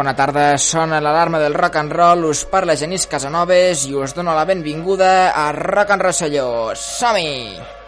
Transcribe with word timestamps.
Bona 0.00 0.14
tarda, 0.16 0.56
sona 0.56 0.96
l'alarma 1.04 1.36
del 1.42 1.52
rock 1.52 1.74
and 1.76 1.92
roll, 1.92 2.22
us 2.30 2.46
parla 2.48 2.72
Genís 2.82 3.04
Casanovas 3.04 3.82
i 3.84 3.92
us 3.92 4.14
dono 4.16 4.32
la 4.32 4.46
benvinguda 4.48 5.10
a 5.42 5.50
Rock 5.52 5.92
and 5.92 6.06
Rosselló. 6.08 6.48
Som-hi! 6.72 7.79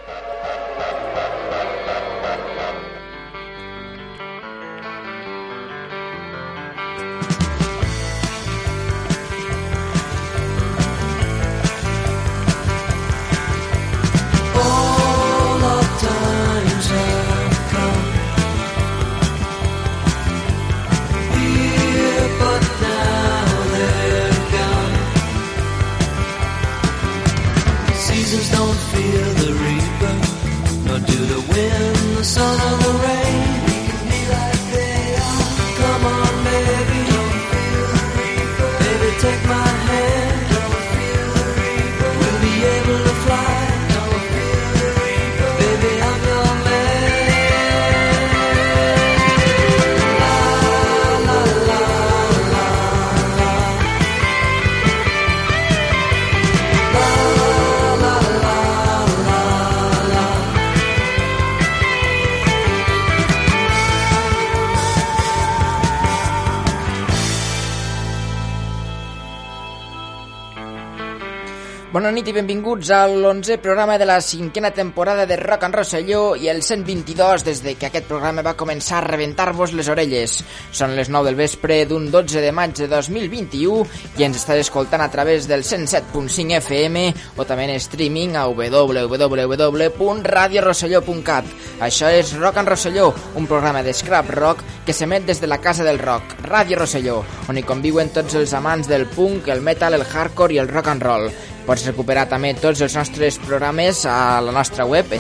Nit 72.23 72.31
i 72.31 72.37
benvinguts 72.37 72.91
a 72.95 73.01
l'11è 73.09 73.57
programa 73.59 73.97
de 73.99 74.07
la 74.07 74.21
cinquena 74.23 74.71
temporada 74.71 75.27
de 75.27 75.35
Rock 75.37 75.65
and 75.65 75.75
Rosselló 75.75 76.37
i 76.39 76.47
el 76.47 76.63
122 76.63 77.43
des 77.43 77.63
de 77.65 77.75
que 77.75 77.87
aquest 77.89 78.07
programa 78.07 78.43
va 78.47 78.55
començar 78.55 78.99
a 79.01 79.09
rebentar-vos 79.09 79.73
les 79.75 79.89
orelles. 79.91 80.45
Són 80.71 80.95
les 80.95 81.11
9 81.11 81.27
del 81.27 81.35
vespre 81.41 81.85
d'un 81.91 82.13
12 82.13 82.41
de 82.45 82.53
maig 82.55 82.77
de 82.79 82.87
2021 82.87 83.87
i 84.21 84.25
ens 84.29 84.39
estàs 84.39 84.61
escoltant 84.63 85.03
a 85.03 85.11
través 85.11 85.49
del 85.51 85.67
107.5 85.67 86.55
FM 86.61 87.15
o 87.35 87.43
també 87.49 87.65
en 87.67 87.75
streaming 87.83 88.39
a 88.39 88.47
www.radiorosselló.cat. 88.47 91.45
Això 91.83 92.07
és 92.07 92.39
Rock 92.39 92.63
and 92.63 92.71
Rosselló, 92.71 93.11
un 93.35 93.51
programa 93.51 93.83
de 93.83 93.91
scrap 93.91 94.31
rock 94.31 94.63
que 94.87 94.95
s'emet 94.95 95.27
des 95.27 95.41
de 95.41 95.47
la 95.51 95.59
Casa 95.59 95.83
del 95.83 95.99
Rock, 95.99 96.39
Ràdio 96.47 96.79
Rosselló, 96.79 97.25
on 97.49 97.57
hi 97.59 97.63
conviuen 97.67 98.15
tots 98.15 98.35
els 98.39 98.55
amants 98.55 98.87
del 98.87 99.11
punk, 99.11 99.49
el 99.49 99.63
metal, 99.63 99.95
el 99.99 100.07
hardcore 100.07 100.55
i 100.55 100.59
el 100.63 100.69
rock 100.71 100.87
and 100.95 101.03
roll. 101.03 101.31
Pots 101.67 101.87
recuperar 101.87 102.27
també 102.31 102.55
tots 102.59 102.83
els 102.83 102.97
nostres 102.99 103.39
programes 103.45 104.03
a 104.07 104.41
la 104.43 104.53
nostra 104.53 104.87
web 104.89 105.13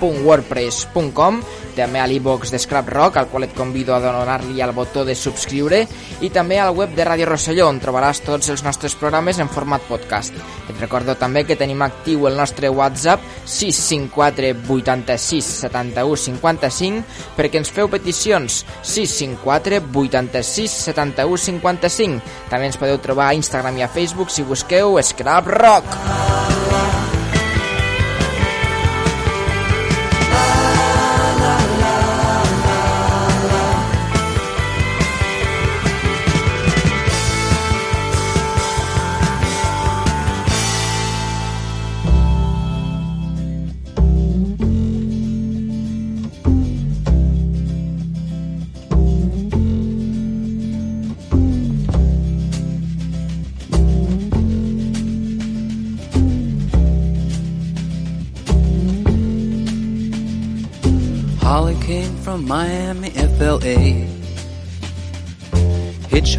scraprockblog.wordpress.com 0.00 1.42
també 1.76 2.00
a 2.00 2.06
l'e-box 2.08 2.50
de 2.52 2.58
Scrap 2.58 2.88
Rock, 2.92 3.16
al 3.16 3.28
qual 3.30 3.46
et 3.46 3.54
convido 3.56 3.94
a 3.94 4.00
donar-li 4.02 4.60
al 4.60 4.72
botó 4.76 5.04
de 5.06 5.14
subscriure 5.14 5.78
i 6.20 6.28
també 6.34 6.58
al 6.60 6.74
web 6.76 6.92
de 6.96 7.06
Ràdio 7.06 7.28
Rosselló, 7.28 7.68
on 7.70 7.78
trobaràs 7.80 8.20
tots 8.26 8.50
els 8.52 8.64
nostres 8.66 8.96
programes 8.98 9.38
en 9.38 9.48
format 9.48 9.84
podcast. 9.88 10.34
Et 10.68 10.76
recordo 10.80 11.14
també 11.16 11.44
que 11.46 11.56
tenim 11.56 11.80
actiu 11.86 12.26
el 12.28 12.36
nostre 12.36 12.68
WhatsApp 12.68 13.22
654 13.44 14.52
86 14.68 15.52
71 15.62 16.20
55 16.26 17.36
perquè 17.38 17.62
ens 17.62 17.72
feu 17.72 17.88
peticions 17.92 18.60
654 18.82 19.80
86 19.94 20.76
71 20.90 21.40
55 21.46 22.36
també 22.50 22.68
ens 22.68 22.80
podeu 22.80 23.00
trobar 23.00 23.30
a 23.30 23.38
Instagram 23.38 23.80
i 23.80 23.86
a 23.86 23.92
Facebook 23.92 24.34
si 24.34 24.44
busqueu 24.44 24.98
Scrap 25.00 25.48
Rock 25.48 25.96
Holly 25.96 26.39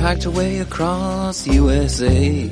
Hitchhiked 0.01 0.23
her 0.23 0.31
way 0.31 0.57
across 0.57 1.45
USA. 1.45 2.49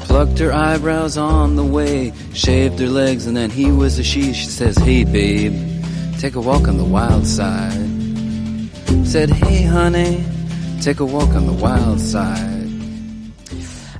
Plucked 0.00 0.40
her 0.40 0.52
eyebrows 0.52 1.16
on 1.16 1.54
the 1.54 1.64
way, 1.64 2.12
shaved 2.34 2.80
her 2.80 2.88
legs, 2.88 3.28
and 3.28 3.36
then 3.36 3.50
he 3.50 3.70
was 3.70 3.96
a 4.00 4.02
she. 4.02 4.32
She 4.32 4.46
says, 4.46 4.76
Hey 4.78 5.04
babe, 5.04 5.54
take 6.18 6.34
a 6.34 6.40
walk 6.40 6.66
on 6.66 6.76
the 6.76 6.82
wild 6.82 7.24
side. 7.24 7.86
Said, 9.06 9.30
Hey 9.30 9.62
honey, 9.62 10.24
take 10.82 10.98
a 10.98 11.06
walk 11.06 11.30
on 11.38 11.46
the 11.46 11.54
wild 11.62 12.00
side. 12.00 12.58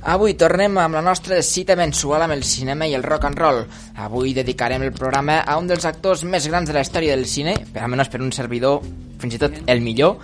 Avui 0.03 0.33
tornem 0.33 0.75
amb 0.81 0.97
la 0.97 1.01
nostra 1.05 1.39
cita 1.41 1.77
mensual 1.79 2.25
amb 2.25 2.35
el 2.35 2.43
cinema 2.43 2.87
i 2.89 2.97
el 2.97 3.03
rock 3.03 3.29
and 3.29 3.39
roll. 3.39 3.61
Avui 3.95 4.33
dedicarem 4.33 4.83
el 4.83 4.91
programa 4.91 5.39
a 5.45 5.55
un 5.61 5.71
dels 5.71 5.87
actors 5.87 6.25
més 6.27 6.49
grans 6.51 6.67
de 6.67 6.75
la 6.75 6.83
història 6.83 7.15
del 7.15 7.29
cine, 7.29 7.55
almenys 7.79 8.11
per 8.11 8.19
un 8.19 8.35
servidor, 8.35 8.81
fins 9.21 9.37
i 9.37 9.41
tot 9.41 9.55
el 9.71 9.83
millor, 9.85 10.17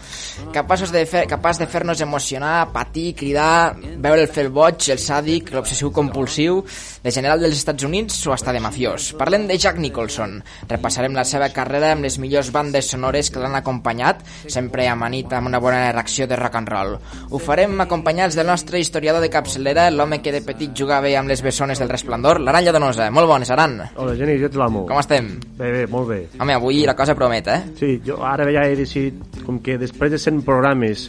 capaços 0.55 0.91
de 0.93 1.03
fer, 1.09 1.25
capaç 1.29 1.61
de 1.61 1.69
fer-nos 1.69 2.01
emocionar, 2.03 2.69
patir, 2.73 3.11
cridar, 3.17 3.75
veure'l 3.77 4.27
fer 4.31 4.47
el 4.47 4.51
boig, 4.53 4.89
el 4.93 5.01
sàdic, 5.01 5.53
l'obsessiu 5.55 5.93
compulsiu, 5.95 6.63
de 7.07 7.11
general 7.15 7.39
dels 7.39 7.55
Estats 7.55 7.85
Units 7.87 8.19
o 8.27 8.33
hasta 8.35 8.51
de 8.51 8.59
mafiós. 8.59 9.13
Parlem 9.15 9.45
de 9.47 9.55
Jack 9.55 9.79
Nicholson. 9.79 10.41
Repassarem 10.67 11.15
la 11.15 11.23
seva 11.23 11.47
carrera 11.55 11.93
amb 11.93 12.03
les 12.03 12.17
millors 12.19 12.49
bandes 12.51 12.89
sonores 12.91 13.29
que 13.31 13.39
l'han 13.39 13.55
acompanyat, 13.55 14.25
sempre 14.51 14.89
amanit 14.91 15.31
amb 15.31 15.47
una 15.47 15.61
bona 15.63 15.85
reacció 15.93 16.27
de 16.27 16.35
rock 16.35 16.59
and 16.59 16.73
roll. 16.73 16.97
Ho 17.31 17.39
farem 17.39 17.79
acompanyats 17.79 18.35
del 18.35 18.51
nostre 18.51 18.81
historiador 18.83 19.23
de 19.23 19.31
capçalera, 19.31 19.87
l'home 19.87 20.19
que 20.19 20.35
de 20.35 20.43
petit 20.43 20.75
jugava 20.75 21.07
amb 21.15 21.31
les 21.31 21.45
bessones 21.45 21.79
del 21.79 21.93
resplendor, 21.93 22.41
l'Aran 22.43 22.67
Lladonosa. 22.67 23.07
Molt 23.15 23.31
bones, 23.31 23.55
Aran. 23.55 23.79
Hola, 23.95 24.19
Genís, 24.19 24.41
jo 24.43 24.51
ets 24.51 24.59
l'amo. 24.59 24.83
Com 24.91 24.99
estem? 24.99 25.31
Bé, 25.55 25.71
bé, 25.71 25.87
molt 25.87 26.11
bé. 26.11 26.21
Home, 26.41 26.59
avui 26.59 26.83
la 26.83 26.97
cosa 26.99 27.15
promet, 27.15 27.47
eh? 27.47 27.59
Sí, 27.79 28.01
jo 28.03 28.19
ara 28.27 28.51
ja 28.51 28.67
he 28.67 28.75
decidit, 28.75 29.43
com 29.47 29.63
que 29.63 29.79
després 29.79 30.11
de 30.11 30.19
100 30.19 30.43
programes 30.43 31.07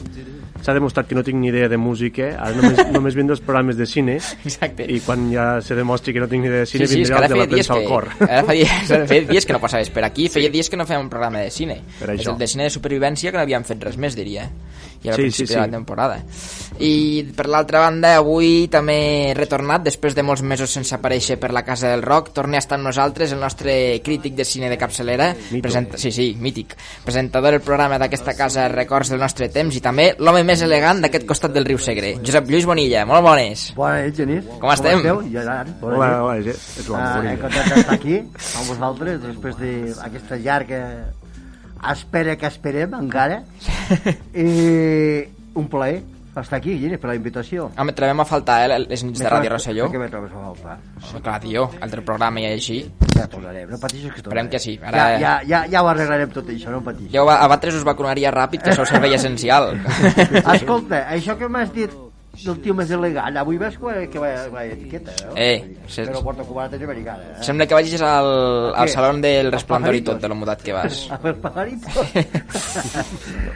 s'ha 0.62 0.74
demostrat 0.74 1.06
que 1.08 1.14
no 1.14 1.22
tinc 1.24 1.38
ni 1.40 1.48
idea 1.48 1.68
de 1.68 1.76
música, 1.78 2.30
ara 2.38 2.54
només, 2.56 2.78
només 2.96 3.14
vindré 3.18 3.36
els 3.36 3.42
programes 3.44 3.76
de 3.78 3.86
cine, 3.86 4.16
Exacte. 4.44 4.86
i 4.90 5.00
quan 5.04 5.28
ja 5.32 5.60
se 5.64 5.74
demostri 5.78 6.12
que 6.16 6.20
no 6.20 6.28
tinc 6.28 6.42
ni 6.44 6.48
idea 6.50 6.64
de 6.64 6.70
cine, 6.70 6.86
sí, 6.86 6.94
sí, 7.00 7.02
és 7.06 7.10
ara 7.14 7.26
els 7.28 7.34
de 7.34 7.40
la 7.40 7.46
dies 7.46 7.68
premsa 7.68 7.78
al 7.78 7.88
cor. 7.88 8.08
ara 8.28 8.42
feia, 8.48 8.66
feia 9.12 9.26
dies 9.28 9.46
que 9.46 9.52
no 9.56 9.60
passaves 9.62 9.90
per 9.94 10.04
aquí, 10.04 10.28
feia 10.28 10.50
dies 10.50 10.68
que 10.70 10.76
no 10.76 10.86
fèiem 10.88 11.06
un 11.06 11.10
programa 11.12 11.44
de 11.46 11.50
cine. 11.54 11.80
Per 12.00 12.10
És 12.14 12.20
això. 12.20 12.32
el 12.34 12.38
de 12.42 12.46
cine 12.50 12.64
de 12.68 12.74
supervivència 12.74 13.30
que 13.32 13.38
no 13.38 13.44
havíem 13.46 13.64
fet 13.68 13.82
res 13.84 13.96
més, 13.96 14.16
diria. 14.18 14.48
I 15.04 15.08
al 15.10 15.14
Sí, 15.14 15.22
principi 15.22 15.46
sí, 15.46 15.54
de 15.54 15.60
la 15.60 15.66
sí. 15.66 15.70
temporada. 15.70 16.16
I 16.80 17.24
per 17.36 17.46
l'altra 17.48 17.80
banda, 17.80 18.16
avui 18.18 18.68
també 18.70 18.96
he 19.30 19.34
retornat, 19.34 19.82
després 19.86 20.14
de 20.14 20.22
molts 20.22 20.42
mesos 20.42 20.70
sense 20.70 20.94
aparèixer 20.94 21.36
per 21.38 21.52
la 21.52 21.62
Casa 21.66 21.88
del 21.90 22.02
Rock, 22.02 22.32
torna 22.34 22.58
a 22.58 22.62
estar 22.62 22.78
amb 22.78 22.86
nosaltres 22.86 23.32
el 23.32 23.40
nostre 23.40 24.00
crític 24.04 24.34
de 24.34 24.44
cine 24.44 24.68
de 24.70 24.78
capçalera, 24.78 25.34
Mito. 25.50 25.62
presenta, 25.62 25.98
sí, 25.98 26.10
sí, 26.12 26.36
mític, 26.38 26.74
presentador 27.04 27.52
del 27.52 27.60
programa 27.62 27.98
d'aquesta 27.98 28.34
casa 28.34 28.68
Records 28.68 29.10
del 29.10 29.20
nostre 29.20 29.48
temps 29.48 29.74
i 29.76 29.80
també 29.80 30.14
l'home 30.18 30.42
més 30.44 30.62
elegant 30.62 31.00
d'aquest 31.02 31.26
costat 31.26 31.52
del 31.54 31.64
riu 31.66 31.78
Segre, 31.78 32.16
Josep 32.24 32.48
Lluís 32.50 32.66
Bonilla, 32.66 33.04
molt 33.06 33.22
bones. 33.22 33.72
Bona 33.76 34.02
nit, 34.02 34.16
Genís. 34.16 34.44
Com 34.60 34.70
estem? 34.70 34.98
esteu? 34.98 35.22
Jo, 35.22 35.42
Jan, 35.42 35.74
bona 35.80 35.96
Hola, 35.96 36.08
nit. 36.08 36.18
hola, 36.22 36.38
ets 36.38 36.78
ets 36.78 36.88
l'amo. 36.88 37.04
Ah, 37.04 37.16
Bonilla. 37.16 37.32
encantat 37.34 37.74
d'estar 37.74 37.94
aquí 37.94 38.18
amb 38.18 38.66
vosaltres 38.68 39.22
després 39.22 39.56
d'aquesta 39.96 40.36
llarga 40.36 40.82
espera 41.92 42.36
que 42.36 42.46
esperem 42.46 42.94
encara 42.98 43.42
i 44.34 45.24
un 45.54 45.68
plaer 45.68 46.02
estar 46.38 46.60
aquí, 46.60 46.76
Guille, 46.78 46.98
per 47.02 47.08
la 47.10 47.16
invitació. 47.18 47.64
Home, 47.82 47.90
trobem 47.98 48.20
a 48.22 48.24
faltar, 48.24 48.60
eh, 48.70 48.76
les 48.78 49.00
nits 49.02 49.18
de 49.18 49.26
Ràdio 49.26 49.50
Rosselló. 49.50 49.88
Per 49.90 49.96
què 49.96 50.02
me 50.04 50.06
trobes 50.12 50.30
a 50.30 50.42
faltar? 50.44 50.76
Sí, 51.02 51.18
clar, 51.24 51.40
tio, 51.42 51.64
altre 51.82 52.04
programa 52.06 52.38
i 52.38 52.46
així. 52.52 52.76
Ja 53.16 53.24
tornarem, 53.26 53.66
no 53.72 53.78
pateixis 53.82 54.12
que 54.12 54.20
Esperem 54.22 54.46
tornarem. 54.46 54.50
que 54.52 54.60
sí, 54.62 54.76
ara- 54.80 54.98
Ja, 54.98 55.18
ja, 55.18 55.32
ja, 55.42 55.64
ja 55.66 55.82
ho 55.82 55.88
arreglarem 55.90 56.30
tot 56.30 56.46
això, 56.54 56.70
no 56.70 56.78
pateixis. 56.86 57.10
Jo 57.12 57.24
a 57.28 57.40
vosaltres 57.48 57.74
us 57.80 57.82
vacunaria 57.88 58.30
ràpid, 58.30 58.62
que 58.62 58.72
sou 58.72 58.86
servei 58.86 59.14
essencial. 59.18 59.72
Escolta, 60.54 61.08
això 61.10 61.34
que 61.36 61.48
m'has 61.50 61.74
dit 61.74 61.90
del 62.44 62.60
tio 62.62 62.74
més 62.76 62.90
elegant, 62.94 63.36
avui 63.40 63.58
ves 63.60 63.76
que, 63.80 63.94
que 64.12 64.22
va, 64.22 64.30
va 64.52 64.64
etiqueta, 64.66 65.14
no? 65.26 65.34
Eh, 65.36 65.56
sí. 65.86 66.04
Però 66.04 66.22
porta 66.24 66.46
cubata 66.46 66.78
americana, 66.78 67.32
eh? 67.34 67.42
Sembla 67.46 67.66
que 67.68 67.78
vagis 67.78 68.02
al, 68.02 68.30
al 68.74 68.88
Què? 68.88 68.94
saló 68.94 69.12
del 69.24 69.50
resplendor 69.54 69.96
i 69.96 70.02
tot, 70.02 70.18
pajaritos? 70.18 70.22
de 70.22 70.32
lo 70.32 70.38
mudat 70.38 70.62
que 70.62 70.76
vas. 70.76 71.00
A 71.14 71.18
fer 71.22 71.34
pajarito. 71.42 71.88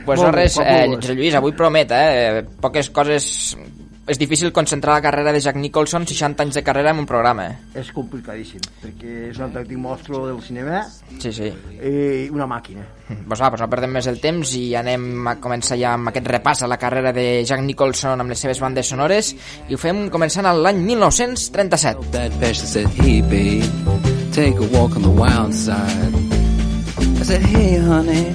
Pues 0.07 0.21
no 0.25 0.33
res, 0.35 0.59
eh, 0.59 0.87
Lluís, 1.13 1.35
avui 1.39 1.55
promet, 1.57 1.95
eh? 1.95 2.43
Poques 2.61 2.91
coses... 2.91 3.57
És 4.03 4.19
difícil 4.19 4.51
concentrar 4.51 4.97
la 4.97 5.03
carrera 5.05 5.31
de 5.33 5.39
Jack 5.41 5.55
Nicholson, 5.63 6.03
60 6.11 6.43
anys 6.43 6.57
de 6.59 6.63
carrera 6.67 6.91
en 6.91 6.99
un 6.99 7.07
programa. 7.07 7.45
és 7.79 7.93
complicadíssim, 7.95 8.59
perquè 8.83 9.29
és 9.31 9.39
un 9.39 9.45
autèntic 9.45 9.79
monstru 9.79 10.25
del 10.27 10.41
cinema 10.43 10.81
Sí, 11.21 11.31
sí. 11.33 11.53
i 11.79 12.29
una 12.35 12.47
màquina. 12.51 12.83
Pues 13.29 13.41
va, 13.41 13.51
pues 13.51 13.61
no 13.61 13.69
perdem 13.71 13.93
més 13.93 14.07
el 14.09 14.19
temps 14.21 14.55
i 14.57 14.75
anem 14.75 15.29
a 15.29 15.37
començar 15.39 15.77
ja 15.79 15.93
amb 15.95 16.09
aquest 16.09 16.27
repàs 16.27 16.63
a 16.65 16.67
la 16.67 16.79
carrera 16.83 17.13
de 17.13 17.45
Jack 17.47 17.61
Nicholson 17.63 18.19
amb 18.21 18.31
les 18.33 18.41
seves 18.41 18.59
bandes 18.59 18.89
sonores 18.89 19.35
i 19.69 19.75
ho 19.75 19.79
fem 19.79 20.09
començant 20.11 20.49
l'any 20.51 20.81
1937. 20.83 22.11
That 22.13 22.33
fashion 22.41 22.67
said, 22.67 22.89
hey 22.99 23.21
babe, 23.23 23.69
take 24.33 24.57
a 24.59 24.67
walk 24.75 24.97
on 24.97 25.03
the 25.03 25.11
wild 25.15 25.55
side. 25.55 26.15
I 27.21 27.25
said, 27.25 27.43
hey 27.43 27.79
honey, 27.79 28.35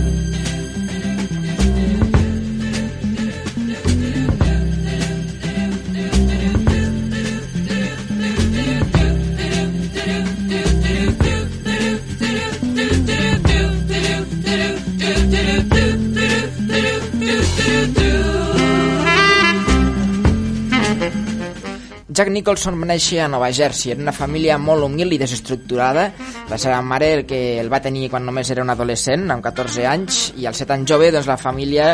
Nicholson 22.41 22.79
va 22.81 22.87
néixer 22.89 23.19
a 23.21 23.27
Nova 23.29 23.51
Jersey, 23.53 23.91
era 23.93 24.01
una 24.01 24.13
família 24.17 24.55
molt 24.57 24.81
humil 24.87 25.11
i 25.13 25.19
desestructurada. 25.21 26.07
La 26.49 26.57
seva 26.57 26.79
mare, 26.81 27.11
el 27.19 27.21
que 27.29 27.59
el 27.61 27.69
va 27.69 27.79
tenir 27.85 28.07
quan 28.09 28.25
només 28.25 28.49
era 28.49 28.63
un 28.65 28.73
adolescent, 28.73 29.27
amb 29.29 29.45
14 29.45 29.85
anys, 29.85 30.21
i 30.41 30.47
al 30.49 30.57
ser 30.57 30.65
tan 30.71 30.87
jove, 30.89 31.11
doncs 31.13 31.29
la 31.29 31.37
família 31.37 31.91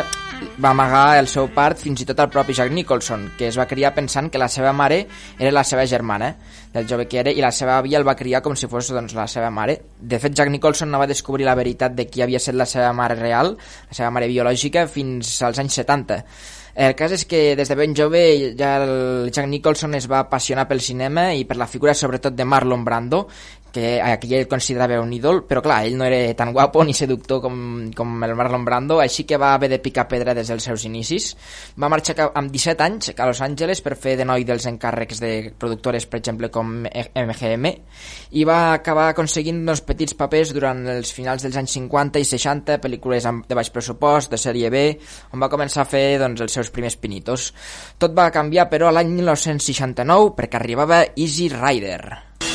va 0.56 0.70
amagar 0.70 1.18
el 1.20 1.28
seu 1.28 1.50
part 1.52 1.76
fins 1.82 2.00
i 2.00 2.06
tot 2.08 2.22
al 2.24 2.30
propi 2.32 2.56
Jack 2.56 2.72
Nicholson, 2.72 3.28
que 3.36 3.50
es 3.50 3.58
va 3.60 3.68
criar 3.68 3.92
pensant 3.92 4.30
que 4.32 4.40
la 4.40 4.48
seva 4.48 4.72
mare 4.72 5.02
era 5.36 5.52
la 5.52 5.66
seva 5.68 5.84
germana, 5.84 6.32
del 6.72 6.88
jove 6.88 7.04
que 7.10 7.20
era, 7.20 7.34
i 7.34 7.44
la 7.44 7.52
seva 7.52 7.76
àvia 7.82 8.00
el 8.00 8.08
va 8.08 8.16
criar 8.16 8.40
com 8.40 8.56
si 8.56 8.70
fos 8.72 8.88
doncs, 8.94 9.12
la 9.18 9.28
seva 9.28 9.50
mare. 9.52 9.76
De 10.00 10.16
fet, 10.22 10.32
Jack 10.32 10.48
Nicholson 10.54 10.88
no 10.88 11.02
va 11.02 11.10
descobrir 11.10 11.44
la 11.44 11.58
veritat 11.58 11.92
de 11.98 12.08
qui 12.08 12.24
havia 12.24 12.40
estat 12.40 12.56
la 12.56 12.68
seva 12.70 12.94
mare 12.96 13.20
real, 13.20 13.58
la 13.90 14.00
seva 14.00 14.14
mare 14.16 14.32
biològica, 14.32 14.88
fins 14.88 15.42
als 15.44 15.60
anys 15.60 15.82
70. 15.82 16.22
El 16.78 16.92
cas 16.94 17.10
és 17.10 17.24
que 17.26 17.56
des 17.58 17.66
de 17.66 17.74
ben 17.74 17.94
jove 17.98 18.20
ja 18.54 18.76
el 18.84 19.32
Jack 19.32 19.48
Nicholson 19.50 19.96
es 19.98 20.06
va 20.06 20.20
apassionar 20.22 20.68
pel 20.70 20.78
cinema 20.78 21.32
i 21.34 21.42
per 21.42 21.56
la 21.58 21.66
figura 21.66 21.94
sobretot 21.98 22.36
de 22.38 22.46
Marlon 22.46 22.84
Brando, 22.86 23.24
que 23.72 24.00
aquí 24.02 24.34
ell 24.34 24.48
considerava 24.48 25.00
un 25.02 25.12
ídol, 25.12 25.42
però 25.48 25.62
clar, 25.64 25.82
ell 25.86 25.96
no 25.98 26.06
era 26.06 26.34
tan 26.36 26.52
guapo 26.52 26.82
ni 26.84 26.94
seductor 26.96 27.40
com, 27.44 27.58
com 27.96 28.24
el 28.24 28.34
Marlon 28.38 28.64
Brando, 28.66 28.98
així 29.02 29.24
que 29.28 29.38
va 29.40 29.52
haver 29.54 29.70
de 29.72 29.80
picar 29.82 30.06
pedra 30.08 30.34
des 30.34 30.48
dels 30.50 30.64
seus 30.64 30.84
inicis. 30.88 31.30
Va 31.78 31.90
marxar 31.92 32.30
amb 32.34 32.52
17 32.52 32.84
anys 32.84 33.12
a 33.14 33.28
Los 33.28 33.42
Angeles 33.44 33.82
per 33.84 33.96
fer 34.00 34.16
de 34.18 34.26
noi 34.28 34.46
dels 34.48 34.66
encàrrecs 34.70 35.22
de 35.22 35.32
productores, 35.58 36.06
per 36.06 36.20
exemple, 36.20 36.50
com 36.54 36.84
MGM, 36.88 37.72
i 38.38 38.44
va 38.48 38.58
acabar 38.74 39.08
aconseguint 39.12 39.60
uns 39.68 39.84
petits 39.86 40.16
papers 40.18 40.54
durant 40.56 40.84
els 40.96 41.12
finals 41.14 41.44
dels 41.44 41.58
anys 41.60 41.76
50 41.78 42.22
i 42.22 42.28
60, 42.28 42.78
pel·lícules 42.82 43.28
de 43.48 43.58
baix 43.58 43.72
pressupost, 43.74 44.32
de 44.32 44.40
sèrie 44.40 44.72
B, 44.72 44.84
on 45.34 45.42
va 45.42 45.50
començar 45.52 45.84
a 45.84 45.90
fer 45.90 46.06
doncs, 46.22 46.42
els 46.44 46.58
seus 46.60 46.72
primers 46.74 46.96
pinitos. 46.96 47.52
Tot 47.98 48.16
va 48.16 48.30
canviar, 48.34 48.68
però, 48.72 48.92
l'any 48.94 49.12
1969, 49.18 50.34
perquè 50.38 50.60
arribava 50.60 51.04
Easy 51.16 51.52
Rider. 51.52 52.47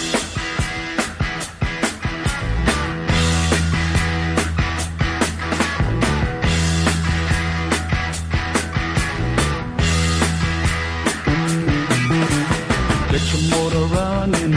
Running. 14.23 14.53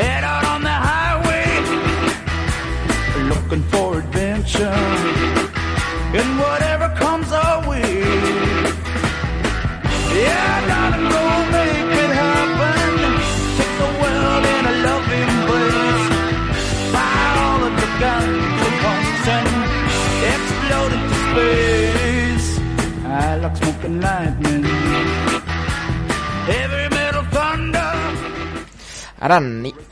Head 0.00 0.24
out 0.24 0.44
on 0.44 0.62
the 0.62 0.76
highway. 0.88 1.46
Looking 3.32 3.62
for 3.70 3.98
adventure. 3.98 4.78
And 6.18 6.30
whatever 6.38 6.88
comes 7.02 7.32
our 7.32 7.68
way. 7.68 7.92
Yeah, 10.22 10.66
darling, 10.68 11.06
go 11.14 11.24
make 11.56 11.92
it 12.04 12.12
happen. 12.22 12.90
Take 13.56 13.74
the 13.82 13.90
world 14.02 14.44
in 14.54 14.62
a 14.72 14.74
loving 14.86 15.28
embrace. 15.36 16.06
Fire 16.94 17.36
all 17.46 17.62
of 17.68 17.74
the 17.82 17.90
guns 18.02 18.58
and 18.66 18.76
pumps 18.82 19.24
and 19.38 19.48
explode 20.32 20.92
into 20.98 21.16
space. 21.26 22.48
I 23.04 23.36
like 23.42 23.56
smoking 23.56 24.00
lightning. 24.00 24.61
Ara 29.22 29.36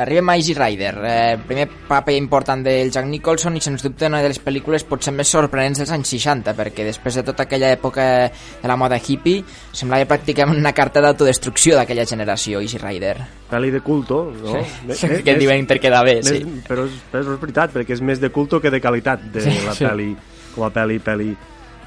arribem 0.03 0.29
a 0.33 0.35
Easy 0.37 0.55
Rider, 0.59 0.95
eh, 1.07 1.37
primer 1.47 1.69
paper 1.87 2.17
important 2.19 2.65
del 2.67 2.91
Jack 2.91 3.07
Nicholson 3.07 3.55
i 3.57 3.61
sens 3.63 3.85
dubte 3.85 4.09
una 4.11 4.19
de 4.25 4.27
les 4.33 4.41
pel·lícules 4.43 4.83
potser 4.89 5.13
més 5.15 5.31
sorprenents 5.31 5.79
dels 5.79 5.93
anys 5.95 6.11
60 6.17 6.51
perquè 6.59 6.83
després 6.89 7.15
de 7.21 7.23
tota 7.29 7.45
aquella 7.47 7.71
època 7.71 8.03
de 8.33 8.67
la 8.69 8.75
moda 8.77 8.99
hippie 8.99 9.45
semblava 9.73 10.09
pràcticament 10.11 10.59
una 10.59 10.73
carta 10.75 10.99
d'autodestrucció 11.05 11.77
d'aquella 11.79 12.05
generació 12.11 12.59
Easy 12.61 12.79
Rider 12.83 13.15
Pel·li 13.51 13.71
de 13.71 13.81
culto, 13.87 14.33
no? 14.43 14.53
Me- 14.59 14.67
me- 14.91 15.23
que 15.25 15.31
més- 15.37 15.39
diuen 15.39 15.63
interquedar 15.63 16.03
bé, 16.05 16.17
més- 16.25 16.27
sí. 16.35 16.43
Però, 16.67 16.89
és, 16.91 16.99
però 17.13 17.23
és 17.23 17.41
veritat, 17.47 17.71
perquè 17.79 17.95
és 17.95 18.03
més 18.03 18.19
de 18.19 18.31
culto 18.35 18.59
que 18.61 18.71
de 18.75 18.81
qualitat 18.83 19.23
de 19.31 19.47
Sí, 19.47 19.55
la 19.65 19.75
sí. 19.79 19.85
pel·li, 19.87 20.11
com 20.57 20.67
a 20.67 20.73
pel·li, 20.75 20.99
pel·li, 21.07 21.31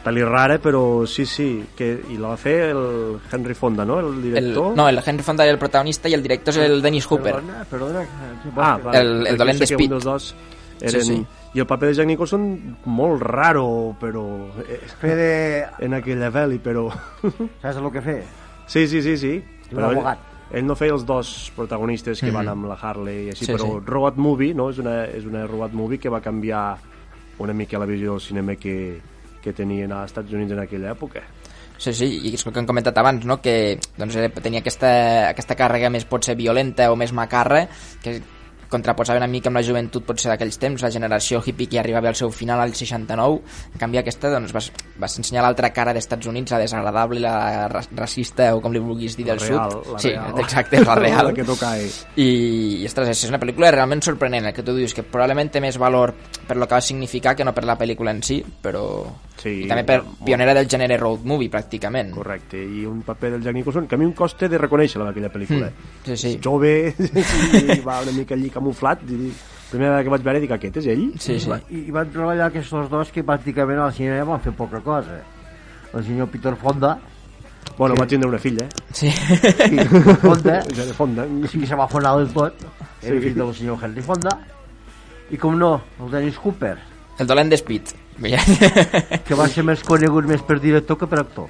pel·li 0.03 0.23
rara, 0.27 0.57
però 0.59 1.05
sí, 1.07 1.25
sí, 1.25 1.63
que, 1.77 2.01
i 2.11 2.17
la 2.19 2.33
va 2.33 2.37
fer 2.37 2.71
el 2.71 3.19
Henry 3.31 3.53
Fonda, 3.55 3.85
no? 3.85 3.99
El 3.99 4.07
el, 4.15 4.21
director. 4.23 4.75
no, 4.75 4.87
el 4.89 4.99
Henry 5.05 5.23
Fonda 5.23 5.43
era 5.45 5.53
el 5.53 5.59
protagonista 5.59 6.09
i 6.09 6.13
el 6.13 6.21
director 6.23 6.53
és 6.53 6.59
el 6.69 6.81
Dennis 6.81 7.05
Hooper 7.09 7.33
Perdona, 7.35 7.63
perdona. 7.69 8.03
Ah, 8.57 8.77
vale. 8.83 8.99
el- 8.99 9.27
el 9.27 9.37
dolent 9.37 9.59
d'Speed. 9.59 9.85
un 9.87 9.95
dels 9.97 10.03
dos 10.03 10.35
eren... 10.81 11.01
Sí, 11.01 11.15
sí. 11.15 11.25
I 11.53 11.59
el 11.61 11.67
paper 11.69 11.89
de 11.89 11.93
Jack 11.93 12.07
Nicholson, 12.07 12.77
molt 12.89 13.21
raro, 13.21 13.95
però... 14.01 14.23
eh, 14.67 14.79
Fer 14.99 15.15
de... 15.15 15.65
En 15.85 15.93
aquella 15.93 16.31
pel·li, 16.33 16.57
però... 16.59 16.87
Saps 17.61 17.77
el 17.77 17.91
que 17.93 18.01
fer? 18.01 18.23
sí, 18.65 18.87
sí, 18.87 19.03
sí, 19.05 19.15
sí. 19.17 19.33
Un 19.71 19.77
Però 19.77 19.91
ell, 19.93 20.17
ell 20.57 20.65
no 20.65 20.75
feia 20.75 20.93
els 20.95 21.05
dos 21.05 21.51
protagonistes 21.55 22.19
que 22.19 22.31
Mhm. 22.31 22.33
van 22.33 22.49
amb 22.49 22.65
la 22.65 22.73
Harley 22.81 23.27
i 23.27 23.29
així, 23.29 23.45
Sí, 23.45 23.51
però 23.53 23.69
sí. 23.79 23.85
Road 23.85 24.17
Movie, 24.17 24.53
no? 24.55 24.71
És 24.71 24.79
una, 24.79 25.05
és 25.05 25.25
una 25.29 25.45
Road 25.45 25.73
Movie 25.77 25.99
que 25.99 26.09
va 26.09 26.19
canviar 26.21 26.75
una 27.37 27.53
mica 27.53 27.77
la 27.77 27.85
visió 27.85 28.11
del 28.17 28.21
cinema 28.21 28.55
que, 28.55 28.99
que 29.43 29.53
tenien 29.53 29.91
als 29.91 30.13
Estats 30.13 30.33
Units 30.33 30.55
en 30.55 30.63
aquella 30.63 30.93
època. 30.95 31.23
Sí, 31.77 31.91
sí, 31.91 32.07
i 32.23 32.31
és 32.31 32.45
el 32.45 32.53
que 32.53 32.61
hem 32.61 32.67
comentat 32.69 32.97
abans, 33.01 33.25
no? 33.27 33.39
que 33.43 33.75
doncs, 33.97 34.15
eh, 34.15 34.29
tenia 34.39 34.61
aquesta, 34.63 34.91
aquesta 35.33 35.57
càrrega 35.59 35.89
més 35.91 36.05
potser 36.07 36.37
violenta 36.39 36.87
o 36.93 36.95
més 36.95 37.11
macarra, 37.11 37.65
que 38.03 38.19
contraposava 38.73 39.21
una 39.21 39.29
mica 39.29 39.51
amb 39.51 39.59
la 39.61 39.63
joventut 39.65 40.03
potser 40.07 40.31
d'aquells 40.33 40.57
temps, 40.59 40.81
la 40.83 40.89
generació 40.91 41.39
hippie 41.45 41.69
que 41.69 41.79
arribava 41.79 42.09
al 42.09 42.17
seu 42.17 42.31
final 42.33 42.59
al 42.63 42.73
69, 42.73 43.39
en 43.73 43.79
canvi 43.81 44.01
aquesta 44.01 44.31
doncs, 44.33 44.51
vas, 44.55 44.71
vas 44.99 45.17
ensenyar 45.21 45.43
l'altra 45.45 45.69
cara 45.75 45.93
dels 45.93 46.07
Estats 46.07 46.27
Units, 46.27 46.51
la 46.51 46.59
desagradable, 46.65 47.21
la 47.23 47.67
ra- 47.71 47.85
racista 47.95 48.49
o 48.57 48.61
com 48.61 48.73
li 48.73 48.81
vulguis 48.83 49.15
dir 49.17 49.27
La 49.29 49.35
del 49.37 49.45
real, 49.47 49.71
sud. 49.77 49.93
la 49.93 49.99
sí, 49.99 50.09
real. 50.09 50.39
exacte, 50.41 50.81
la 50.83 50.95
real. 51.05 51.27
la 51.29 51.33
que 51.37 51.43
toca. 51.47 51.75
I, 52.17 52.81
i 52.81 52.85
ostres, 52.89 53.13
és 53.13 53.29
una 53.29 53.39
pel·lícula 53.39 53.71
realment 53.71 54.01
sorprenent, 54.03 54.49
el 54.49 54.53
que 54.57 54.63
tu 54.65 54.75
dius, 54.75 54.93
que 54.97 55.03
probablement 55.05 55.51
té 55.53 55.61
més 55.63 55.77
valor 55.77 56.15
per 56.47 56.57
lo 56.57 56.67
que 56.67 56.75
va 56.75 56.81
significar 56.81 57.35
que 57.37 57.45
no 57.45 57.53
per 57.53 57.63
la 57.69 57.77
pel·lícula 57.79 58.11
en 58.15 58.23
si, 58.25 58.41
però... 58.41 58.87
Sí, 59.43 59.65
I 59.65 59.67
també 59.67 59.81
per 59.83 59.97
pionera 60.23 60.53
del 60.55 60.67
gènere 60.71 60.95
road 61.01 61.25
movie, 61.27 61.49
pràcticament. 61.51 62.13
Correcte, 62.15 62.55
i 62.63 62.85
un 62.87 63.01
paper 63.03 63.31
del 63.33 63.41
Jack 63.43 63.55
Nicholson 63.57 63.87
que 63.89 63.95
a 63.95 63.99
mi 63.99 64.05
em 64.05 64.13
costa 64.15 64.47
de 64.47 64.59
reconèixer-la 64.61 65.09
d'aquella 65.09 65.31
pel·lícula. 65.33 65.67
Mm, 65.67 66.05
sí, 66.05 66.15
sí. 66.21 66.31
Jove, 66.41 66.71
i 67.75 67.79
va 67.83 67.97
una 68.05 68.13
mica 68.15 68.37
allí 68.37 68.49
camuflat, 68.63 69.03
i 69.11 69.31
primera 69.69 69.91
vegada 69.97 70.03
que 70.07 70.13
vaig 70.15 70.25
veure 70.25 70.41
dic, 70.43 70.51
aquest 70.55 70.81
és 70.83 70.87
ell? 70.95 71.05
Sí, 71.19 71.39
sí. 71.43 71.51
I, 71.69 71.85
I 71.89 71.93
van 71.93 72.11
treballar 72.13 72.47
aquests 72.47 72.71
dos 72.91 73.11
que 73.13 73.23
pràcticament 73.27 73.83
al 73.83 73.93
cinema 73.93 74.31
van 74.35 74.43
fer 74.43 74.55
poca 74.55 74.79
cosa. 74.85 75.19
El 75.93 76.05
senyor 76.07 76.31
Peter 76.33 76.55
Fonda, 76.57 76.97
Bueno, 77.77 77.95
va 77.97 78.05
tindre 78.05 78.27
una 78.29 78.37
filla, 78.37 78.65
eh? 78.65 78.69
Sí. 78.93 79.09
Sí, 79.09 79.79
Fonda, 80.21 80.61
fonda. 80.97 81.25
sí 81.49 81.59
que 81.59 81.65
se 81.67 81.75
va 81.75 81.87
fonar 81.87 82.17
del 82.19 82.27
tot, 82.35 82.53
era 83.01 83.19
fill 83.23 83.33
del 83.39 83.53
senyor 83.55 83.79
Henry 83.81 84.03
Fonda, 84.05 84.33
i 85.31 85.39
com 85.41 85.55
no, 85.57 85.81
el 86.03 86.11
Dennis 86.11 86.37
Cooper, 86.37 86.75
El 87.17 87.27
dolent 87.29 87.49
d'Espit. 87.49 87.93
Que 89.25 89.37
va 89.37 89.47
ser 89.49 89.63
més 89.65 89.81
conegut 89.85 90.25
més 90.29 90.41
per 90.45 90.59
director 90.61 90.99
que 90.99 91.07
per 91.09 91.19
actor. 91.23 91.47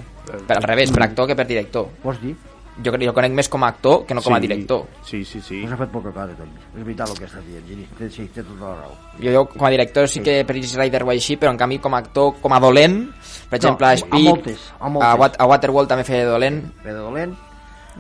per 0.48 0.58
al 0.58 0.64
revés, 0.64 0.92
per 0.92 1.04
actor 1.04 1.28
que 1.28 1.36
per 1.36 1.46
director. 1.48 1.90
Vols 2.04 2.22
dir? 2.22 2.36
Jo, 2.82 2.92
crec- 2.92 3.06
jo 3.06 3.14
conec 3.14 3.32
més 3.38 3.50
com 3.50 3.64
a 3.64 3.68
actor 3.70 4.06
que 4.08 4.16
no 4.18 4.22
com 4.26 4.34
a 4.34 4.40
Sí, 4.40 4.48
director. 4.48 4.88
Sí, 5.06 5.24
sí, 5.26 5.40
sí. 5.42 5.60
Pues 5.62 5.74
ha 5.74 5.78
fet 5.78 5.92
poca 5.94 6.10
cosa, 6.12 6.34
també. 6.34 6.58
És 6.76 6.84
veritat 6.84 7.10
el 7.12 7.18
que 7.20 7.26
estàs 7.26 7.46
dient, 7.46 7.68
Gini. 7.68 7.86
Té, 8.00 8.10
sí, 8.10 8.26
té 8.34 8.42
tota 8.42 8.66
la 8.72 8.76
raó. 8.82 8.96
Jo, 9.22 9.30
jo 9.36 9.46
com 9.52 9.68
a 9.68 9.70
director 9.70 10.08
sí 10.10 10.22
que 10.22 10.40
per 10.44 10.56
Easy 10.58 10.76
Rider 10.80 11.04
ho 11.04 11.12
així, 11.12 11.38
però 11.38 11.52
en 11.54 11.58
canvi 11.58 11.78
com 11.80 11.94
a 11.94 12.00
actor, 12.00 12.34
com 12.42 12.52
a 12.54 12.60
dolent, 12.60 13.12
per 13.50 13.58
exemple, 13.60 13.86
No, 13.86 13.90
a 13.90 13.94
a 13.94 13.98
Speed, 13.98 14.26
moltes, 14.30 14.60
a 14.80 14.90
moltes. 14.90 15.10
a, 15.10 15.16
Wat 15.16 15.36
a 15.40 15.46
Waterworld 15.46 15.90
també 15.90 16.04
feia 16.04 16.26
de 16.26 16.32
dolent. 16.32 16.64
De 16.84 16.94
dolent. 16.94 17.36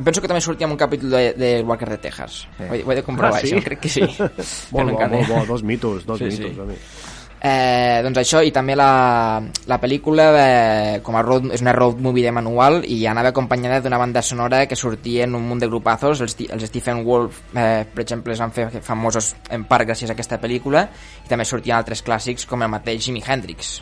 Penso 0.04 0.22
que 0.22 0.28
també 0.28 0.42
sortia 0.42 0.66
en 0.66 0.72
un 0.72 0.78
capítol 0.78 1.12
de, 1.12 1.34
de 1.38 1.62
Walker 1.62 1.88
de 1.88 1.98
Texas. 2.00 2.48
Sí. 2.58 2.64
Ho, 2.68 2.74
he, 2.74 2.82
ho 2.84 2.92
he 2.92 2.96
de 2.96 3.04
comprovar, 3.04 3.36
Ah, 3.38 3.46
sí? 3.46 3.54
això, 3.54 3.62
crec 3.64 3.80
que 3.80 3.90
sí. 3.90 4.02
Molt 4.74 4.90
bo, 4.92 5.08
molt 5.08 5.28
bo, 5.30 5.46
dos 5.46 5.62
mitos, 5.62 6.04
dos 6.04 6.18
Sí, 6.18 6.32
sí, 6.32 6.38
sí. 6.38 6.44
mitos. 6.50 6.68
Sí. 6.74 7.13
Eh, 7.44 8.00
doncs 8.00 8.22
això, 8.22 8.40
i 8.40 8.54
també 8.56 8.72
la, 8.80 9.44
la 9.68 9.78
pel·lícula 9.82 10.30
eh, 10.40 11.00
com 11.04 11.18
a 11.20 11.24
road, 11.26 11.50
és 11.52 11.64
una 11.66 11.74
road 11.76 12.00
movie 12.00 12.24
de 12.24 12.32
manual 12.32 12.80
i 12.88 13.02
anava 13.12 13.34
acompanyada 13.34 13.82
d'una 13.84 14.00
banda 14.00 14.24
sonora 14.24 14.62
que 14.66 14.80
sortia 14.80 15.28
en 15.28 15.36
un 15.36 15.44
munt 15.50 15.60
de 15.60 15.68
grupazos. 15.68 16.24
Els, 16.24 16.38
els 16.48 16.64
Stephen 16.72 17.04
Wolf, 17.04 17.42
eh, 17.52 17.84
per 17.84 18.06
exemple 18.06 18.32
es 18.32 18.40
van 18.40 18.56
fer 18.56 18.70
famosos 18.80 19.34
en 19.52 19.68
part 19.68 19.90
gràcies 19.90 20.08
a 20.08 20.16
aquesta 20.16 20.40
pel·lícula 20.40 20.88
i 21.26 21.28
també 21.28 21.44
sortien 21.44 21.76
altres 21.82 22.06
clàssics 22.08 22.48
com 22.48 22.64
el 22.64 22.72
mateix 22.72 23.04
Jimi 23.10 23.26
Hendrix 23.28 23.82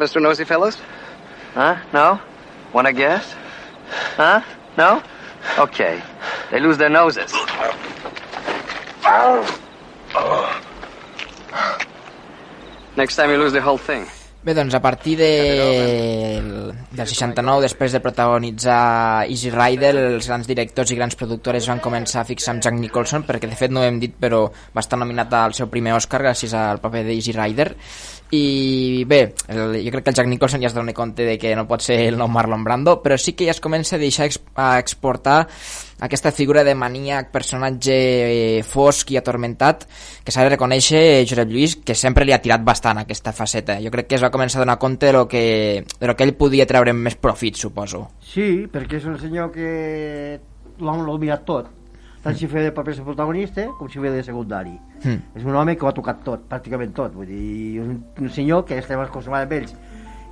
To 0.00 0.18
nosy 0.18 0.46
fellows? 0.46 0.78
Huh? 1.52 1.76
No? 1.92 2.18
Wanna 2.72 2.90
guess? 2.90 3.36
Huh? 4.16 4.40
No? 4.78 5.02
Okay. 5.58 6.00
They 6.50 6.58
lose 6.58 6.78
their 6.78 6.88
noses. 6.88 7.30
Next 12.96 13.16
time 13.16 13.30
you 13.30 13.36
lose 13.36 13.52
the 13.52 13.60
whole 13.60 13.76
thing. 13.76 14.06
Bé, 14.40 14.54
doncs 14.56 14.72
a 14.72 14.80
partir 14.80 15.18
de... 15.20 15.28
del 16.96 17.06
69, 17.06 17.60
després 17.60 17.92
de 17.92 18.00
protagonitzar 18.00 19.26
Easy 19.28 19.52
Rider, 19.52 19.92
els 20.14 20.30
grans 20.30 20.48
directors 20.48 20.94
i 20.94 20.96
grans 20.96 21.18
productores 21.20 21.68
van 21.68 21.82
començar 21.84 22.22
a 22.22 22.24
fixar 22.24 22.54
amb 22.54 22.64
Jack 22.64 22.78
Nicholson, 22.80 23.26
perquè 23.28 23.50
de 23.50 23.58
fet 23.60 23.68
no 23.68 23.82
ho 23.82 23.84
hem 23.84 24.00
dit, 24.00 24.16
però 24.16 24.46
va 24.48 24.80
estar 24.80 24.96
nominat 24.96 25.36
al 25.36 25.52
seu 25.52 25.68
primer 25.68 25.92
Oscar 25.98 26.22
gràcies 26.24 26.56
al 26.56 26.80
paper 26.80 27.04
d'Easy 27.04 27.36
Rider. 27.36 27.68
I 28.30 29.04
bé, 29.10 29.34
el, 29.50 29.74
jo 29.82 29.90
crec 29.90 30.04
que 30.04 30.10
el 30.12 30.16
Jack 30.16 30.28
Nicholson 30.30 30.62
ja 30.62 30.68
es 30.68 30.74
dona 30.74 30.94
compte 30.94 31.24
de 31.26 31.36
que 31.38 31.50
no 31.58 31.66
pot 31.66 31.82
ser 31.82 31.96
el 32.06 32.18
nou 32.18 32.30
Marlon 32.30 32.62
Brando, 32.62 33.00
però 33.02 33.16
sí 33.18 33.34
que 33.34 33.48
ja 33.48 33.54
es 33.56 33.62
comença 33.62 33.96
a 33.96 34.02
deixar 34.02 34.28
ex 34.28 34.38
a 34.54 34.76
exportar 34.78 35.40
aquesta 36.00 36.30
figura 36.30 36.62
de 36.64 36.76
maníac, 36.78 37.32
personatge 37.34 37.96
eh, 37.96 38.62
fosc 38.62 39.10
i 39.10 39.18
atormentat, 39.18 39.82
que 40.22 40.30
s'ha 40.30 40.46
de 40.46 40.54
reconèixer 40.54 41.02
Josep 41.26 41.50
Lluís, 41.50 41.74
que 41.82 41.98
sempre 41.98 42.24
li 42.24 42.32
ha 42.32 42.40
tirat 42.40 42.62
bastant 42.64 43.02
aquesta 43.02 43.34
faceta. 43.34 43.80
Jo 43.82 43.90
crec 43.90 44.06
que 44.08 44.20
es 44.20 44.24
va 44.24 44.30
començar 44.30 44.60
a 44.60 44.64
donar 44.64 44.78
compte 44.78 45.10
de 45.10 45.16
lo 45.18 45.26
que, 45.28 45.82
de 45.98 46.06
lo 46.06 46.14
que 46.14 46.24
ell 46.24 46.36
podia 46.38 46.68
treure 46.70 46.94
més 46.94 47.18
profit, 47.18 47.58
suposo. 47.58 48.06
Sí, 48.22 48.70
perquè 48.70 49.02
és 49.02 49.10
un 49.10 49.18
senyor 49.18 49.50
que 49.50 50.38
l'ha 50.78 50.96
mirat 51.18 51.44
tot. 51.44 51.79
Tant 52.20 52.36
si 52.36 52.48
feia 52.50 52.68
de 52.68 52.72
paper 52.76 52.94
de 52.98 53.04
protagonista 53.04 53.64
com 53.78 53.88
si 53.88 54.00
feia 54.00 54.12
de 54.12 54.24
secundari. 54.26 54.74
Mm. 55.04 55.38
És 55.40 55.46
un 55.46 55.56
home 55.56 55.76
que 55.76 55.86
ho 55.86 55.88
ha 55.88 55.94
tocat 55.96 56.20
tot, 56.26 56.44
pràcticament 56.50 56.92
tot. 56.96 57.14
Vull 57.16 57.30
dir, 57.30 57.80
un, 57.80 57.94
un 58.20 58.34
senyor 58.34 58.66
que 58.68 58.76
estem 58.76 59.00
acostumat 59.00 59.46
amb 59.46 59.56
ells, 59.56 59.72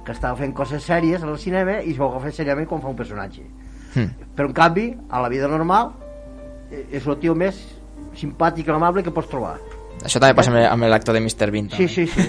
que 0.04 0.12
estava 0.12 0.36
fent 0.36 0.52
coses 0.56 0.84
sèries 0.84 1.24
al 1.24 1.38
cinema 1.40 1.78
i 1.80 1.94
es 1.94 1.98
veu 2.00 2.10
agafar 2.10 2.34
seriament 2.36 2.68
quan 2.68 2.84
fa 2.84 2.92
un 2.92 2.98
personatge. 2.98 3.46
Mm. 3.94 4.28
Però 4.36 4.50
en 4.50 4.54
canvi, 4.60 4.86
a 5.08 5.24
la 5.24 5.32
vida 5.32 5.48
normal, 5.48 5.94
eh, 6.70 6.84
és 7.00 7.08
el 7.08 7.16
tio 7.24 7.34
més 7.34 7.64
simpàtic 8.18 8.68
i 8.68 8.76
amable 8.76 9.04
que 9.04 9.14
pots 9.14 9.32
trobar. 9.32 9.56
Això 10.04 10.20
també 10.20 10.34
passa 10.38 10.52
amb, 10.52 10.84
l'actor 10.88 11.14
de 11.16 11.20
Mr. 11.20 11.50
Bean. 11.50 11.68
Sí, 11.70 11.76
també. 11.76 11.88
sí, 11.88 12.06
sí. 12.06 12.22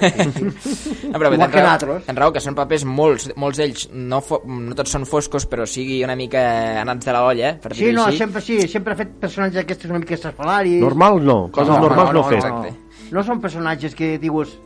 sí, 0.64 0.76
sí. 0.76 1.08
No, 1.12 1.20
però 1.20 1.30
Igual 1.34 1.40
tens 1.40 1.54
que 1.54 1.62
nosaltres. 1.62 2.06
tens 2.06 2.18
raó, 2.20 2.32
que 2.34 2.42
són 2.44 2.56
papers 2.58 2.86
molts, 2.86 3.30
molts 3.36 3.58
d'ells, 3.62 3.88
no, 3.94 4.22
no 4.46 4.76
tots 4.78 4.92
són 4.96 5.06
foscos, 5.10 5.46
però 5.50 5.66
sigui 5.70 6.04
una 6.06 6.16
mica 6.20 6.42
anats 6.82 7.06
de 7.06 7.14
la 7.16 7.24
olla, 7.26 7.50
eh, 7.50 7.60
per 7.62 7.74
Sí, 7.76 7.86
dir-ho 7.86 7.98
no, 8.02 8.06
així. 8.08 8.18
sempre 8.18 8.42
sí, 8.42 8.60
sempre 8.68 8.94
ha 8.94 9.00
fet 9.00 9.14
personatges 9.22 9.62
aquests 9.64 9.86
una 9.90 10.00
mica 10.00 10.14
estrafalaris. 10.18 10.82
Normal 10.82 11.22
no, 11.26 11.38
coses 11.52 11.70
No, 11.76 11.80
normals 11.88 12.14
no, 12.14 12.14
no, 12.14 12.24
no, 12.24 12.30
fer. 12.30 12.38
exacte. 12.38 12.74
No 13.12 13.24
són 13.26 13.40
personatges 13.42 13.96
que 13.96 14.18
dius 14.22 14.58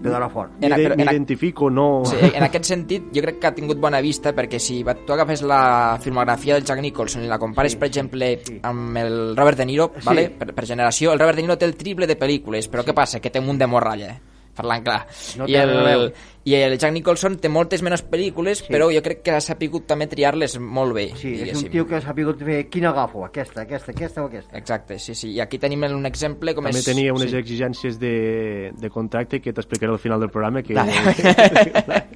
de 0.00 0.10
dona 0.10 0.28
fort. 0.28 0.52
M'identifico, 0.60 1.70
no... 1.70 2.02
Sí, 2.04 2.16
en 2.34 2.42
aquest 2.44 2.64
sentit, 2.68 3.06
jo 3.14 3.22
crec 3.24 3.38
que 3.40 3.46
ha 3.48 3.54
tingut 3.54 3.78
bona 3.80 4.00
vista 4.04 4.34
perquè 4.36 4.58
si 4.60 4.82
va- 4.84 4.94
tu 4.94 5.12
agafes 5.14 5.42
la 5.42 5.96
filmografia 6.02 6.54
del 6.54 6.64
Jack 6.64 6.80
Nicholson 6.84 7.24
i 7.24 7.28
la 7.30 7.38
compares, 7.38 7.72
Sí, 7.72 7.78
per 7.78 7.88
exemple, 7.88 8.38
sí. 8.44 8.58
amb 8.62 8.96
el 9.00 9.36
Robert 9.36 9.58
De 9.58 9.66
Niro, 9.66 9.92
Sí. 9.96 10.04
vale? 10.04 10.28
per, 10.30 10.52
per 10.54 10.66
generació, 10.66 11.12
el 11.12 11.18
Robert 11.18 11.36
De 11.36 11.42
Niro 11.42 11.56
té 11.58 11.64
el 11.64 11.76
triple 11.76 12.06
de 12.06 12.18
pel·lícules, 12.18 12.68
però 12.70 12.84
què 12.84 12.92
passa? 12.94 13.20
Que 13.20 13.30
té 13.30 13.38
un 13.40 13.46
munt 13.46 13.58
de 13.58 13.66
morralla. 13.66 14.14
parlant 14.54 14.84
clar. 14.84 15.06
No 15.36 15.48
I, 15.48 15.54
el. 15.56 16.12
I 16.44 16.54
el 16.58 16.76
Jack 16.76 16.92
Nicholson 16.92 17.38
té 17.40 17.48
moltes 17.48 17.80
menys 17.84 18.02
pel·lícules, 18.04 18.60
sí. 18.60 18.72
però 18.72 18.90
jo 18.92 19.00
crec 19.04 19.22
que 19.24 19.32
ha 19.32 19.40
sapigut 19.40 19.86
també 19.88 20.04
triar-les 20.10 20.58
molt 20.60 20.92
bé. 20.96 21.06
Sí, 21.16 21.32
és 21.32 21.40
diguéssim. 21.40 21.70
un 21.70 21.72
tio 21.72 21.86
que 21.88 21.96
ha 21.96 22.02
sabut 22.04 22.42
fer 22.44 22.58
quina 22.68 22.90
agafo, 22.92 23.24
aquesta, 23.24 23.62
aquesta, 23.64 23.94
aquesta 23.94 24.24
o 24.24 24.28
aquesta. 24.28 24.52
Exacte, 24.58 24.98
sí, 25.00 25.16
sí. 25.16 25.32
I 25.38 25.40
aquí 25.40 25.58
tenim 25.62 25.86
un 25.88 26.04
exemple 26.04 26.52
com 26.54 26.68
També 26.68 26.82
és... 26.82 26.88
tenia 26.90 27.14
unes 27.16 27.32
sí. 27.32 27.38
exigències 27.40 27.96
de, 28.00 28.72
de 28.76 28.92
contracte 28.92 29.40
que 29.40 29.54
t'explicaré 29.56 29.96
al 29.96 30.02
final 30.02 30.20
del 30.20 30.32
programa 30.34 30.62
que... 30.62 30.76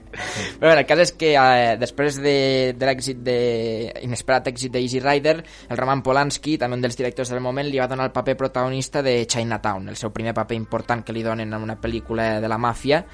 Però 0.58 0.72
bé, 0.72 0.74
el 0.74 0.86
cas 0.88 1.00
és 1.04 1.12
que 1.16 1.32
eh, 1.38 1.74
després 1.78 2.18
de, 2.20 2.36
de 2.76 2.88
l'èxit 2.88 3.20
de 3.24 3.38
inesperat 4.02 4.50
èxit 4.50 4.72
de 4.74 4.82
Easy 4.82 5.00
Rider, 5.00 5.36
el 5.70 5.78
Roman 5.78 6.02
Polanski, 6.02 6.56
també 6.58 6.76
un 6.76 6.84
dels 6.84 6.98
directors 6.98 7.30
del 7.32 7.42
moment, 7.44 7.68
li 7.68 7.80
va 7.80 7.88
donar 7.90 8.08
el 8.08 8.14
paper 8.16 8.36
protagonista 8.40 9.02
de 9.04 9.20
Chinatown, 9.30 9.88
el 9.92 10.00
seu 10.00 10.12
primer 10.12 10.34
paper 10.34 10.58
important 10.58 11.04
que 11.06 11.14
li 11.14 11.22
donen 11.22 11.54
en 11.54 11.62
una 11.62 11.78
pel·lícula 11.80 12.40
de 12.42 12.50
la 12.50 12.58
màfia, 12.58 13.04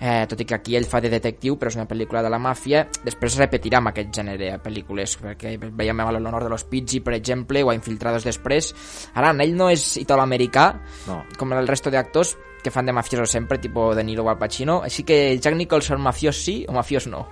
eh, 0.00 0.26
tot 0.28 0.40
i 0.40 0.44
que 0.44 0.54
aquí 0.54 0.76
ell 0.76 0.84
fa 0.84 1.00
de 1.00 1.08
detectiu, 1.10 1.56
però 1.58 1.68
és 1.68 1.76
una 1.76 1.86
pel·lícula 1.88 2.22
de 2.22 2.30
la 2.30 2.38
màfia. 2.38 2.86
Després 3.04 3.32
es 3.34 3.38
repetirà 3.40 3.78
amb 3.78 3.88
aquest 3.92 4.10
gènere 4.14 4.52
de 4.52 4.58
pel·lícules, 4.62 5.16
perquè 5.22 5.56
veiem 5.72 6.00
a 6.00 6.10
l'honor 6.12 6.44
de 6.44 6.50
los 6.50 6.64
Pidgey, 6.64 7.00
per 7.00 7.14
exemple, 7.14 7.62
o 7.64 7.70
a 7.70 7.74
Infiltrados 7.74 8.24
després. 8.24 8.72
Ara, 9.14 9.30
ell 9.42 9.54
no 9.56 9.70
és 9.70 9.96
italo-americà, 9.96 10.66
No. 11.06 11.24
com 11.38 11.52
el 11.52 11.66
resto 11.66 11.90
de 11.90 11.98
actors 11.98 12.36
que 12.62 12.70
fan 12.70 12.86
de 12.86 12.92
mafioso 12.92 13.26
sempre, 13.26 13.58
tipo 13.58 13.94
De 13.94 14.02
Niro 14.02 14.24
o 14.24 14.28
Al 14.30 14.38
Pacino, 14.38 14.82
així 14.82 15.04
que 15.04 15.38
Jack 15.38 15.54
Nicholson 15.54 16.00
mafiós 16.00 16.36
sí 16.36 16.64
o 16.68 16.72
mafiós 16.72 17.06
no. 17.06 17.26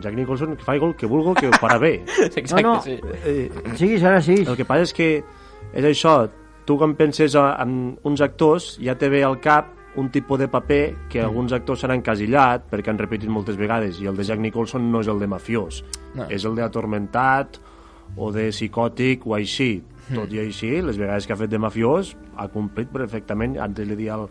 Jack 0.00 0.14
Nicholson 0.14 0.56
que 0.56 0.62
fa 0.64 0.74
el 0.74 0.94
que 0.96 1.06
vulgui 1.06 1.34
que 1.40 1.48
ho 1.48 1.52
farà 1.52 1.78
bé. 1.78 2.02
Exacte, 2.36 2.62
no. 2.62 2.80
sí. 2.82 2.98
Eh, 3.24 3.50
Sí, 3.76 3.96
serà 3.98 4.20
sí. 4.20 4.34
el 4.46 4.56
que 4.56 4.64
passa 4.66 4.82
és 4.82 4.92
que 4.92 5.24
és 5.72 5.84
això, 5.84 6.28
tu 6.66 6.76
quan 6.76 6.94
penses 6.96 7.34
a- 7.36 7.56
en 7.62 7.96
uns 8.02 8.20
actors 8.20 8.78
ja 8.82 8.94
te 8.98 9.08
ve 9.08 9.22
al 9.24 9.38
cap 9.40 9.72
un 9.96 10.10
tipus 10.10 10.38
de 10.40 10.48
paper 10.50 10.82
que 11.10 11.22
alguns 11.22 11.54
actors 11.54 11.84
s'han 11.84 11.94
encasillat 11.94 12.66
perquè 12.70 12.90
han 12.90 12.98
repetit 12.98 13.30
moltes 13.30 13.58
vegades 13.60 14.00
i 14.02 14.08
el 14.10 14.16
de 14.18 14.26
Jack 14.26 14.42
Nicholson 14.42 14.90
no 14.90 15.04
és 15.04 15.10
el 15.10 15.22
de 15.22 15.28
mafiós. 15.30 15.84
No. 16.14 16.28
és 16.30 16.44
el 16.46 16.54
d'atormentat 16.54 17.58
o 18.16 18.30
de 18.34 18.48
psicòtic 18.52 19.26
o 19.26 19.34
així. 19.38 19.82
Tot 20.12 20.32
i 20.34 20.42
així, 20.42 20.82
les 20.84 20.98
vegades 21.00 21.26
que 21.26 21.32
ha 21.32 21.40
fet 21.40 21.50
de 21.50 21.58
mafiós 21.58 22.12
ha 22.36 22.48
complit 22.52 22.90
perfectament. 22.92 23.56
Antes 23.62 23.88
li 23.88 23.96
dia 23.96 24.18
al, 24.18 24.26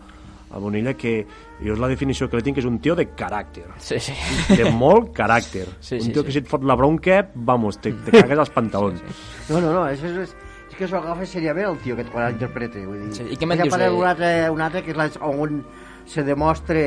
a 0.54 0.62
Bonilla 0.62 0.94
que 0.94 1.16
jo 1.64 1.74
és 1.74 1.82
la 1.82 1.90
definició 1.90 2.30
que 2.30 2.38
li 2.38 2.46
tinc 2.46 2.60
que 2.60 2.64
és 2.64 2.70
un 2.70 2.78
tio 2.84 2.96
de 2.96 3.08
caràcter. 3.18 3.66
Sí, 3.82 3.98
sí. 4.04 4.14
de 4.54 4.70
molt 4.70 5.10
caràcter. 5.18 5.66
Sí, 5.80 5.98
un 5.98 6.08
sí, 6.08 6.14
tio 6.14 6.22
sí. 6.22 6.28
que 6.28 6.36
si 6.36 6.44
et 6.44 6.52
fot 6.52 6.64
la 6.68 6.78
bronca 6.80 7.24
vamos, 7.34 7.80
te, 7.82 7.96
te 8.06 8.14
cagues 8.22 8.46
als 8.46 8.54
pantalons. 8.54 9.02
No, 9.50 9.60
no, 9.60 9.74
no, 9.74 9.88
és, 9.90 10.04
és, 10.06 10.36
és 10.74 10.80
que 10.80 10.90
s'ho 10.90 10.98
agafa 11.00 11.26
seriament 11.30 11.70
el 11.70 11.80
tio 11.86 11.96
que 11.96 12.06
quan 12.10 12.28
l'interpreta. 12.32 12.82
Vull 12.90 13.06
dir. 13.06 13.14
Sí, 13.16 13.30
i 13.30 13.38
què 13.40 13.48
me'n 13.50 13.62
dius 13.64 13.78
Un 13.78 14.08
altre, 14.10 14.34
un 14.52 14.62
altre 14.66 14.84
que 14.84 14.92
és 14.94 14.98
la, 14.98 15.08
on 15.30 15.62
se 16.10 16.26
demostra 16.26 16.84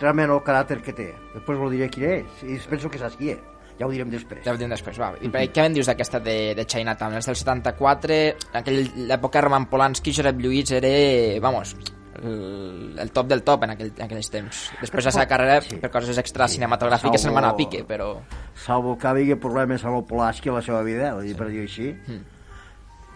realment 0.00 0.34
el 0.34 0.42
caràcter 0.44 0.80
que 0.82 0.92
té. 0.92 1.08
Després 1.34 1.60
ho 1.62 1.70
diré 1.72 1.88
qui 1.92 2.04
és, 2.04 2.44
i 2.44 2.58
penso 2.68 2.90
que 2.90 3.00
saps 3.00 3.16
qui 3.20 3.30
és. 3.36 3.42
Ja 3.78 3.88
ho 3.88 3.90
direm 3.90 4.10
després. 4.10 4.44
Ja 4.46 4.52
ho 4.52 4.58
direm 4.58 4.70
després, 4.70 4.98
va. 5.00 5.12
I 5.18 5.30
per, 5.34 5.48
què 5.50 5.64
me'n 5.64 5.74
dius 5.74 5.88
d'aquesta 5.90 6.20
de, 6.22 6.36
de 6.54 6.64
Chinatown? 6.66 7.16
És 7.18 7.26
del 7.26 7.38
74, 7.40 8.18
en 8.52 8.60
aquell, 8.60 8.84
l'època 9.10 9.42
Roman 9.42 9.66
Polanski, 9.70 10.14
Josep 10.14 10.38
Lluís 10.38 10.70
era, 10.78 10.92
vamos, 11.42 11.72
el, 12.22 12.94
el 13.02 13.10
top 13.10 13.26
del 13.32 13.42
top 13.42 13.64
en, 13.66 13.72
aquell, 13.74 13.90
en 13.96 14.04
aquells 14.06 14.30
temps. 14.30 14.60
Després 14.80 15.02
de 15.02 15.08
la 15.10 15.14
seva 15.16 15.26
carrera, 15.30 15.56
Sí. 15.62 15.80
per 15.82 15.90
coses 15.90 16.18
extra 16.22 16.46
cinematogràfiques, 16.46 17.26
se'n 17.26 17.34
va 17.34 17.42
anar 17.42 17.54
a 17.54 17.58
pique, 17.58 17.82
però... 17.88 18.12
Salvo 18.54 18.94
que 18.98 19.10
havia 19.10 19.36
problemes 19.40 19.82
amb 19.84 19.98
el 19.98 20.06
Polaski 20.06 20.54
a 20.54 20.60
la 20.60 20.62
seva 20.62 20.84
vida, 20.86 21.10
dir, 21.20 21.34
per 21.36 21.50
dir 21.50 21.66
així. 21.66 21.90
Mm. 22.06 22.33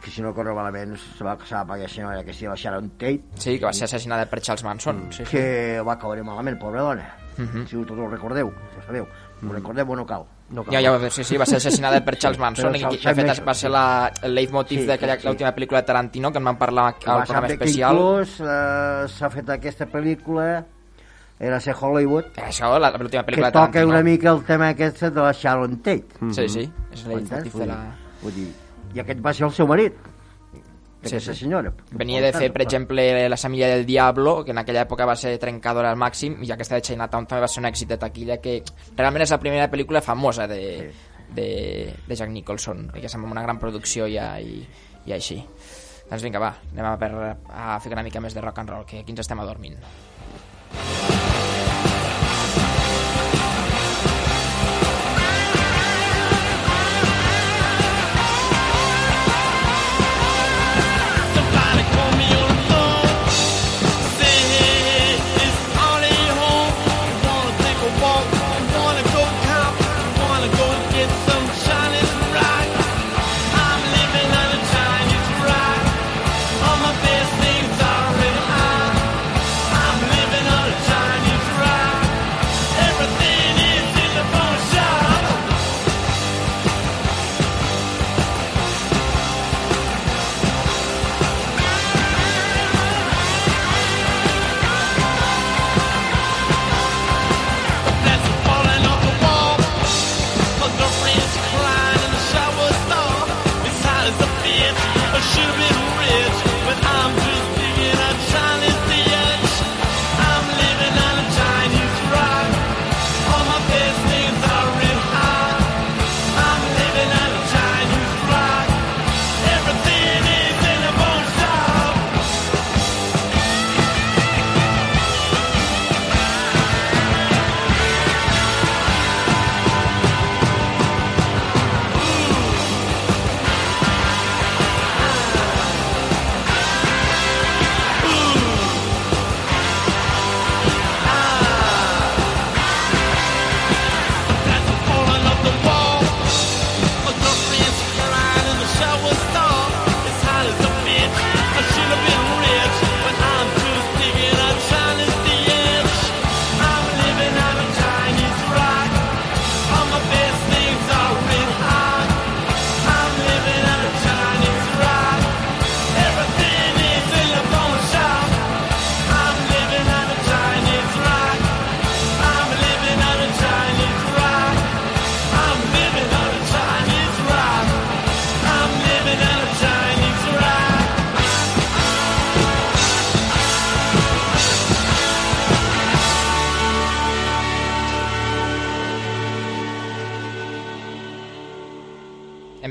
Que 0.03 0.11
si 0.11 0.23
no 0.23 0.33
corre 0.33 0.53
malament 0.55 0.97
se 0.97 1.25
va 1.27 1.37
casar 1.37 1.61
amb 1.65 1.73
aquella 1.75 1.89
senyora 1.91 2.23
que 2.25 2.33
diu 2.33 2.51
la 2.51 2.57
Sharon 2.57 2.91
Tate, 2.97 3.21
Sí, 3.35 3.59
que 3.59 3.65
va 3.67 3.73
ser 3.73 3.85
assassinada 3.85 4.27
per 4.31 4.41
Charles 4.41 4.63
Manson. 4.65 5.09
Sí, 5.11 5.25
sí. 5.25 5.31
que 5.33 5.81
va 5.85 5.99
caure 5.99 6.23
malament, 6.23 6.59
pobra 6.59 6.83
dona. 6.83 7.09
Mhm. 7.39 7.67
Si 7.67 7.77
tots 7.85 7.99
ho 7.99 8.09
recordeu, 8.09 8.49
ho 8.49 8.83
sabeu. 8.87 9.07
Ho 9.43 9.53
recordeu 9.53 9.91
o 9.91 9.97
no 9.97 10.05
cal? 10.07 10.25
no 10.51 10.65
cal. 10.65 10.73
Ja, 10.75 10.81
ja, 10.81 11.11
sí, 11.11 11.23
sí, 11.25 11.37
va 11.37 11.45
ser 11.45 11.57
assassinada 11.59 12.03
per 12.05 12.17
Charles 12.17 12.39
Manson 12.45 12.75
i, 12.75 12.81
de 12.83 13.15
fet, 13.15 13.43
va 13.47 13.53
ser 13.55 13.69
la, 13.71 14.11
el 14.23 14.35
leitmotiv 14.35 14.81
Sí, 14.81 14.87
d'aquella 14.87 15.19
sí. 15.21 15.27
l'última 15.29 15.53
pel·lícula 15.55 15.83
de 15.83 15.87
Tarantino 15.91 16.33
que 16.33 16.39
en 16.39 16.45
vam 16.45 16.57
parlar 16.57 16.95
Que 16.99 17.11
al 17.11 17.19
va 17.21 17.25
programa 17.25 17.47
que 17.49 17.53
especial. 17.55 17.95
inclús 17.95 18.41
eh, 18.41 19.05
s'ha 19.09 19.29
fet 19.31 19.51
aquesta 19.51 19.87
pel·lícula 19.87 20.65
era 21.39 21.61
ser 21.61 21.75
Hollywood 21.79 22.33
Això, 22.37 22.79
la- 22.81 22.91
l'última 22.97 23.23
que 23.25 23.33
pel·lícula 23.33 23.47
de 23.53 23.53
toca 23.53 23.85
una 23.87 24.03
mica 24.03 24.31
el 24.31 24.43
tema 24.45 24.71
aquest 24.71 25.03
de 25.03 25.21
la 25.21 25.33
Sharon 25.33 25.77
Tate 25.83 26.33
Sí, 26.33 26.49
sí, 26.49 26.73
és 26.93 27.05
el 27.05 27.15
leitmotiv 27.17 27.55
de 27.61 27.67
la... 27.67 27.77
vull 28.23 28.35
dir, 28.35 28.49
i 28.95 29.03
aquest 29.03 29.21
va 29.25 29.35
ser 29.35 29.47
el 29.49 29.53
seu 29.57 29.69
marit 29.71 29.99
Sí, 31.03 31.21
sí. 31.21 31.33
senyora 31.35 31.71
Venia 31.93 32.21
de 32.21 32.33
fer, 32.33 32.49
per 32.53 32.63
exemple, 32.63 33.29
La 33.29 33.37
família 33.37 33.69
del 33.69 33.87
Diablo, 33.87 34.45
que 34.45 34.51
en 34.51 34.59
aquella 34.59 34.83
època 34.83 35.07
va 35.07 35.15
ser 35.17 35.37
trencadora 35.39 35.93
al 35.93 35.97
màxim, 35.97 36.41
i 36.43 36.51
aquesta 36.51 36.75
de 36.75 36.83
Chinatown 36.83 37.27
també 37.27 37.45
va 37.45 37.49
ser 37.49 37.63
un 37.63 37.69
èxit 37.71 37.93
de 37.95 37.99
taquilla, 38.03 38.41
que 38.43 38.63
realment 38.97 39.23
és 39.23 39.31
la 39.31 39.39
primera 39.39 39.71
pel·lícula 39.71 40.03
famosa 40.03 40.49
de, 40.51 40.91
de, 41.37 41.49
de 42.03 42.17
Jack 42.17 42.35
Nicholson, 42.35 42.89
i 42.97 43.05
que 43.05 43.09
sembla 43.09 43.31
una 43.31 43.47
gran 43.47 43.63
producció 43.63 44.11
ja, 44.11 44.33
i, 44.43 44.59
i 45.07 45.15
així. 45.15 45.39
Doncs 46.11 46.27
vinga, 46.27 46.43
va, 46.43 46.57
anem 46.73 46.91
a, 46.91 46.97
per, 46.99 47.13
a 47.47 47.79
fer 47.79 47.95
una 47.95 48.03
mica 48.03 48.21
més 48.21 48.35
de 48.35 48.43
rock 48.43 48.59
and 48.59 48.75
roll, 48.75 48.87
que 48.89 49.05
aquí 49.05 49.15
ens 49.15 49.23
estem 49.23 49.39
adormint. 49.45 49.79
Somebody 50.75 52.18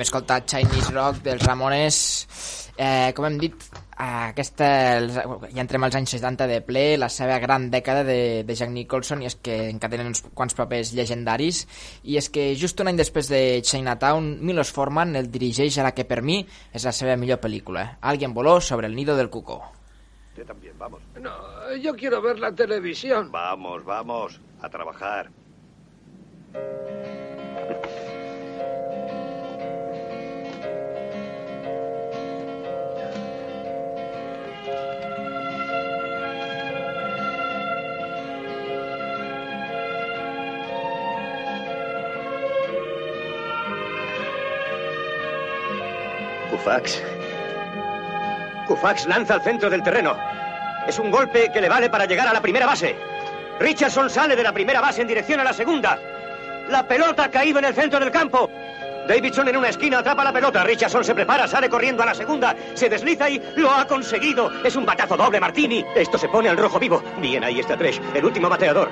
escoltat 0.08 0.48
Chinese 0.48 0.94
Rock 0.94 1.20
dels 1.26 1.44
Ramones. 1.44 1.98
Eh, 2.78 3.12
com 3.18 3.26
hem 3.26 3.38
dit, 3.42 3.54
aquesta, 3.98 4.68
ja 5.02 5.64
entrem 5.64 5.84
als 5.88 5.98
anys 5.98 6.14
70 6.16 6.46
de 6.48 6.60
ple, 6.66 6.84
la 7.02 7.10
seva 7.10 7.40
gran 7.42 7.72
dècada 7.74 8.04
de, 8.06 8.44
de 8.46 8.56
Jack 8.56 8.70
Nicholson, 8.72 9.24
i 9.26 9.30
és 9.30 9.36
que 9.42 9.56
encadenen 9.72 10.12
uns 10.12 10.22
quants 10.38 10.54
papers 10.56 10.94
llegendaris, 10.96 11.64
i 12.06 12.20
és 12.22 12.30
que 12.30 12.52
just 12.60 12.80
un 12.84 12.92
any 12.92 13.02
després 13.02 13.32
de 13.34 13.42
Chinatown, 13.66 14.36
Milos 14.46 14.72
Forman 14.76 15.18
el 15.18 15.32
dirigeix 15.34 15.80
a 15.82 15.88
la 15.90 15.96
que 15.98 16.06
per 16.06 16.22
mi 16.22 16.44
és 16.72 16.86
la 16.86 16.94
seva 16.94 17.18
millor 17.18 17.42
pel·lícula, 17.44 17.98
Alguien 18.02 18.34
voló 18.38 18.62
sobre 18.62 18.88
el 18.88 18.96
nido 18.96 19.18
del 19.18 19.32
cuco. 19.34 19.64
Usted 20.30 20.46
también, 20.46 20.78
vamos. 20.78 21.02
No, 21.20 21.76
yo 21.82 21.96
quiero 21.96 22.22
ver 22.22 22.38
la 22.38 22.54
televisión. 22.54 23.32
Vamos, 23.32 23.84
vamos, 23.84 24.40
a 24.62 24.70
trabajar. 24.70 25.32
Kufax. 46.58 47.04
Kufax 48.68 49.06
lanza 49.06 49.36
al 49.36 49.42
centro 49.42 49.70
del 49.70 49.84
terreno. 49.84 50.18
Es 50.88 50.98
un 50.98 51.12
golpe 51.12 51.52
que 51.54 51.62
le 51.62 51.70
vale 51.70 51.90
para 51.90 52.06
llegar 52.06 52.28
a 52.28 52.34
la 52.34 52.42
primera 52.42 52.66
base. 52.66 52.96
Richardson 53.60 54.10
sale 54.10 54.36
de 54.36 54.42
la 54.44 54.52
primera 54.52 54.82
base 54.82 55.02
en 55.02 55.08
dirección 55.08 55.40
a 55.40 55.44
la 55.44 55.54
segunda. 55.54 56.00
La 56.70 56.88
pelota 56.88 57.26
ha 57.26 57.32
caído 57.32 57.60
en 57.60 57.66
el 57.66 57.76
centro 57.76 58.00
del 58.00 58.12
campo. 58.12 58.50
Davidson 59.08 59.48
en 59.48 59.58
una 59.58 59.70
esquina 59.70 60.00
atrapa 60.00 60.24
la 60.24 60.34
pelota. 60.34 60.64
Richardson 60.64 61.04
se 61.04 61.14
prepara, 61.14 61.48
sale 61.48 61.70
corriendo 61.70 62.02
a 62.02 62.08
la 62.08 62.16
segunda. 62.16 62.56
Se 62.74 62.90
desliza 62.90 63.30
y 63.30 63.40
lo 63.56 63.72
ha 63.72 63.86
conseguido. 63.86 64.52
Es 64.64 64.76
un 64.76 64.86
batazo 64.86 65.16
doble, 65.16 65.40
Martini. 65.40 65.86
Esto 65.96 66.18
se 66.18 66.28
pone 66.28 66.50
al 66.50 66.58
rojo 66.58 66.80
vivo. 66.80 67.04
Bien, 67.20 67.44
ahí 67.44 67.60
está 67.60 67.78
Tresh, 67.78 68.02
el 68.16 68.26
último 68.26 68.50
bateador. 68.50 68.90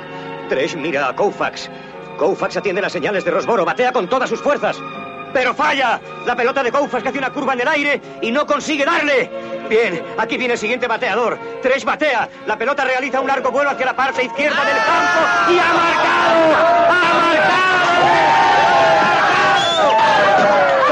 Tresh 0.50 0.76
mira 0.76 1.10
a 1.10 1.16
Koufax. 1.16 1.70
Koufax 2.18 2.58
atiende 2.58 2.82
las 2.82 2.94
señales 2.94 3.26
de 3.26 3.32
Rosboro. 3.32 3.66
Batea 3.66 3.92
con 3.92 4.08
todas 4.08 4.30
sus 4.30 4.42
fuerzas. 4.42 4.78
Pero 5.36 5.54
falla. 5.54 6.00
La 6.26 6.34
pelota 6.34 6.64
de 6.64 6.72
Koufax 6.72 7.04
que 7.04 7.10
hace 7.10 7.18
una 7.18 7.30
curva 7.30 7.52
en 7.52 7.60
el 7.60 7.68
aire 7.68 8.02
y 8.22 8.32
no 8.32 8.46
consigue 8.46 8.86
darle. 8.86 9.30
Bien, 9.68 10.02
aquí 10.18 10.38
viene 10.38 10.54
el 10.54 10.60
siguiente 10.60 10.88
bateador. 10.88 11.38
Tresh 11.62 11.84
batea. 11.84 12.30
La 12.48 12.58
pelota 12.58 12.86
realiza 12.86 13.20
un 13.20 13.28
largo 13.28 13.52
vuelo 13.52 13.72
hacia 13.72 13.86
la 13.86 13.94
parte 13.98 14.24
izquierda 14.24 14.64
del 14.64 14.78
campo 14.78 15.20
y 15.52 15.60
ha 15.60 15.74
marcado. 15.74 16.56
¡Ha 16.88 17.14
marcado! 17.20 17.76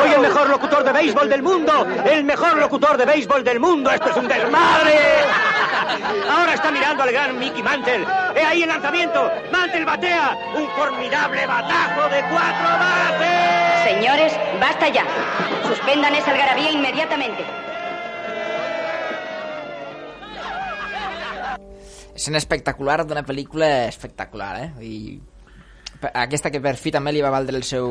Soy 0.02 0.12
el 0.12 0.20
mejor 0.20 0.50
locutor 0.50 0.84
de 0.84 0.92
béisbol 0.92 1.30
del 1.30 1.42
mundo. 1.42 1.88
El 2.04 2.26
mejor 2.26 2.58
locutor 2.58 2.98
de 2.98 3.06
béisbol 3.06 3.46
del 3.46 3.62
mundo. 3.62 3.92
Esto 3.92 4.10
es 4.10 4.18
un 4.18 4.28
desmadre. 4.28 5.00
Ahora 6.30 6.54
está 6.54 6.72
mirando 6.72 7.04
al 7.04 7.12
gran 7.12 7.38
Mickey 7.38 7.64
Mantle. 7.64 8.06
He 8.36 8.44
ahí 8.44 8.64
el 8.64 8.70
lanzamiento. 8.70 9.32
Mantle 9.52 9.86
batea. 9.86 10.38
Un 10.56 10.68
formidable 10.70 11.46
batazo 11.46 12.10
de 12.10 12.22
cuatro 12.30 12.70
bases. 12.80 13.94
Señores, 13.94 14.34
basta 14.60 14.90
ya. 14.90 15.06
Suspendan 15.68 16.16
esa 16.16 16.32
algarabía 16.32 16.72
inmediatamente. 16.72 17.44
Escena 22.16 22.38
espectacular 22.38 23.04
d'una 23.04 23.24
pel·lícula 23.26 23.88
espectacular, 23.90 24.56
eh? 24.62 25.20
Aquesta 26.12 26.52
que 26.52 26.62
per 26.62 26.76
fi 26.78 26.92
també 26.92 27.14
li 27.14 27.22
va 27.24 27.32
valdre 27.34 27.56
el 27.58 27.64
seu, 27.64 27.88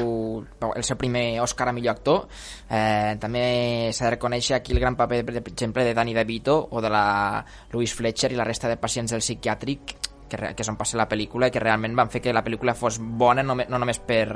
el 0.74 0.84
seu 0.84 0.98
primer 1.00 1.40
Oscar 1.40 1.68
a 1.70 1.72
millor 1.72 1.96
actor 1.96 2.28
eh, 2.68 3.16
també 3.20 3.90
s'ha 3.92 4.06
de 4.08 4.14
reconèixer 4.16 4.56
aquí 4.58 4.72
el 4.76 4.80
gran 4.80 4.96
paper 4.96 5.22
per 5.24 5.36
exemple 5.40 5.84
de 5.84 5.94
Danny 5.94 6.14
DeVito 6.14 6.56
o 6.70 6.80
de 6.80 6.90
la 6.92 7.44
Louise 7.72 7.94
Fletcher 7.94 8.32
i 8.32 8.38
la 8.38 8.44
resta 8.48 8.68
de 8.68 8.76
pacients 8.76 9.12
del 9.12 9.24
psiquiàtric 9.24 9.96
que, 10.28 10.54
que 10.56 10.64
són 10.64 10.78
passa 10.80 10.96
la 11.00 11.08
pel·lícula 11.08 11.48
i 11.48 11.54
que 11.54 11.60
realment 11.60 11.96
van 11.96 12.10
fer 12.12 12.22
que 12.24 12.32
la 12.32 12.44
pel·lícula 12.44 12.74
fos 12.74 12.98
bona 13.00 13.42
no, 13.42 13.56
no 13.56 13.78
només 13.78 14.00
per, 14.00 14.26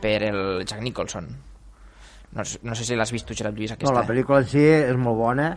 per 0.00 0.16
el 0.30 0.64
Jack 0.64 0.82
Nicholson 0.82 1.28
no, 2.36 2.42
no 2.62 2.74
sé 2.74 2.84
si 2.84 2.96
l'has 2.96 3.12
vist 3.12 3.26
tu 3.28 3.34
Gerard 3.34 3.56
Lluís 3.56 3.72
No, 3.72 3.76
aquesta 3.78 3.94
la 3.96 4.06
pel·lícula 4.08 4.42
en 4.42 4.48
si 4.50 4.60
és 4.60 4.96
molt 5.00 5.16
bona. 5.16 5.50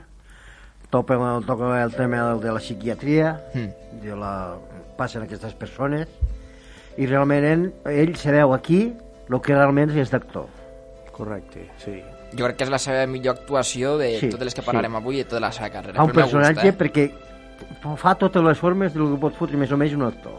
Toca, 0.89 1.17
toca 1.45 1.83
el 1.83 1.91
tema 1.93 2.33
de 2.41 2.51
la 2.51 2.59
psiquiatria, 2.59 3.35
Mm. 3.53 4.01
de 4.01 4.15
la 4.15 4.55
passen 4.97 5.21
aquestes 5.23 5.53
persones, 5.53 6.07
i 6.99 7.07
realment 7.07 7.45
ell, 7.47 7.65
ell 7.89 8.15
se 8.19 8.31
veu 8.35 8.53
aquí 8.53 8.81
el 9.29 9.39
que 9.45 9.55
realment 9.55 9.91
és 9.95 10.11
d'actor. 10.11 10.47
Correcte, 11.15 11.65
sí. 11.83 11.97
jo 12.35 12.45
crec 12.45 12.57
que 12.59 12.63
és 12.67 12.69
la 12.71 12.77
seva 12.79 13.05
millor 13.09 13.35
actuació 13.39 13.95
de 13.99 14.11
Sí, 14.19 14.29
totes 14.29 14.45
les 14.51 14.55
que 14.55 14.61
sí. 14.61 14.65
parlarem 14.67 14.95
avui 14.99 15.17
i 15.19 15.23
de 15.23 15.29
tota 15.31 15.41
la 15.41 15.49
seva 15.51 15.69
carrera 15.73 15.97
Fa 15.97 16.05
un 16.05 16.11
Però 16.13 16.21
me 16.21 16.23
gusta, 16.23 16.37
personatge 16.37 16.69
eh? 16.69 16.77
perquè 16.77 17.07
fa 17.99 18.13
totes 18.15 18.43
les 18.45 18.57
formes 18.61 18.93
del 18.93 19.09
que 19.15 19.19
pot 19.19 19.35
fotre 19.35 19.57
més 19.59 19.71
o 19.71 19.77
menys 19.79 19.95
un 19.97 20.05
actor. 20.07 20.37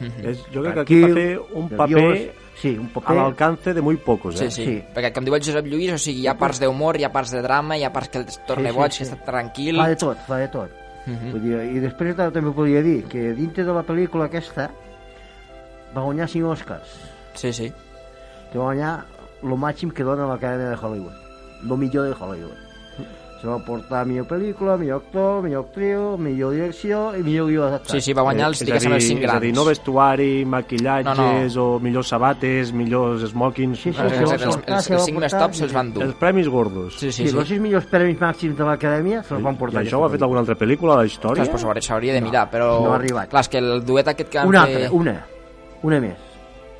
És, 0.00 0.42
jo 0.52 0.62
crec 0.64 0.74
que 0.74 0.80
aquí 0.82 0.98
va 1.04 1.10
fer 1.14 1.28
un 1.56 1.68
paper 1.70 2.00
nerviós, 2.00 2.42
sí, 2.60 2.72
un 2.76 2.88
paper 2.92 3.12
a 3.14 3.20
l'alcance 3.20 3.72
de 3.76 3.80
muy 3.84 3.96
pocos, 3.96 4.40
eh? 4.40 4.50
Sí, 4.50 4.64
sí, 4.64 4.74
perquè 4.96 5.12
com 5.14 5.24
diu 5.24 5.36
el 5.38 5.44
Josep 5.46 5.68
Lluís, 5.70 5.92
o 5.94 5.98
sigui, 6.02 6.24
hi 6.24 6.26
ha 6.28 6.34
parts 6.36 6.60
d'humor, 6.60 6.98
hi 7.00 7.06
ha 7.06 7.12
parts 7.14 7.32
de 7.32 7.40
drama, 7.44 7.78
hi 7.78 7.84
ha 7.86 7.92
parts 7.94 8.10
que 8.12 8.18
el 8.20 8.26
torna 8.48 8.68
Sí, 8.68 8.74
sí, 8.74 8.78
boig, 8.80 8.92
sí. 8.92 8.98
que 8.98 9.08
està 9.10 9.20
tranquil... 9.30 9.78
Fa 9.80 9.88
de 9.88 9.96
tot, 10.02 10.18
fa 10.26 10.40
de 10.42 10.48
tot. 10.52 10.74
Mhm. 11.06 11.30
Vull 11.32 11.44
dir, 11.46 11.62
I 11.78 11.80
després 11.86 12.16
ta- 12.18 12.30
també 12.34 12.50
podria 12.52 12.82
dir 12.82 13.04
que 13.08 13.30
dintre 13.38 13.64
de 13.64 13.72
la 13.72 13.84
pel·lícula 13.86 14.26
aquesta 14.26 14.68
va 15.96 16.02
guanyar 16.04 16.28
5 16.28 16.52
Oscars. 16.52 16.94
Sí, 17.34 17.52
sí. 17.52 17.72
Que 18.52 18.58
va 18.58 18.70
guanyar 18.70 18.92
el 19.42 19.56
màxim 19.60 19.90
que 19.92 20.04
dona 20.04 20.28
l'Acadèmia 20.30 20.70
de 20.74 20.78
Hollywood. 20.80 21.16
El 21.64 21.76
millor 21.80 22.08
de 22.08 22.14
Hollywood. 22.14 22.62
Se 23.36 23.44
va 23.46 23.58
portar 23.60 24.06
millor 24.08 24.24
pel·lícula, 24.30 24.78
millor 24.80 25.02
actor, 25.02 25.42
millor 25.44 25.66
actriu, 25.66 26.04
millor 26.16 26.54
direcció 26.56 27.10
i 27.18 27.20
millor 27.22 27.50
guió 27.50 27.66
adaptat. 27.66 27.90
Sí, 27.92 28.00
sí, 28.06 28.14
va 28.16 28.22
guanyar 28.24 28.46
els, 28.48 28.62
a 28.62 28.64
diguéssim, 28.64 28.94
els 28.96 29.04
dir, 29.04 29.08
cinc 29.10 29.20
és 29.20 29.26
a 29.26 29.28
grans. 29.28 29.42
dir, 29.44 29.50
no 29.58 29.64
vestuari, 29.68 30.30
maquillatges 30.48 31.58
No, 31.60 31.66
o 31.76 31.78
millors 31.84 32.08
sabates, 32.14 32.72
millors 32.72 33.26
smokings... 33.34 33.76
Sí, 33.84 33.92
sí, 33.92 33.98
va 33.98 34.06
els, 34.08 34.16
els, 34.16 34.32
els, 34.32 34.88
se 34.88 34.94
va 34.94 34.96
els 34.96 35.04
cinc 35.04 35.20
més 35.20 35.30
portar 35.36 35.44
tops 35.44 35.60
se'ls 35.60 35.76
van 35.76 35.92
dur. 35.92 36.06
Els 36.08 36.16
premis 36.24 36.48
gordos. 36.48 36.96
Sí, 36.96 37.10
Sí, 37.10 37.12
sí, 37.12 37.28
sí, 37.28 37.36
els 37.36 37.46
sí. 37.46 37.54
sis 37.54 37.62
millors 37.68 37.86
premis 37.92 38.18
màxims 38.24 38.56
de 38.56 38.64
l'Acadèmia 38.72 39.22
se'ls 39.28 39.44
van 39.44 39.60
portar. 39.60 39.84
I 39.84 39.90
això 39.92 40.00
ho 40.00 40.08
ha 40.08 40.10
fet 40.16 40.24
alguna 40.24 40.40
altra 40.40 40.56
pel·lícula 40.56 40.96
a 40.96 41.02
la 41.04 41.06
història? 41.12 41.44
Ostres, 41.44 41.62
pues 41.68 41.84
s'hauria 41.92 42.16
de 42.16 42.24
mirar, 42.24 42.48
però... 42.50 42.72
no 42.88 42.96
ha 42.96 42.98
arribat. 43.02 43.28
Clar, 43.36 43.44
és 43.44 43.52
que 43.52 43.60
el 43.60 43.84
duet 43.84 44.08
aquest 44.16 44.32
que 44.32 44.38
van 44.40 44.48
Una 44.48 44.64
altra, 44.64 44.88
una. 44.96 45.18
Una 45.82 46.00
més. 46.00 46.16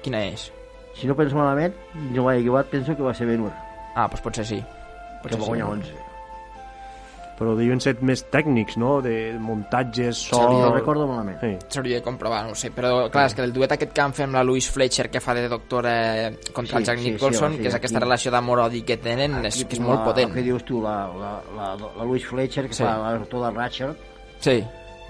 Quina 0.02 0.24
és? 0.26 0.52
Si 0.96 1.06
no 1.06 1.14
penso 1.16 1.36
malament, 1.36 1.74
no 2.14 2.24
m'he 2.24 2.38
equivocat, 2.38 2.66
penso 2.72 2.96
que 2.96 3.02
va 3.02 3.12
ser 3.14 3.26
Ben-Hur, 3.26 3.52
Ah, 3.96 4.08
doncs 4.08 4.20
potser 4.22 4.44
sí. 4.46 4.56
que 4.60 5.22
Potser 5.22 5.38
va 5.40 5.44
sí. 5.44 5.48
guanyar 5.50 5.66
11. 5.72 5.94
Però 7.36 7.52
deuen 7.52 7.80
ser 7.84 7.92
més 8.00 8.22
tècnics, 8.32 8.78
no? 8.80 9.02
De 9.04 9.34
muntatges, 9.38 10.22
so... 10.30 10.38
Sí, 10.40 10.54
no 10.56 10.70
recordo 10.72 11.04
malament. 11.06 11.36
Sí. 11.42 11.50
S'hauria 11.74 11.98
de 11.98 12.02
comprovar, 12.06 12.46
no 12.46 12.54
ho 12.54 12.56
sé, 12.56 12.70
però 12.72 13.10
clar, 13.12 13.26
és 13.28 13.34
que 13.36 13.44
el 13.44 13.52
duet 13.52 13.74
aquest 13.76 13.92
que 13.92 14.00
van 14.00 14.14
fer 14.16 14.24
amb 14.24 14.38
la 14.38 14.44
Louise 14.48 14.72
Fletcher 14.72 15.10
que 15.12 15.20
fa 15.20 15.34
de 15.36 15.42
doctora 15.52 16.30
contra 16.56 16.78
Sí, 16.78 16.80
el 16.80 16.86
Jack 16.88 16.98
sí, 16.98 17.04
sí, 17.04 17.10
Nicholson, 17.12 17.52
sí, 17.52 17.58
que 17.60 17.68
és 17.68 17.74
aquí- 17.74 17.82
aquesta 17.84 18.00
relació 18.00 18.32
d'amor-odi 18.32 18.80
que 18.88 18.96
tenen, 18.96 19.36
és, 19.44 19.58
que 19.66 19.76
és 19.76 19.80
molt 19.84 19.98
la, 20.00 20.04
potent. 20.06 20.30
El 20.30 20.34
que 20.38 20.46
dius 20.48 20.64
tu, 20.64 20.80
la, 20.80 20.96
la, 21.12 21.34
la, 21.58 21.68
la 21.76 22.04
Louise 22.08 22.24
Fletcher, 22.26 22.68
que 22.68 22.72
Sí. 22.74 22.82
sí. 22.82 22.84
fa 22.88 22.96
l'actor 23.12 23.44
de 23.44 23.50
Ratchet, 23.58 23.96
Sí, 24.40 24.64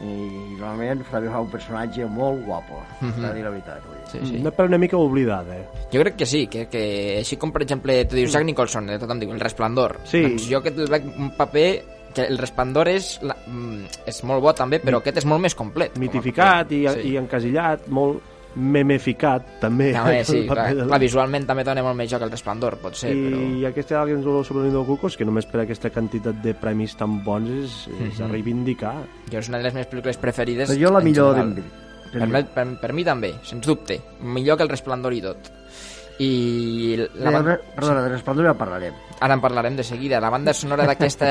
i 0.04 0.56
realment 0.60 1.00
fa 1.08 1.20
un 1.40 1.48
personatge 1.48 2.04
molt 2.06 2.44
guapo, 2.44 2.82
mm. 3.00 3.08
-hmm. 3.08 3.34
dir 3.34 3.44
la 3.44 3.50
veritat. 3.50 3.82
Vull 3.86 3.96
dir. 3.96 4.06
sí, 4.10 4.26
sí. 4.26 4.40
Una 4.40 4.50
pel 4.50 4.66
una 4.66 4.78
mica 4.78 4.96
oblidada, 4.96 5.56
eh? 5.56 5.66
Jo 5.92 6.00
crec 6.00 6.16
que 6.16 6.26
sí, 6.26 6.46
que, 6.46 6.66
que 6.68 7.18
així 7.18 7.36
com 7.36 7.52
per 7.52 7.62
exemple 7.62 8.04
tu 8.04 8.16
dius 8.16 8.32
Jack 8.32 8.44
Nicholson, 8.44 8.86
de 8.86 8.98
tot 8.98 9.10
em 9.10 9.20
diu 9.20 9.32
El 9.32 9.40
Resplendor 9.40 10.00
Sí. 10.04 10.22
doncs 10.22 10.48
jo 10.50 10.58
aquest 10.58 10.78
el 10.78 10.88
veig 10.88 11.04
un 11.16 11.30
paper 11.36 11.84
que 12.14 12.22
el 12.22 12.38
Resplendor 12.38 12.88
és, 12.88 13.18
la, 13.22 13.36
mm, 13.46 13.84
és 14.06 14.22
molt 14.24 14.42
bo 14.42 14.52
també 14.52 14.80
però 14.80 14.98
aquest 14.98 15.18
és 15.18 15.24
molt 15.24 15.40
més 15.40 15.54
complet 15.54 15.96
Mitificat 15.98 16.72
i, 16.72 16.84
paper. 16.84 17.04
i 17.04 17.16
encasillat, 17.16 17.88
molt 17.88 18.22
memeficat, 18.56 19.46
també. 19.60 19.90
També, 19.94 20.24
sí, 20.28 20.38
el 20.40 20.46
paper 20.48 20.56
clar, 20.56 20.74
del- 20.76 20.88
clar, 20.90 21.00
visualment 21.02 21.46
també 21.46 21.64
dona 21.64 21.82
molt 21.86 21.96
més 22.00 22.10
joc 22.10 22.22
el 22.26 22.30
Resplendor, 22.32 22.78
pot 22.82 22.96
ser, 22.98 23.12
però... 23.14 23.40
I 23.60 23.66
aquest 23.68 23.92
Alguien 23.92 24.22
solo 24.24 24.42
sobre 24.44 24.64
el 24.64 24.68
nido 24.70 24.80
del 24.82 24.88
cuco 24.88 25.06
és 25.12 25.16
que 25.16 25.24
només 25.28 25.46
per 25.46 25.62
aquesta 25.62 25.90
quantitat 25.94 26.40
de 26.44 26.54
premis 26.58 26.96
tan 26.96 27.20
bons 27.24 27.48
és, 27.50 27.76
és 28.10 28.20
a 28.20 28.24
Mhm. 28.26 28.32
reivindicar. 28.32 28.94
Jo 29.32 29.38
és 29.38 29.48
una 29.48 29.58
de 29.58 29.64
les 29.68 29.74
meves 29.74 29.90
pel·lícules 29.92 30.18
preferides. 30.18 30.70
Però 30.70 30.80
jo 30.80 30.90
la 30.92 31.00
millor 31.00 31.34
general. 31.36 31.54
d'en 31.54 31.84
Per, 32.16 32.28
per, 32.30 32.44
per, 32.54 32.66
per 32.80 32.92
mi 32.94 33.04
també, 33.04 33.34
sens 33.44 33.66
dubte. 33.66 34.00
Millor 34.22 34.56
que 34.56 34.62
el 34.62 34.68
Resplendor 34.70 35.12
i 35.12 35.20
tot. 35.20 35.50
I 36.18 36.96
la 36.96 37.30
De, 37.30 37.34
banda... 37.34 37.58
perdona, 37.74 38.02
de 38.02 38.08
Resplendor 38.14 38.46
ja 38.48 38.54
parlarem. 38.56 38.94
Ara 39.20 39.34
en 39.36 39.40
parlarem 39.40 39.76
de 39.76 39.84
seguida. 39.84 40.20
La 40.20 40.30
banda 40.32 40.52
sonora 40.54 40.86
d'aquesta 40.88 41.28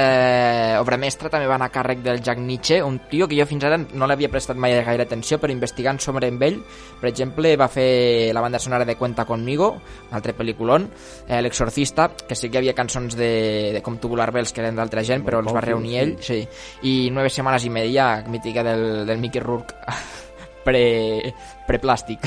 obra 0.84 0.98
mestra 0.98 1.30
també 1.30 1.48
va 1.50 1.58
anar 1.58 1.70
a 1.70 1.74
càrrec 1.74 2.02
del 2.06 2.22
Jack 2.22 2.40
Nietzsche, 2.42 2.82
un 2.84 3.00
tio 3.10 3.28
que 3.28 3.38
jo 3.38 3.46
fins 3.50 3.66
ara 3.66 3.78
no 3.78 4.08
l'havia 4.10 4.30
prestat 4.30 4.58
mai 4.58 4.74
gaire 4.86 5.06
atenció, 5.06 5.40
però 5.42 5.54
investigant 5.54 6.00
sobre 6.02 6.30
en 6.30 6.42
ell, 6.46 6.60
per 7.02 7.10
exemple, 7.10 7.56
va 7.58 7.68
fer 7.70 8.34
la 8.34 8.42
banda 8.42 8.60
sonora 8.60 8.86
de 8.86 8.96
Cuenta 8.96 9.26
Conmigo, 9.26 9.72
un 10.10 10.18
altre 10.18 10.36
pel·lículon, 10.38 10.90
eh, 11.28 11.42
L'Exorcista, 11.42 12.10
que 12.28 12.36
sí 12.36 12.50
que 12.50 12.60
havia 12.62 12.76
cançons 12.78 13.18
de, 13.18 13.72
de 13.74 13.82
Com 13.86 13.98
Tubular 14.02 14.32
Bells 14.34 14.54
que 14.54 14.62
eren 14.62 14.78
d'altra 14.78 15.04
gent, 15.06 15.26
però 15.26 15.42
els 15.42 15.54
va 15.54 15.66
reunir 15.66 15.98
ell, 16.02 16.16
sí. 16.22 16.42
I 16.84 17.10
Nueve 17.12 17.30
Semanas 17.30 17.66
y 17.66 17.70
Media, 17.70 18.24
mítica 18.28 18.64
del, 18.64 19.06
del 19.06 19.18
Mickey 19.18 19.42
Rourke, 19.42 19.74
pre, 20.66 21.34
preplàstic. 21.70 22.26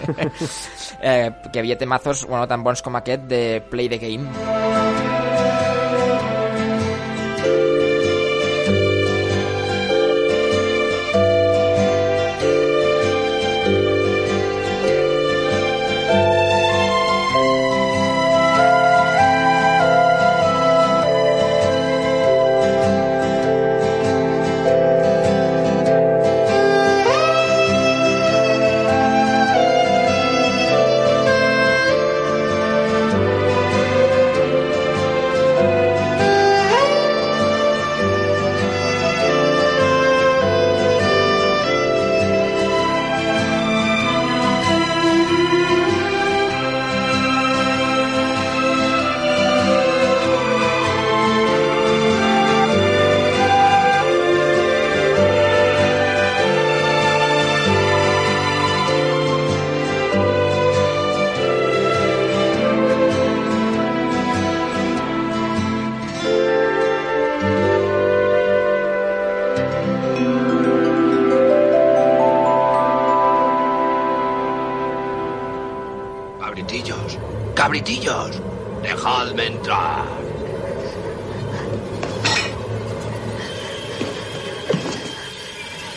eh, 1.00 1.30
que 1.52 1.62
havia 1.62 1.78
temazos 1.78 2.26
bueno, 2.26 2.44
tan 2.50 2.66
bons 2.66 2.82
com 2.82 2.98
aquest 2.98 3.30
de 3.30 3.42
Play 3.70 3.88
the 3.92 4.02
Game. 4.02 4.95
Cabritillos, 77.86 78.42
dejadme 78.82 79.46
entrar. 79.46 80.04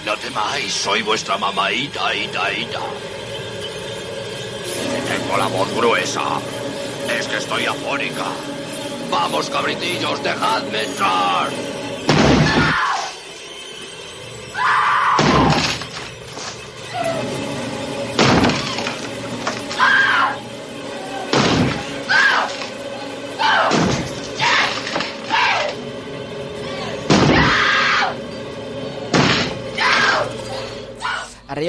No 0.06 0.15
temáis, 0.17 0.71
soy 0.71 1.02
vuestra 1.02 1.38
mamaita, 1.39 2.13
ita, 2.13 2.52
ita. 2.54 2.82
Tengo 5.08 5.38
la 5.38 5.47
voz 5.47 5.73
gruesa. 5.75 6.39
Es 7.19 7.28
que 7.28 7.38
estoy 7.38 7.65
afónica. 7.65 8.25
Vamos, 9.10 9.49
cabritillos, 9.49 10.21
dejadme 10.21 10.84
entrar. 10.84 11.49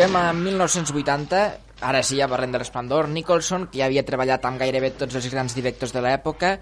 Arribem 0.00 0.16
a 0.16 0.32
1980, 0.32 1.38
ara 1.84 1.98
sí 2.00 2.16
ja 2.16 2.24
parlem 2.24 2.54
de 2.54 2.58
l'Esplendor, 2.62 3.04
Nicholson, 3.12 3.66
que 3.68 3.82
ja 3.82 3.84
havia 3.84 4.00
treballat 4.08 4.46
amb 4.48 4.56
gairebé 4.56 4.94
tots 4.96 5.18
els 5.18 5.26
grans 5.28 5.52
directors 5.52 5.92
de 5.92 6.00
l'època, 6.00 6.54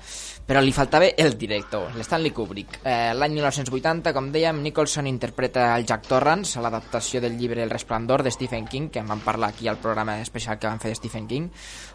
però 0.48 0.58
li 0.58 0.72
faltava 0.74 1.06
el 1.14 1.36
director, 1.38 1.92
l'Stanley 1.94 2.32
Kubrick. 2.34 2.80
Eh, 2.82 3.12
L'any 3.14 3.36
1980, 3.38 4.10
com 4.16 4.32
dèiem, 4.34 4.58
Nicholson 4.64 5.06
interpreta 5.06 5.68
el 5.76 5.86
Jack 5.86 6.08
Torrance 6.10 6.58
a 6.58 6.64
l'adaptació 6.66 7.20
del 7.22 7.36
llibre 7.38 7.62
El 7.62 7.70
Resplendor 7.70 8.24
de 8.26 8.32
Stephen 8.34 8.66
King, 8.66 8.88
que 8.90 8.98
en 9.04 9.06
vam 9.06 9.22
parlar 9.22 9.52
aquí 9.54 9.68
al 9.70 9.78
programa 9.78 10.18
especial 10.20 10.58
que 10.58 10.66
vam 10.66 10.82
fer 10.82 10.90
de 10.90 10.98
Stephen 10.98 11.28
King. 11.30 11.46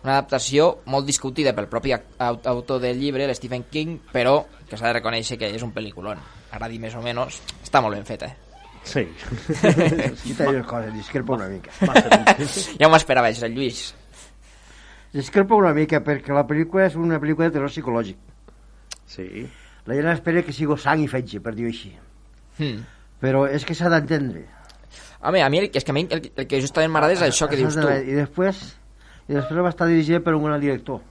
Una 0.06 0.14
adaptació 0.22 0.78
molt 0.86 1.06
discutida 1.12 1.52
pel 1.52 1.68
propi 1.68 1.92
au- 1.92 2.40
autor 2.56 2.80
del 2.80 3.04
llibre, 3.04 3.28
Stephen 3.36 3.66
King, 3.70 4.00
però 4.14 4.46
que 4.70 4.78
s'ha 4.80 4.88
de 4.88 5.02
reconèixer 5.02 5.36
que 5.38 5.52
és 5.52 5.62
un 5.68 5.76
pel·lículon. 5.76 6.24
Agradi 6.56 6.80
més 6.80 6.96
o 6.96 7.04
menys, 7.04 7.42
està 7.66 7.82
molt 7.84 8.00
ben 8.00 8.08
fet, 8.08 8.24
eh? 8.32 8.34
Sí. 8.84 9.04
Aquí 9.64 10.34
t'he 10.36 10.48
una 10.48 10.64
cosa, 10.68 10.90
discrepo 10.92 11.38
una 11.38 11.48
mica. 11.48 11.72
ja 12.80 12.90
m'ho 12.90 13.00
esperava, 13.00 13.30
això, 13.32 13.48
Lluís. 13.48 13.94
Discrepo 15.14 15.56
una 15.62 15.74
mica 15.78 16.02
perquè 16.04 16.34
la 16.36 16.44
pel·lícula 16.50 16.88
és 16.90 16.98
una 17.00 17.20
pel·lícula 17.22 17.48
de 17.48 17.56
terror 17.58 17.72
psicològic. 17.72 18.18
Sí. 19.08 19.46
La 19.88 19.96
gent 19.96 20.10
espera 20.14 20.44
que 20.44 20.56
sigui 20.56 20.76
sang 20.82 21.04
i 21.04 21.08
fetge, 21.12 21.40
per 21.44 21.54
dir-ho 21.56 21.72
així. 21.72 21.94
Hmm. 22.60 22.84
Però 23.24 23.46
és 23.48 23.64
que 23.66 23.76
s'ha 23.78 23.92
d'entendre. 23.94 24.44
Home, 25.24 25.40
a 25.40 25.50
mi, 25.50 25.62
el, 25.64 25.70
és 25.72 25.86
que 25.88 25.94
a 25.94 25.96
mi 25.96 26.04
el, 26.12 26.28
el 26.36 26.48
que 26.50 26.60
justament 26.60 26.92
m'agrada 26.92 27.16
és 27.16 27.24
això 27.24 27.48
que 27.48 27.60
dius 27.60 27.78
tu. 27.80 27.88
I 27.88 28.18
després, 28.20 28.64
i 29.30 29.38
després 29.38 29.64
va 29.64 29.72
estar 29.72 29.88
dirigida 29.88 30.20
per 30.24 30.36
un 30.36 30.44
gran 30.50 30.60
director 30.64 31.02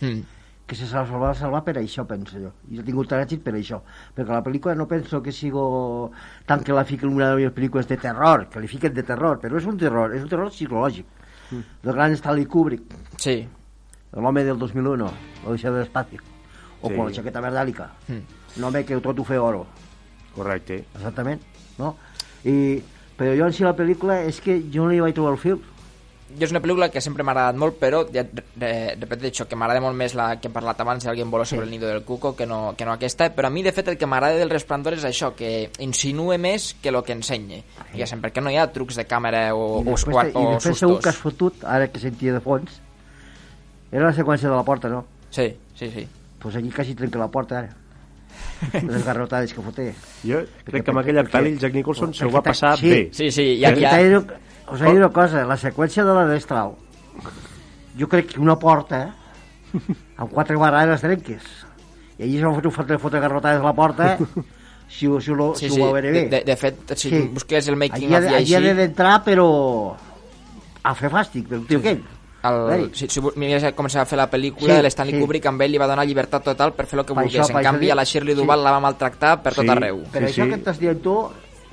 Mm. 0.00 0.26
Que 0.66 0.74
se 0.74 0.84
va 0.90 1.32
salvar, 1.34 1.62
per 1.64 1.76
això, 1.78 2.04
penso 2.06 2.40
jo. 2.42 2.50
I 2.70 2.80
ha 2.80 2.84
tingut 2.84 3.08
tant 3.08 3.22
èxit 3.22 3.42
per 3.44 3.54
això. 3.54 3.78
Perquè 4.16 4.32
la 4.34 4.42
pel·lícula 4.42 4.74
no 4.74 4.88
penso 4.90 5.22
que 5.22 5.30
sigui 5.32 5.60
tant 6.44 6.64
que 6.64 6.72
la 6.74 6.84
fiquen 6.84 7.12
una 7.14 7.30
de 7.30 7.36
les 7.36 7.52
pel·lícules 7.54 7.86
de 7.86 7.96
terror, 7.96 8.48
que 8.50 8.60
li 8.60 8.66
fiquen 8.66 8.92
de 8.92 9.04
terror, 9.06 9.38
però 9.40 9.56
és 9.56 9.66
un 9.66 9.78
terror, 9.78 10.14
és 10.14 10.22
un 10.22 10.28
terror 10.28 10.50
psicològic. 10.50 11.06
Mm. 11.52 11.60
Del 11.84 11.94
gran 11.94 12.12
Stanley 12.18 12.46
Kubrick, 12.46 12.82
Sí. 13.16 13.46
l'home 14.12 14.42
del 14.42 14.58
2001, 14.58 15.08
l'Odissea 15.44 15.70
de 15.70 15.78
l'espacio, 15.80 16.20
o 16.82 16.88
Sí. 16.88 16.96
con 16.96 17.06
la 17.06 17.12
chaqueta 17.12 17.40
verdàlica, 17.40 17.90
Mm. 18.08 18.58
un 18.58 18.64
home 18.64 18.84
que 18.84 19.00
tot 19.00 19.18
ho 19.18 19.24
fe 19.24 19.38
oro. 19.38 19.66
Correcte. 20.34 20.84
Exactament, 20.96 21.40
no? 21.78 21.96
I, 22.44 22.82
però 23.16 23.36
jo 23.38 23.46
en 23.46 23.52
si 23.52 23.62
la 23.62 23.76
pel·lícula 23.76 24.24
és 24.26 24.40
que 24.40 24.62
jo 24.72 24.82
no 24.84 24.90
li 24.90 25.00
vaig 25.00 25.14
trobar 25.14 25.32
el 25.32 25.38
fil. 25.38 25.62
Jo 26.26 26.42
és 26.42 26.50
una 26.50 26.58
pel·lícula 26.60 26.88
que 26.90 27.00
sempre 27.00 27.22
m'ha 27.22 27.30
agradat 27.36 27.58
molt, 27.60 27.76
però 27.78 28.00
ja, 28.12 28.24
re, 28.58 28.70
repeteixo 28.98 29.46
que 29.46 29.54
m'agrada 29.56 29.80
molt 29.84 29.94
més 29.94 30.16
la 30.18 30.40
que 30.40 30.48
hem 30.48 30.54
parlat 30.56 30.80
abans, 30.82 31.04
si 31.04 31.08
alguien 31.08 31.30
voló 31.30 31.44
sobre 31.46 31.64
el 31.64 31.70
nido 31.70 31.86
del 31.86 32.02
cuco, 32.04 32.34
que 32.34 32.48
no, 32.50 32.74
que 32.76 32.84
no 32.84 32.96
aquesta, 32.96 33.28
però 33.36 33.46
a 33.46 33.54
mi, 33.54 33.62
de 33.62 33.70
fet, 33.72 33.92
el 33.92 33.98
que 34.00 34.08
m'agrada 34.10 34.40
del 34.40 34.50
Resplendor 34.50 34.98
és 34.98 35.06
això, 35.06 35.30
que 35.38 35.70
insinue 35.86 36.36
més 36.42 36.72
que 36.82 36.90
el 36.90 36.98
que 37.06 37.14
ensenya. 37.14 37.62
Diguéssim, 37.92 38.24
perquè 38.24 38.42
no 38.42 38.50
hi 38.50 38.58
ha 38.58 38.66
trucs 38.74 38.98
de 38.98 39.06
càmera 39.06 39.46
o, 39.54 39.84
I 39.84 39.86
o, 39.86 39.94
després, 39.94 40.18
o, 40.18 40.26
i 40.26 40.42
o 40.42 40.54
després 40.56 40.82
segur 40.82 40.98
que 40.98 41.12
has 41.12 41.20
sustos. 41.20 41.38
fotut, 41.38 41.64
ara 41.76 41.86
que 41.92 42.02
sentia 42.02 42.34
de 42.34 42.42
fons, 42.42 42.80
era 43.92 44.08
la 44.08 44.14
seqüència 44.16 44.50
de 44.50 44.56
la 44.56 44.66
porta, 44.66 44.90
no? 44.90 45.04
Sí, 45.30 45.52
sí, 45.78 45.90
sí. 45.94 46.08
Pues 46.42 46.56
aquí 46.56 46.70
quasi 46.70 46.94
trenca 46.94 47.18
la 47.22 47.30
porta, 47.30 47.60
ara. 47.62 47.76
Les 48.72 49.04
garrotades 49.04 49.52
que 49.54 49.62
foté. 49.62 49.86
Jo 50.26 50.42
crec 50.66 50.84
que 50.84 50.92
amb 50.92 51.00
aquella 51.02 51.24
pel·li 51.28 51.54
el 51.54 51.62
Jack 51.62 51.76
Nicholson 51.76 52.12
s'ho 52.16 52.28
va 52.32 52.42
passar 52.44 52.74
sí. 52.80 52.90
bé. 52.90 53.00
Sí, 53.14 53.30
sí, 53.30 53.46
i 53.60 53.64
aquí 53.68 53.86
ha... 53.86 53.94
Us 54.72 54.80
he 54.80 54.84
dit 54.90 54.98
una 54.98 55.10
cosa, 55.14 55.44
la 55.46 55.56
seqüència 55.56 56.02
de 56.04 56.14
la 56.16 56.24
destral, 56.26 56.72
jo 57.98 58.08
crec 58.10 58.32
que 58.34 58.40
una 58.42 58.56
porta, 58.58 59.14
amb 60.16 60.32
quatre 60.32 60.56
barrades 60.58 61.00
trenques, 61.04 61.44
i 62.18 62.24
allí 62.26 62.40
s'ha 62.40 62.50
fotut 62.56 62.74
fotre, 62.74 62.98
fotre 62.98 63.20
garrotades 63.22 63.60
a 63.60 63.64
la 63.64 63.74
porta, 63.76 64.16
si, 64.88 65.06
ho- 65.06 65.20
si, 65.20 65.30
ho- 65.30 65.54
Sí, 65.54 65.68
si 65.68 65.74
sí, 65.76 65.82
ho 65.82 65.92
bé. 65.92 66.02
de, 66.28 66.40
de 66.46 66.56
fet, 66.56 66.94
si 66.96 67.10
sí. 67.10 67.22
busques 67.32 67.68
el 67.68 67.76
making 67.76 68.06
Allí 68.06 68.14
ha 68.14 68.18
of 68.18 68.24
de- 68.24 68.30
i 68.30 68.34
allí 68.40 68.54
ha 68.54 68.58
així... 68.58 68.74
d'entrar, 68.80 69.14
però 69.24 69.46
a 70.82 70.94
fer 70.94 71.10
fàstic, 71.10 71.46
pel 71.48 71.66
tio 71.66 71.78
aquell. 71.78 72.02
El, 72.46 72.90
si, 72.94 73.08
si 73.10 73.20
mires 73.34 73.64
com 73.74 73.88
se 73.90 73.98
va 73.98 74.04
fer 74.06 74.18
la 74.20 74.28
pel·lícula 74.30 74.70
Sí, 74.70 74.76
de 74.78 74.82
l'Stanley 74.84 75.16
sí. 75.16 75.20
Kubrick, 75.22 75.46
amb 75.50 75.62
ell 75.64 75.72
li 75.74 75.78
va 75.82 75.88
donar 75.90 76.04
llibertat 76.06 76.44
total 76.46 76.74
per 76.76 76.86
fer 76.86 77.00
el 77.00 77.04
que 77.04 77.14
Per 77.14 77.24
volgués. 77.24 77.50
en 77.50 77.62
canvi, 77.64 77.90
a 77.90 77.96
la 77.98 78.04
Shirley 78.06 78.36
sí. 78.36 78.40
Duval 78.40 78.62
la 78.62 78.70
va 78.76 78.78
maltractar 78.84 79.32
per 79.42 79.52
tot 79.54 79.64
Sí. 79.64 79.70
arreu. 79.74 80.04
Per 80.12 80.22
Sí, 80.22 80.28
això 80.28 80.44
sí. 80.44 80.50
que 80.52 80.58
estàs 80.60 80.78
dient 80.78 81.00
tu, 81.02 81.16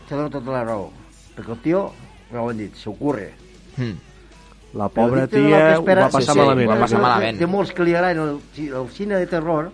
te 0.10 0.15
dono 0.15 0.32
tota 0.34 0.49
la 0.51 0.63
raó. 0.63 0.89
Perquè 1.36 1.51
el 1.53 1.60
tio, 1.62 1.84
ho 2.41 2.50
hem 2.52 2.58
dit, 2.58 2.76
s'ocurre. 2.76 3.32
Mm. 3.78 3.93
La 4.80 4.88
pobra 4.89 5.28
tia 5.28 5.78
ho 5.78 5.82
espera- 5.82 6.08
va 6.08 6.10
passar 6.10 6.34
sí, 6.34 6.39
sí, 6.39 6.39
malament. 6.39 6.69
va 6.72 6.80
passar 6.80 7.00
malament. 7.02 7.38
Té 7.39 7.46
molts 7.46 7.72
que 7.74 7.84
li 7.84 7.93
agraden 7.93 8.24
el, 8.24 8.39
el 8.74 8.89
cine 8.89 9.19
de 9.22 9.28
terror, 9.28 9.72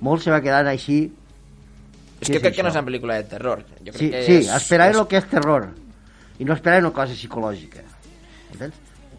molts 0.00 0.24
se 0.24 0.30
va 0.30 0.40
quedant 0.40 0.68
així. 0.70 1.00
És 2.20 2.30
que 2.30 2.40
crec 2.40 2.54
que 2.56 2.62
no 2.62 2.68
és 2.70 2.74
això? 2.76 2.80
una 2.80 2.86
pel·lícula 2.88 3.16
de 3.18 3.24
terror. 3.24 3.64
Jo 3.80 3.90
crec 3.92 3.98
Sí, 3.98 4.10
que 4.10 4.22
sí, 4.22 4.36
és, 4.44 4.48
esperaven 4.54 4.94
és, 4.94 5.00
el 5.00 5.06
que 5.10 5.16
és 5.18 5.26
terror. 5.28 5.68
I 6.38 6.44
no 6.44 6.54
esperaven 6.54 6.86
una 6.86 6.94
cosa 6.94 7.12
psicològica. 7.14 7.82
Entens? 8.52 8.74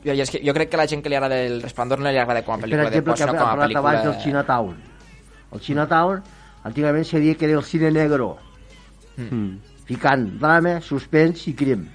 jo, 0.05 0.13
és 0.13 0.29
que 0.29 0.39
jo 0.45 0.53
crec 0.53 0.69
que 0.69 0.75
a 0.77 0.79
la 0.83 0.87
gent 0.87 1.01
que 1.01 1.09
li 1.09 1.15
agrada 1.17 1.39
el 1.41 1.61
Resplendor 1.63 1.99
no 1.99 2.11
li 2.11 2.17
agrada 2.21 2.43
com 2.45 2.53
a 2.53 2.57
Per 2.59 2.67
pel·lícula 2.69 2.89
de 2.91 3.01
por, 3.01 3.13
que 3.15 3.23
sinó 3.23 3.31
com 3.33 3.41
a 3.41 3.49
parlat 3.55 3.75
abans 3.75 4.03
del 4.03 4.11
pel·lícula... 4.13 4.23
Chinatown. 4.23 4.75
El 5.51 5.59
Chinatown, 5.61 6.23
antigament 6.63 7.05
se 7.05 7.35
que 7.35 7.45
era 7.45 7.57
el 7.57 7.63
cine 7.63 7.91
negro, 7.91 8.37
Mm. 9.17 9.57
ficant 9.87 10.25
drama, 10.39 10.81
suspens 10.81 11.47
i 11.47 11.53
crim. 11.55 11.87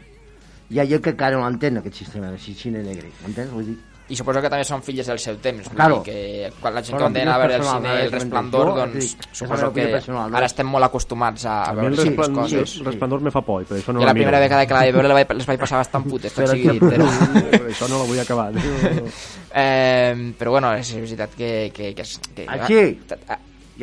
Hi 0.70 0.78
ha 0.78 0.86
gent 0.86 1.02
que 1.02 1.10
encara 1.16 1.36
no 1.36 1.44
l'entén, 1.48 1.78
aquest 1.80 1.96
sistema 2.04 2.30
de 2.30 2.38
cine 2.38 2.82
negre. 2.86 3.08
M'entens? 3.24 3.50
Vull 3.50 3.66
dir, 3.72 3.78
I 4.10 4.16
suposo 4.18 4.40
que 4.42 4.48
també 4.50 4.64
són 4.66 4.80
filles 4.82 5.06
del 5.06 5.20
seu 5.22 5.36
temps. 5.38 5.68
Claro. 5.70 6.00
Que 6.02 6.48
quan 6.60 6.74
la 6.74 6.80
gent 6.82 6.96
que 6.98 7.02
condena 7.04 7.36
a 7.36 7.38
veure 7.38 7.60
el 7.60 7.62
cine 7.62 7.92
El 7.92 8.08
eh, 8.08 8.10
Resplendor, 8.10 8.70
jo, 8.72 8.76
doncs 8.80 8.96
dic, 9.04 9.26
suposo 9.38 9.68
que 9.72 9.84
personal, 9.86 10.30
no? 10.32 10.36
ara 10.40 10.48
estem 10.50 10.66
molt 10.66 10.88
acostumats 10.88 11.44
a, 11.46 11.60
a 11.62 11.74
veure 11.78 11.92
aquestes 11.94 12.08
resplandor, 12.16 12.42
coses. 12.42 12.74
el 12.80 12.88
resplendor 12.88 13.22
me 13.22 13.30
fa 13.30 13.42
por, 13.46 13.62
i 13.62 13.68
per 13.70 13.76
això 13.78 13.94
no 13.94 14.02
I 14.02 14.08
la 14.08 14.10
la 14.10 14.16
primera 14.18 14.40
vegada 14.42 14.66
que 14.66 14.74
la 14.74 14.80
vaig 14.82 14.94
veure 14.98 15.12
la 15.12 15.18
vaig- 15.20 15.36
les 15.38 15.46
vaig 15.46 15.60
passar 15.62 15.78
bastant 15.78 16.08
putes, 16.10 16.34
tot 16.34 16.42
Però 16.42 16.56
sigui 16.56 16.66
que- 16.66 16.72
dit. 16.72 16.82
Però, 16.90 17.06
Per 17.54 17.70
això 17.70 17.88
no 17.92 18.02
la 18.02 18.08
vull 18.10 18.18
acabar. 18.24 18.48
eh, 19.62 20.34
però 20.38 20.50
bueno, 20.58 20.74
és 20.74 20.90
veritat 20.94 21.34
que... 21.38 21.70
que, 21.74 21.94
que, 21.94 22.02
que 22.34 22.48
Així, 22.50 22.82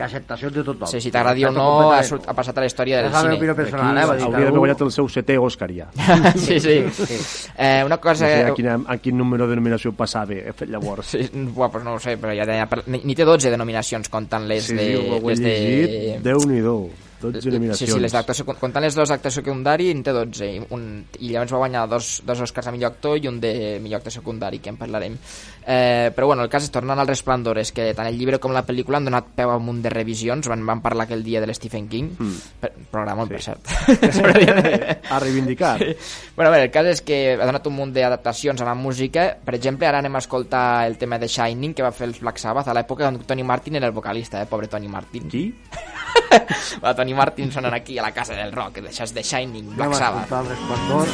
Ha 0.01 0.05
acceptació 0.05 0.49
de 0.51 0.63
tothom. 0.63 0.87
Sí, 0.87 0.99
si 1.01 1.09
t'agradi 1.11 1.45
o 1.45 1.51
no, 1.51 1.91
ha, 1.91 2.03
surt- 2.03 2.27
ha 2.29 2.33
passat 2.37 2.57
a 2.57 2.61
la 2.61 2.67
història 2.69 2.97
del 2.97 3.07
És 3.07 3.11
la 3.13 3.23
meva 3.23 3.31
cine. 3.31 3.37
opinió 3.37 3.55
personal, 3.55 3.97
eh? 3.97 4.01
Hauria 4.03 4.29
d'haver 4.29 4.51
un- 4.51 4.59
guanyat 4.59 4.81
el 4.85 4.91
seu 4.91 5.07
setè 5.09 5.37
Òscar 5.41 5.71
ja. 5.73 5.87
sí, 6.35 6.59
sí. 6.59 6.77
Eh, 7.57 7.81
una 7.85 7.95
No 7.95 8.01
cosa... 8.01 8.27
sé 8.27 8.43
a, 8.45 8.53
quina, 8.53 8.77
a 8.85 8.97
quin 8.97 9.17
número 9.17 9.47
de 9.47 9.55
nominació 9.57 9.91
passava 9.97 10.33
he 10.37 10.53
fet 10.53 10.69
llavors. 10.69 11.07
Sí, 11.15 11.25
buah, 11.33 11.71
pues 11.71 11.83
no 11.83 11.95
ho 11.95 11.99
sé, 11.99 12.17
però 12.21 12.35
ja 12.37 12.45
deia, 12.45 12.67
ni, 12.87 13.01
ni 13.03 13.15
té 13.15 13.25
12 13.25 13.49
denominacions 13.49 14.09
comptant 14.09 14.45
les 14.47 14.63
Sí, 14.69 14.75
de... 14.75 14.85
sí, 14.85 14.95
ho 15.09 15.17
he 15.17 15.21
les 15.31 15.39
de... 15.41 15.49
llegit, 15.49 16.23
Déu-n'hi-do, 16.23 16.77
12 17.21 17.41
Sí, 17.41 17.49
nominacions. 17.49 17.93
sí, 17.93 17.99
les 17.99 18.13
secu- 18.13 18.55
comptant 18.59 18.83
les 18.83 18.93
dos 18.95 19.09
d'actor 19.09 19.31
secundari 19.31 19.89
en 19.91 20.03
té 20.03 20.11
12 20.13 20.45
i, 20.45 20.61
un, 20.75 21.05
i 21.19 21.29
llavors 21.31 21.53
va 21.53 21.57
guanyar 21.63 21.87
dos, 21.89 22.21
dos 22.25 22.41
Oscars 22.45 22.67
a 22.67 22.71
millor 22.71 22.91
actor 22.93 23.17
i 23.17 23.27
un 23.27 23.39
de 23.41 23.79
millor 23.81 23.97
actor 23.99 24.11
secundari 24.13 24.59
que 24.59 24.69
en 24.69 24.77
parlarem 24.77 25.17
eh, 25.65 26.11
però 26.15 26.27
bueno, 26.27 26.43
el 26.43 26.49
cas 26.49 26.63
és 26.63 26.71
tornant 26.71 26.99
al 26.99 27.07
Resplendor 27.07 27.57
és 27.57 27.71
que 27.71 27.89
tant 27.97 28.07
el 28.07 28.17
llibre 28.17 28.39
com 28.39 28.53
la 28.53 28.65
pel·lícula 28.65 28.97
han 29.01 29.05
donat 29.09 29.31
peu 29.35 29.49
a 29.49 29.57
un 29.57 29.65
munt 29.65 29.81
de 29.81 29.89
revisions 29.89 30.47
van, 30.47 30.65
van 30.65 30.81
parlar 30.81 31.05
aquell 31.07 31.23
dia 31.23 31.41
de 31.41 31.47
l'Stephen 31.47 31.87
King 31.89 32.13
Mm. 32.17 32.37
per, 32.61 32.71
programa, 32.91 33.23
sí. 33.25 33.29
per 33.29 33.41
cert 33.41 33.67
a 35.11 35.19
reivindicar. 35.19 35.77
Sí. 35.79 35.95
Bueno, 36.35 36.49
a 36.49 36.53
veure, 36.53 36.65
el 36.65 36.71
cas 36.71 36.85
és 36.87 37.01
que 37.01 37.33
ha 37.35 37.45
donat 37.45 37.65
un 37.67 37.75
munt 37.75 37.91
d'adaptacions 37.93 38.61
a 38.61 38.65
la 38.65 38.73
música. 38.75 39.27
Per 39.43 39.55
exemple, 39.55 39.87
ara 39.87 39.99
anem 39.99 40.15
a 40.15 40.21
escoltar 40.23 40.87
el 40.87 40.97
tema 40.97 41.19
de 41.19 41.27
Shining, 41.27 41.73
que 41.73 41.83
va 41.85 41.91
fer 41.91 42.07
els 42.07 42.19
Black 42.23 42.39
Sabbath 42.41 42.67
a 42.71 42.73
l'època 42.77 43.07
on 43.11 43.19
Tony 43.27 43.43
Martin 43.43 43.75
era 43.75 43.87
el 43.87 43.93
vocalista, 43.95 44.41
eh? 44.41 44.45
Pobre 44.49 44.67
Tony 44.67 44.87
Martin. 44.87 45.27
Qui? 45.29 45.45
Va, 46.83 46.93
Tony 46.95 47.06
Martin 47.13 47.51
sonen 47.51 47.73
aquí 47.73 47.97
a 47.97 48.01
la 48.01 48.11
casa 48.11 48.33
del 48.33 48.51
rock. 48.51 48.77
Això 48.87 49.03
és 49.03 49.13
de 49.13 49.23
Shining, 49.23 49.75
Black 49.75 49.87
Anem 49.89 49.93
a 49.93 49.97
Sabbath. 49.99 50.23
escoltar 50.23 50.43
el 50.43 50.49
resplendor. 50.49 51.07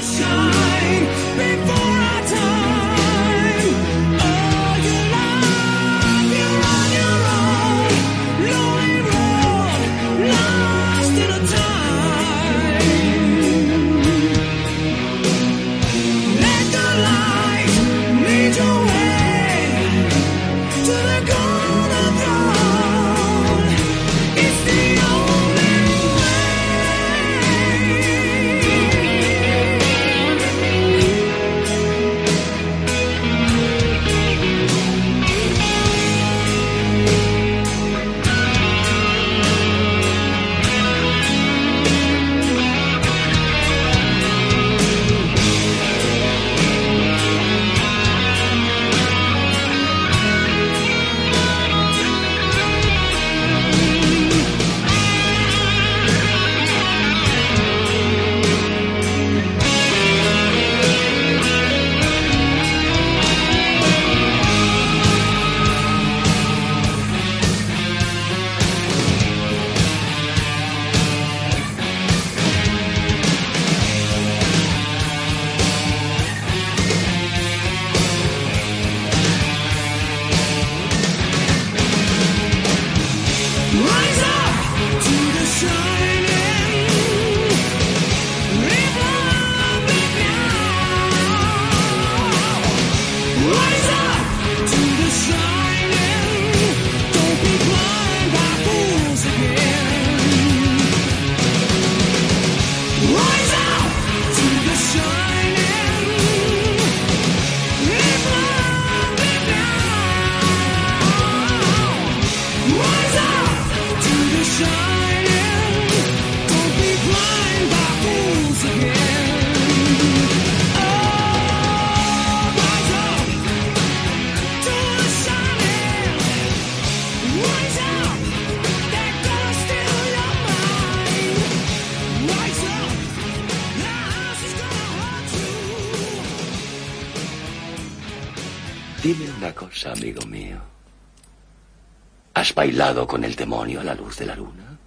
¿Has 142.54 142.58
bailado 142.58 143.08
con 143.08 143.24
el 143.24 143.34
demonio 143.36 143.82
a 143.82 143.84
la 143.84 143.96
luz 143.96 144.16
de 144.18 144.28
la 144.28 144.36
luna? 144.36 144.78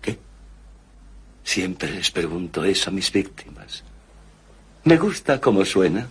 ¿Qué? 0.00 0.18
Siempre 1.44 1.88
les 1.92 2.10
pregunto 2.10 2.64
eso 2.64 2.90
a 2.90 2.92
mis 2.92 3.12
víctimas. 3.12 3.84
Me 4.82 4.96
gusta 4.96 5.40
cómo 5.40 5.64
suena. 5.64 6.08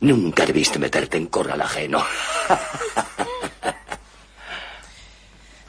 Nunca 0.00 0.44
debiste 0.44 0.78
meterte 0.78 1.16
en 1.16 1.28
corral 1.28 1.62
ajeno. 1.62 2.04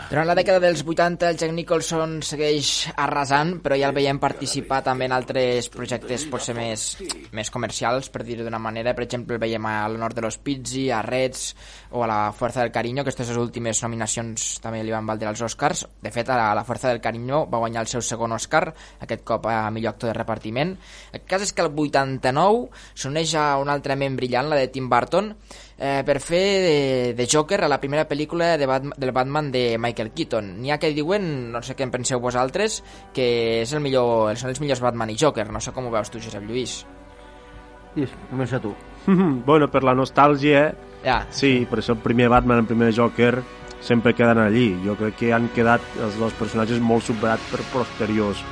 Durant 0.09 0.25
la 0.25 0.33
dècada 0.33 0.57
dels 0.63 0.81
80 0.81 1.27
el 1.29 1.35
Jack 1.37 1.51
Nicholson 1.53 2.15
segueix 2.25 2.87
arrasant, 2.97 3.51
però 3.61 3.75
ja 3.77 3.91
el 3.91 3.93
veiem 3.93 4.17
participar 4.17 4.79
també 4.81 5.05
en 5.05 5.13
altres 5.13 5.67
projectes 5.69 6.23
potser 6.31 6.55
més, 6.57 6.85
més 7.37 7.51
comercials, 7.53 8.09
per 8.09 8.23
dir-ho 8.25 8.47
d'una 8.47 8.57
manera. 8.57 8.95
Per 8.97 9.05
exemple, 9.05 9.37
el 9.37 9.43
veiem 9.43 9.67
a 9.69 9.75
l'Honor 9.85 10.15
de 10.17 10.23
los 10.25 10.39
Pizzi, 10.41 10.87
a 10.89 11.03
Reds 11.05 11.43
o 11.93 12.01
a 12.01 12.09
la 12.09 12.17
Fuerza 12.33 12.63
del 12.63 12.73
Cariño, 12.73 13.05
que 13.05 13.13
aquestes 13.13 13.37
últimes 13.37 13.83
nominacions 13.85 14.47
també 14.65 14.81
li 14.81 14.97
van 14.97 15.05
valdre 15.05 15.29
als 15.29 15.45
Oscars. 15.45 15.85
De 16.01 16.09
fet, 16.09 16.33
a 16.33 16.55
la 16.57 16.65
Fuerza 16.65 16.89
del 16.89 17.05
Cariño 17.05 17.45
va 17.45 17.61
guanyar 17.61 17.85
el 17.85 17.93
seu 17.93 18.01
segon 18.01 18.33
Oscar, 18.33 18.65
aquest 19.05 19.21
cop 19.21 19.45
a 19.45 19.61
millor 19.69 19.93
actor 19.93 20.09
de 20.09 20.17
repartiment. 20.17 20.73
El 21.13 21.21
cas 21.29 21.45
és 21.45 21.53
que 21.53 21.61
el 21.61 21.69
89 21.69 22.65
s'uneix 22.97 23.37
a 23.37 23.51
un 23.61 23.69
altre 23.69 23.93
ment 23.93 24.17
brillant, 24.17 24.49
la 24.49 24.57
de 24.57 24.73
Tim 24.73 24.89
Burton, 24.89 25.35
eh, 25.79 26.03
per 26.05 26.19
fer 26.19 26.43
de, 26.65 27.13
de 27.15 27.27
Joker 27.31 27.63
a 27.63 27.69
la 27.71 27.79
primera 27.79 28.05
pel·lícula 28.07 28.57
de 28.59 28.67
Batman, 28.67 28.93
del 28.97 29.11
Batman 29.15 29.51
de 29.51 29.63
Michael 29.79 30.11
Keaton. 30.11 30.53
N'hi 30.61 30.71
ha 30.71 30.77
que 30.77 30.91
diuen, 30.93 31.51
no 31.53 31.61
sé 31.63 31.75
què 31.75 31.87
en 31.87 31.91
penseu 31.95 32.19
vosaltres, 32.19 32.81
que 33.15 33.61
és 33.63 33.73
el 33.73 33.81
millor, 33.81 34.35
són 34.37 34.51
els 34.51 34.59
millors 34.61 34.81
Batman 34.83 35.09
i 35.09 35.17
Joker. 35.19 35.47
No 35.51 35.61
sé 35.63 35.71
com 35.73 35.87
ho 35.87 35.91
veus 35.93 36.11
tu, 36.11 36.19
Josep 36.21 36.43
Lluís. 36.45 36.81
I 37.97 38.05
comença 38.29 38.59
tu. 38.61 38.75
bueno, 39.49 39.67
per 39.71 39.83
la 39.87 39.95
nostàlgia, 39.97 40.67
Ja. 40.99 41.21
sí, 41.31 41.65
per 41.69 41.79
això 41.79 41.93
el 41.95 42.01
primer 42.03 42.27
Batman, 42.29 42.59
el 42.59 42.67
primer 42.67 42.91
Joker, 42.93 43.39
sempre 43.79 44.11
queden 44.13 44.37
allí. 44.43 44.73
Jo 44.83 44.97
crec 44.99 45.15
que 45.15 45.29
han 45.33 45.47
quedat 45.55 45.81
els 46.03 46.17
dos 46.19 46.33
personatges 46.35 46.81
molt 46.83 47.03
superats 47.07 47.43
per 47.51 47.63
posteriors 47.71 48.43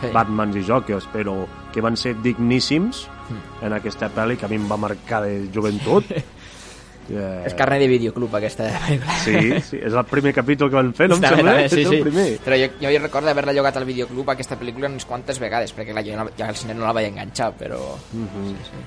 Sí. 0.00 0.08
Batmans 0.14 0.56
i 0.56 0.62
Jokers, 0.64 1.04
però 1.12 1.34
que 1.74 1.82
van 1.84 1.92
ser 2.00 2.14
digníssims 2.24 3.02
en 3.60 3.74
aquesta 3.76 4.08
pel·li 4.08 4.38
que 4.40 4.46
a 4.46 4.48
mi 4.48 4.56
em 4.56 4.64
va 4.64 4.78
marcar 4.80 5.18
de 5.26 5.42
joventut. 5.52 6.06
Yeah. 7.10 7.42
És 7.48 7.56
carne 7.58 7.80
de 7.82 7.88
videoclub, 7.90 8.34
aquesta 8.38 8.68
pel·lícula. 8.70 9.16
Sí, 9.24 9.60
sí, 9.66 9.80
és 9.82 9.96
el 9.98 10.04
primer 10.06 10.32
capítol 10.36 10.70
que 10.70 10.78
van 10.78 10.92
fer, 10.94 11.08
no 11.10 11.16
em 11.18 11.24
També, 11.24 11.40
sembla? 11.40 11.54
també, 11.56 11.68
sí, 11.72 11.80
és 11.82 11.88
sí. 11.90 12.00
primer. 12.06 12.26
Però 12.44 12.58
jo, 12.60 12.68
jo 12.84 12.92
hi 12.94 13.00
recordo 13.02 13.32
haver-la 13.32 13.54
llogat 13.56 13.80
al 13.80 13.88
videoclub 13.88 14.30
aquesta 14.30 14.58
pel·lícula 14.60 14.90
unes 14.92 15.06
quantes 15.10 15.40
vegades, 15.42 15.74
perquè 15.74 15.90
clar, 15.90 16.04
jo, 16.06 16.16
no, 16.20 16.28
jo 16.38 16.46
al 16.46 16.56
cine 16.56 16.74
no 16.78 16.86
la 16.86 16.94
vaig 16.96 17.10
enganxar, 17.10 17.52
però... 17.58 17.80
Mhm. 18.12 18.48
sí, 18.54 18.70
sí. 18.70 18.86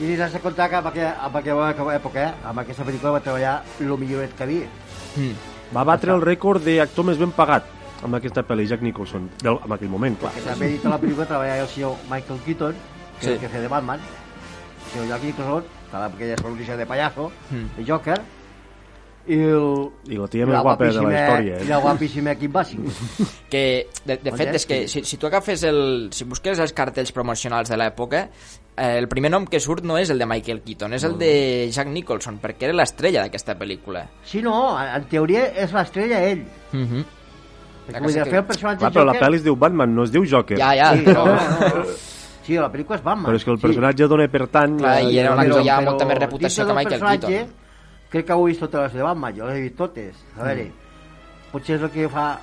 I 0.00 0.14
has 0.16 0.32
de 0.32 0.40
comptar 0.40 0.70
que 0.72 0.76
amb 0.78 0.86
aquella, 0.88 1.10
amb 1.20 1.36
aquella 1.36 1.94
època, 1.94 2.22
eh, 2.24 2.34
amb 2.48 2.58
aquesta 2.62 2.86
pel·lícula 2.88 3.18
va 3.18 3.20
treballar 3.20 3.58
el 3.84 3.90
milloret 4.00 4.32
que 4.34 4.46
havia. 4.46 4.68
Mm. 5.16 5.34
Va 5.76 5.84
batre 5.84 6.14
el 6.14 6.22
rècord 6.24 6.64
d'actor 6.64 7.04
més 7.04 7.18
ben 7.20 7.30
pagat 7.36 7.66
amb 8.02 8.16
aquesta 8.16 8.42
pel·li, 8.48 8.64
Jack 8.66 8.80
Nicholson, 8.82 9.28
del, 9.42 9.58
en 9.60 9.74
aquell 9.76 9.90
moment, 9.92 10.16
clar. 10.18 10.32
Que 10.32 10.40
també 10.46 10.70
dit 10.72 10.86
a 10.88 10.94
la 10.94 10.98
pel·lícula 11.02 11.26
treballava 11.28 11.66
el 11.66 11.68
senyor 11.68 11.98
Michael 12.08 12.40
Keaton, 12.46 12.80
que 13.20 13.26
Sí. 13.26 13.28
és 13.28 13.34
el 13.34 13.40
que 13.40 13.48
feia 13.52 13.62
de 13.66 13.68
Batman, 13.68 14.00
el 14.00 14.90
senyor 14.94 15.08
Jack 15.12 15.24
Nicholson, 15.28 15.64
que 15.90 15.96
era 15.96 16.06
aquella 16.06 16.36
sonrisa 16.38 16.76
de 16.76 16.86
payaso, 16.86 17.30
Mm. 17.50 17.76
de 17.76 17.84
Joker, 17.90 18.20
i 19.30 19.34
el... 19.36 19.90
I 20.08 20.16
la 20.16 20.26
tia 20.32 20.46
més 20.48 20.62
guapa 20.64 20.86
de 20.88 20.94
la 20.96 21.10
història, 21.12 21.58
eh? 21.60 21.64
I 21.66 21.68
la 21.68 21.78
guapíssima 21.84 22.32
Kim 22.40 22.50
Basinger. 22.52 22.90
que 23.52 23.62
de, 24.08 24.16
de 24.16 24.32
fet 24.32 24.54
és 24.56 24.64
que 24.66 24.78
si, 24.88 25.02
si 25.04 25.18
tu 25.20 25.28
agafes 25.28 25.62
el 25.68 26.08
si 26.16 26.24
busques 26.24 26.58
els 26.58 26.72
cartells 26.72 27.12
promocionals 27.12 27.68
de 27.70 27.76
l'època 27.76 28.22
eh, 28.76 28.96
el 28.98 29.06
primer 29.12 29.30
nom 29.30 29.44
que 29.46 29.60
surt 29.60 29.84
no 29.84 29.98
és 30.00 30.10
el 30.10 30.18
de 30.18 30.26
Michael 30.26 30.62
Keaton 30.64 30.96
és 30.96 31.04
el 31.04 31.18
de 31.20 31.68
Jack 31.70 31.92
Nicholson 31.92 32.40
perquè 32.42 32.70
era 32.70 32.74
l'estrella 32.80 33.26
d'aquesta 33.26 33.54
pel·lícula 33.60 34.06
Sí, 34.24 34.40
no, 34.42 34.72
en 34.80 35.04
teoria 35.12 35.50
és 35.52 35.72
l'estrella 35.76 36.22
ell. 36.30 36.46
uh 36.72 36.78
-huh. 36.80 37.04
Perquè 37.90 38.00
vull 38.02 38.12
dir, 38.14 38.24
fer 38.24 38.38
el 38.40 38.44
personatge 38.46 38.78
Clar, 38.80 38.92
però 38.92 39.04
la 39.04 39.12
Joker- 39.12 39.26
pel·li 39.28 39.36
es 39.36 39.44
diu 39.44 39.56
Batman, 39.56 39.94
no 39.94 40.02
es 40.04 40.10
diu 40.12 40.24
Joker. 40.24 40.56
Ja, 40.58 40.74
ja, 40.74 40.94
Sí, 40.96 41.04
però... 41.04 41.24
no, 41.26 41.34
no, 41.34 41.84
no. 41.84 41.84
Sí, 42.42 42.56
la 42.56 42.70
pel·lícula 42.72 42.96
és 42.98 43.02
Batman. 43.04 43.26
Però 43.28 43.36
és 43.36 43.44
que 43.44 43.50
el 43.52 43.58
personatge 43.60 44.06
dona 44.08 44.26
per 44.32 44.46
tant... 44.48 44.78
Clar, 44.80 44.94
i 45.04 45.18
era 45.20 45.32
un 45.34 45.40
actor 45.42 45.62
ja 45.66 45.76
amb 45.78 45.90
molta 45.90 46.06
més 46.08 46.18
reputació 46.18 46.66
que 46.66 46.74
Michael 46.78 47.00
Keaton. 47.00 47.50
Crec 48.10 48.26
que 48.26 48.32
ho 48.34 48.46
he 48.46 48.50
vist 48.50 48.60
totes 48.64 48.80
les 48.88 48.94
de 48.98 49.02
Batman, 49.06 49.34
jo 49.36 49.46
les 49.46 49.58
he 49.58 49.64
vist 49.68 49.76
totes. 49.76 50.16
A 50.38 50.44
veure, 50.48 50.64
Mm. 50.70 51.52
potser 51.52 51.76
és 51.76 51.82
el 51.82 51.90
que 51.90 52.08
fa 52.08 52.38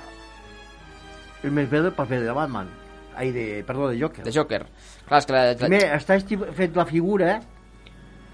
el 1.42 1.50
més 1.54 1.68
bé 1.70 1.80
del 1.82 1.92
paper 1.96 2.20
de 2.22 2.32
Batman. 2.32 2.68
Ai, 3.16 3.32
de, 3.32 3.64
perdó, 3.66 3.88
de 3.90 3.98
Joker. 4.00 4.24
de 4.24 4.32
Joker 4.32 4.60
clar, 5.08 5.18
és 5.18 5.26
que 5.26 5.32
la, 5.32 5.44
la... 5.50 5.54
Primer, 5.58 5.80
està 5.96 6.18
fet 6.54 6.76
la 6.76 6.84
figura, 6.86 7.40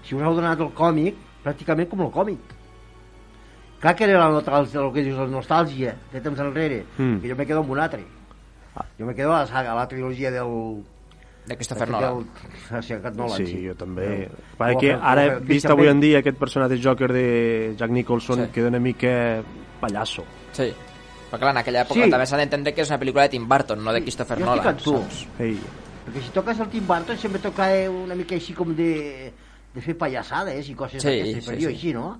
si 0.03 0.13
us 0.15 0.21
heu 0.21 0.35
donat 0.37 0.59
el 0.61 0.69
còmic, 0.77 1.15
pràcticament 1.43 1.89
com 1.89 2.01
el 2.05 2.11
còmic. 2.13 2.53
Clar 3.81 3.95
que 3.95 4.03
era 4.05 4.19
la, 4.19 4.29
nota- 4.29 4.59
el 4.59 4.91
que 4.93 5.01
dius, 5.03 5.17
la 5.17 5.25
nostàlgia 5.27 5.95
de 6.11 6.21
temps 6.21 6.39
enrere, 6.39 6.83
Mm. 6.97 7.19
que 7.21 7.29
jo 7.29 7.35
me 7.35 7.45
quedo 7.45 7.59
amb 7.61 7.71
un 7.71 7.79
altre. 7.79 8.03
Jo 8.99 9.05
me 9.05 9.15
quedo 9.15 9.33
a 9.33 9.39
la 9.41 9.47
saga, 9.47 9.71
a 9.71 9.75
la 9.75 9.87
trilogia 9.87 10.29
del... 10.31 10.83
de 11.47 11.55
Christopher 11.55 11.89
Nolan 11.89 12.25
sí, 12.81 12.93
Nolan, 13.15 13.37
Sí, 13.37 13.45
sí. 13.45 13.67
jo 13.67 13.75
també. 13.75 14.29
Que 14.79 14.87
del- 14.87 14.99
ara, 15.01 15.39
vist 15.39 15.65
avui 15.69 15.87
en 15.87 15.99
dia, 15.99 16.19
aquest 16.19 16.37
personatge 16.37 16.79
Joker 16.83 17.11
de 17.13 17.75
Jack 17.77 17.91
Nicholson 17.91 18.39
Sí. 18.39 18.45
sí. 18.45 18.51
queda 18.51 18.67
una 18.69 18.79
mica 18.79 19.41
pallasso. 19.79 20.23
sí 20.51 20.73
però 21.29 21.39
clar, 21.39 21.51
en 21.51 21.57
aquella 21.57 21.81
època 21.85 22.03
Sí. 22.05 22.09
també 22.09 22.25
s'ha 22.25 22.37
d'entendre 22.37 22.73
que 22.73 22.81
és 22.81 22.89
una 22.89 22.99
pel·lícula 22.99 23.23
de 23.23 23.29
Tim 23.29 23.47
Burton 23.49 23.83
no 23.83 23.91
de 23.91 24.01
Christopher 24.01 24.37
jo 24.39 24.45
Nolan 24.45 24.67
amb 24.67 24.81
tu. 24.81 24.95
Ei, 25.39 25.59
Perquè 26.05 26.21
si 26.21 26.29
toques 26.29 26.59
el 26.59 26.67
Tim 26.69 26.85
Burton 26.87 27.17
sempre 27.17 27.39
toca 27.41 27.75
eh, 27.75 27.89
una 27.89 28.13
mica 28.15 28.35
així 28.35 28.53
com 28.53 28.75
de, 28.75 29.33
de 29.73 29.81
fer 29.81 29.97
pallassades 29.97 30.69
i 30.69 30.75
coses 30.75 31.01
Sí, 31.01 31.07
d'aquestes, 31.09 31.43
sí, 31.43 31.49
per 31.49 31.57
dir-ho 31.57 31.69
sí. 31.71 31.75
així, 31.75 31.93
no? 31.93 32.19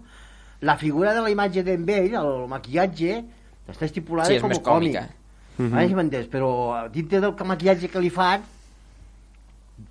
La 0.61 0.75
figura 0.75 1.13
de 1.13 1.21
la 1.21 1.29
imatge 1.29 1.61
d'en 1.63 1.85
Bale, 1.85 2.15
el 2.17 2.47
maquillatge, 2.49 3.23
està 3.69 3.85
estipulada 3.85 4.27
Sí, 4.27 4.35
és 4.35 4.41
com 4.41 4.49
més 4.49 4.57
a 4.57 4.63
còmic. 4.63 4.95
còmica. 4.95 5.09
Mhm. 5.57 5.67
Mm 5.67 5.77
-hmm. 5.77 5.95
m'entens? 5.95 6.27
Però 6.29 6.89
dintre 6.91 7.21
del 7.21 7.35
maquillatge 7.45 7.87
que 7.89 7.99
li 7.99 8.09
fan, 8.09 8.41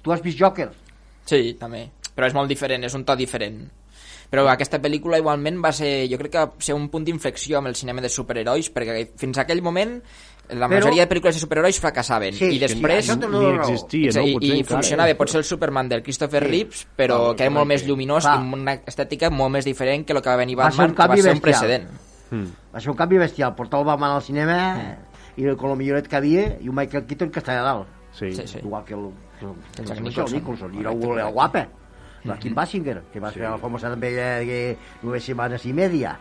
tu 0.03 0.13
has 0.13 0.23
vist 0.23 0.39
Joker. 0.41 0.71
Sí, 1.25 1.55
també. 1.61 1.89
Però 2.15 2.27
és 2.29 2.35
molt 2.37 2.49
diferent, 2.49 2.85
és 2.85 2.95
un 2.95 3.05
to 3.05 3.17
diferent. 3.17 3.65
Però 4.31 4.47
aquesta 4.51 4.81
pel·lícula 4.83 5.19
igualment 5.21 5.61
va 5.63 5.71
ser, 5.73 6.07
jo 6.11 6.19
crec 6.19 6.33
que 6.33 6.39
va 6.45 6.53
ser 6.59 6.75
un 6.75 6.89
punt 6.91 7.05
d'inflexió 7.07 7.59
amb 7.59 7.69
el 7.69 7.75
cinema 7.77 8.01
de 8.03 8.09
superherois, 8.09 8.71
perquè 8.73 9.11
fins 9.17 9.39
a 9.39 9.43
aquell 9.43 9.61
moment 9.63 10.01
la 10.49 10.67
Però- 10.69 10.81
majoria 10.81 11.05
de 11.07 11.09
pel·lícules 11.15 11.35
de 11.37 11.41
superherois 11.41 11.79
fracassaven. 11.81 12.35
Sí, 12.35 12.45
I 12.45 12.53
sí, 12.53 12.59
després... 12.59 13.07
dono 13.19 13.41
raó. 13.57 13.63
existia, 13.71 14.11
no? 14.17 14.27
I, 14.27 14.35
Potser 14.35 14.57
i 14.59 14.65
funcionava, 14.65 15.15
pot 15.17 15.31
ser 15.31 15.39
el 15.39 15.45
Superman 15.45 15.89
del 15.89 16.03
Christopher 16.03 16.43
Sí. 16.45 16.51
Reeves, 16.51 16.87
però 16.97 17.19
No, 17.31 17.37
que 17.37 17.45
era 17.47 17.51
molt 17.55 17.67
més 17.71 17.87
lluminós 17.87 18.25
Clar. 18.25 18.35
i 18.35 18.43
amb 18.43 18.55
una 18.59 18.75
estètica 18.85 19.31
molt 19.31 19.53
més 19.53 19.65
diferent 19.65 20.05
que 20.05 20.13
el 20.13 20.21
que 20.23 20.29
va 20.29 20.37
venir 20.37 20.57
Va 20.59 20.71
ser 20.71 20.79
Batman, 20.79 20.91
un 20.91 20.97
que 20.97 21.09
va 21.09 21.17
ser 21.17 21.33
un 21.33 21.41
bestial. 21.41 21.43
precedent. 21.43 21.89
Mm. 22.31 22.47
Va 22.75 22.81
ser 22.81 22.91
un 22.91 22.97
canvi 22.97 23.19
bestial, 23.19 23.55
portar 23.55 23.81
el 23.81 23.87
Batman 23.87 24.11
al 24.19 24.23
cinema 24.23 24.59
i 25.37 25.45
el 25.45 25.57
color 25.57 25.77
milloret 25.77 26.09
que 26.09 26.17
havia 26.17 26.59
i 26.61 26.69
un 26.69 26.75
Michael 26.75 27.07
Keaton 27.07 27.31
que 27.31 27.39
estava 27.39 27.61
a 27.61 27.63
dalt. 27.73 27.89
Sí. 28.15 28.33
Sí, 28.33 28.47
sí. 28.47 28.59
Igual 28.63 28.85
que 28.85 28.95
el, 28.95 29.09
el, 29.43 29.49
el, 29.85 29.91
el 29.97 30.03
Nicholson. 30.05 30.39
Nicholson. 30.39 30.75
I 30.75 30.85
el, 30.87 31.19
el 31.19 31.33
guapa. 31.33 31.67
La 32.25 32.39
Kim 32.41 32.55
Basinger, 32.57 33.03
que 33.13 33.21
va 33.21 33.29
fer 33.29 33.43
la 33.45 33.59
famosa 33.61 33.91
també 33.93 34.09
de, 34.17 34.79
nueve 35.03 35.19
setmanes 35.21 35.67
i 35.69 35.75
media. 35.77 36.15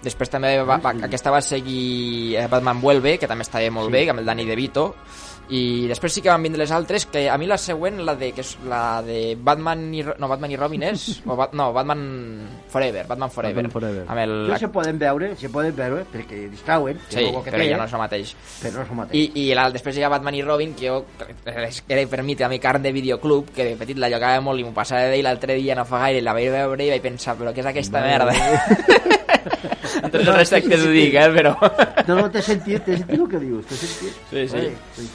Després 0.00 0.30
també 0.32 0.54
va, 0.64 0.78
va, 0.80 0.94
aquesta 1.04 1.28
va 1.34 1.42
seguir 1.44 2.38
eh, 2.40 2.46
Batman 2.48 2.80
Vuelve, 2.80 3.18
que 3.20 3.28
també 3.28 3.44
estava 3.44 3.68
molt 3.68 3.90
Sí. 3.90 3.92
bé, 3.92 4.06
amb 4.08 4.22
el 4.22 4.24
Danny 4.30 4.46
DeVito, 4.48 4.86
i 5.48 5.86
després 5.86 6.16
sí 6.16 6.22
que 6.24 6.30
van 6.32 6.42
vindre 6.42 6.58
les 6.58 6.72
altres, 6.74 7.06
que 7.06 7.28
a 7.30 7.36
mi 7.38 7.46
la 7.46 7.58
següent, 7.60 8.00
la 8.06 8.16
de, 8.18 8.32
que 8.34 8.42
és 8.42 8.56
la 8.66 9.00
de 9.06 9.36
Batman 9.38 9.84
i, 9.94 10.02
no, 10.02 10.28
Batman 10.30 10.50
i 10.50 10.58
Robin 10.58 10.82
és, 10.88 11.04
o 11.22 11.36
Bat, 11.38 11.52
no, 11.54 11.68
Batman 11.76 12.02
Forever, 12.72 13.04
Batman 13.06 13.30
Forever, 13.30 13.54
Batman 13.60 13.74
Forever. 13.76 14.04
amb 14.08 14.22
el, 14.24 14.34
Jo 14.50 14.58
se 14.64 14.70
poden 14.74 14.98
veure, 14.98 15.30
se 15.38 15.50
poden 15.52 15.76
veure, 15.76 16.02
perquè 16.10 16.46
distrauen, 16.50 16.98
que 17.06 17.18
sí, 17.18 17.26
que 17.30 17.52
però 17.52 17.62
té, 17.62 17.68
ja 17.70 17.78
no 17.78 17.86
és 17.86 17.94
el 17.94 18.02
mateix. 18.02 18.32
però 18.62 18.72
no 18.80 18.82
és 18.82 18.90
el 18.90 19.00
mateix. 19.02 19.20
I, 19.20 19.42
i 19.44 19.54
la, 19.54 19.68
després 19.74 20.00
hi 20.00 20.06
ha 20.06 20.10
Batman 20.10 20.38
i 20.38 20.42
Robin, 20.46 20.74
que 20.74 20.88
jo, 20.90 21.04
era 21.46 22.06
per 22.10 22.24
mi 22.26 22.34
també 22.38 22.58
carn 22.62 22.82
de 22.82 22.94
videoclub, 22.96 23.52
que 23.54 23.68
de 23.70 23.76
petit 23.78 24.00
la 24.02 24.10
jugava 24.10 24.42
molt 24.42 24.62
i 24.62 24.66
m'ho 24.66 24.74
passava 24.74 25.12
d'ell 25.12 25.22
l'altre 25.26 25.54
dia 25.60 25.76
no 25.78 25.86
fa 25.86 26.02
gaire, 26.06 26.24
la 26.26 26.34
vaig 26.34 26.50
veure 26.50 26.88
i 26.88 26.90
vaig 26.90 27.04
pensar, 27.04 27.36
però 27.38 27.54
què 27.54 27.62
és 27.62 27.70
aquesta 27.70 28.02
merda? 28.02 28.34
Amb 30.02 30.10
tot 30.14 30.22
el 30.24 30.34
respecte 30.34 30.74
t'ho 30.74 30.90
dic, 30.90 31.14
eh, 31.14 31.30
però... 31.38 31.54
No, 32.08 32.18
no, 32.18 32.26
t'he 32.34 32.42
sentit, 32.42 32.82
t'he 32.82 32.98
sentit 32.98 33.20
el 33.20 33.30
que 33.30 33.42
dius, 33.46 33.70
t'he 33.70 33.78
sentit. 33.84 34.18
Sí, 34.32 34.48
sí. 34.48 34.56
Vale, 34.56 34.74
sí. 34.98 35.08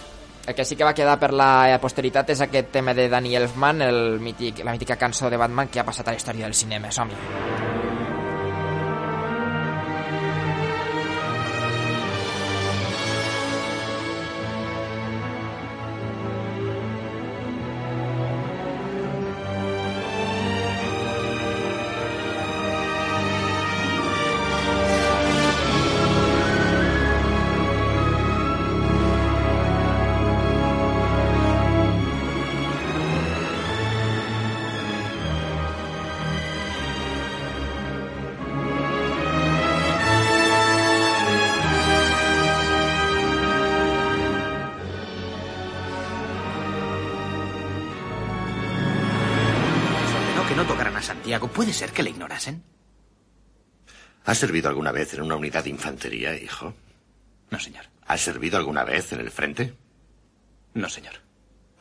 El 0.48 0.56
que 0.56 0.66
sí 0.66 0.76
que 0.76 0.84
va 0.84 0.96
quedar 0.98 1.20
per 1.22 1.32
la 1.38 1.78
posteritat 1.82 2.32
és 2.34 2.42
aquest 2.42 2.72
tema 2.74 2.96
de 2.98 3.08
Danny 3.10 3.36
Elfman, 3.38 3.84
el 3.86 4.20
mític, 4.20 4.64
la 4.66 4.74
mítica 4.74 4.98
cançó 4.98 5.30
de 5.30 5.38
Batman 5.38 5.70
que 5.70 5.80
ha 5.80 5.86
passat 5.86 6.08
a 6.08 6.16
la 6.16 6.18
història 6.18 6.50
del 6.50 6.58
cinema. 6.58 6.92
som 6.92 7.61
¿Puede 51.72 51.88
ser 51.88 51.94
que 51.94 52.04
le 52.04 52.10
ignorasen? 52.10 52.66
¿Has 54.26 54.38
servido 54.38 54.68
alguna 54.68 54.92
vez 54.92 55.14
en 55.14 55.22
una 55.22 55.38
unidad 55.38 55.64
de 55.64 55.70
infantería, 55.70 56.36
hijo? 56.36 56.74
No, 57.50 57.62
señor. 57.62 57.86
¿Has 58.08 58.20
servido 58.20 58.58
alguna 58.58 58.84
vez 58.84 59.14
en 59.14 59.22
el 59.22 59.32
frente? 59.32 59.74
No, 60.74 60.90
señor. 60.90 61.14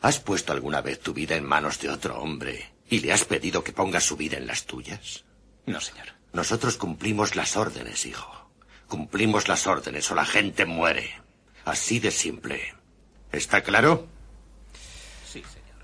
¿Has 0.01 0.19
puesto 0.19 0.53
alguna 0.53 0.79
vez 0.79 1.01
tu 1.01 1.13
vida 1.13 1.35
en 1.35 1.43
manos 1.43 1.77
de 1.81 1.89
otro 1.89 2.21
hombre 2.21 2.71
y 2.89 3.01
le 3.01 3.11
has 3.11 3.25
pedido 3.25 3.65
que 3.65 3.73
ponga 3.73 3.99
su 3.99 4.15
vida 4.15 4.37
en 4.37 4.47
las 4.47 4.65
tuyas? 4.65 5.25
No, 5.65 5.81
señor. 5.81 6.07
Nosotros 6.31 6.77
cumplimos 6.77 7.35
las 7.35 7.57
órdenes, 7.57 8.05
hijo. 8.05 8.49
Cumplimos 8.87 9.49
las 9.49 9.67
órdenes 9.67 10.09
o 10.09 10.15
la 10.15 10.25
gente 10.25 10.63
muere. 10.63 11.21
Así 11.65 11.99
de 11.99 12.11
simple. 12.11 12.75
¿Está 13.33 13.61
claro? 13.61 14.07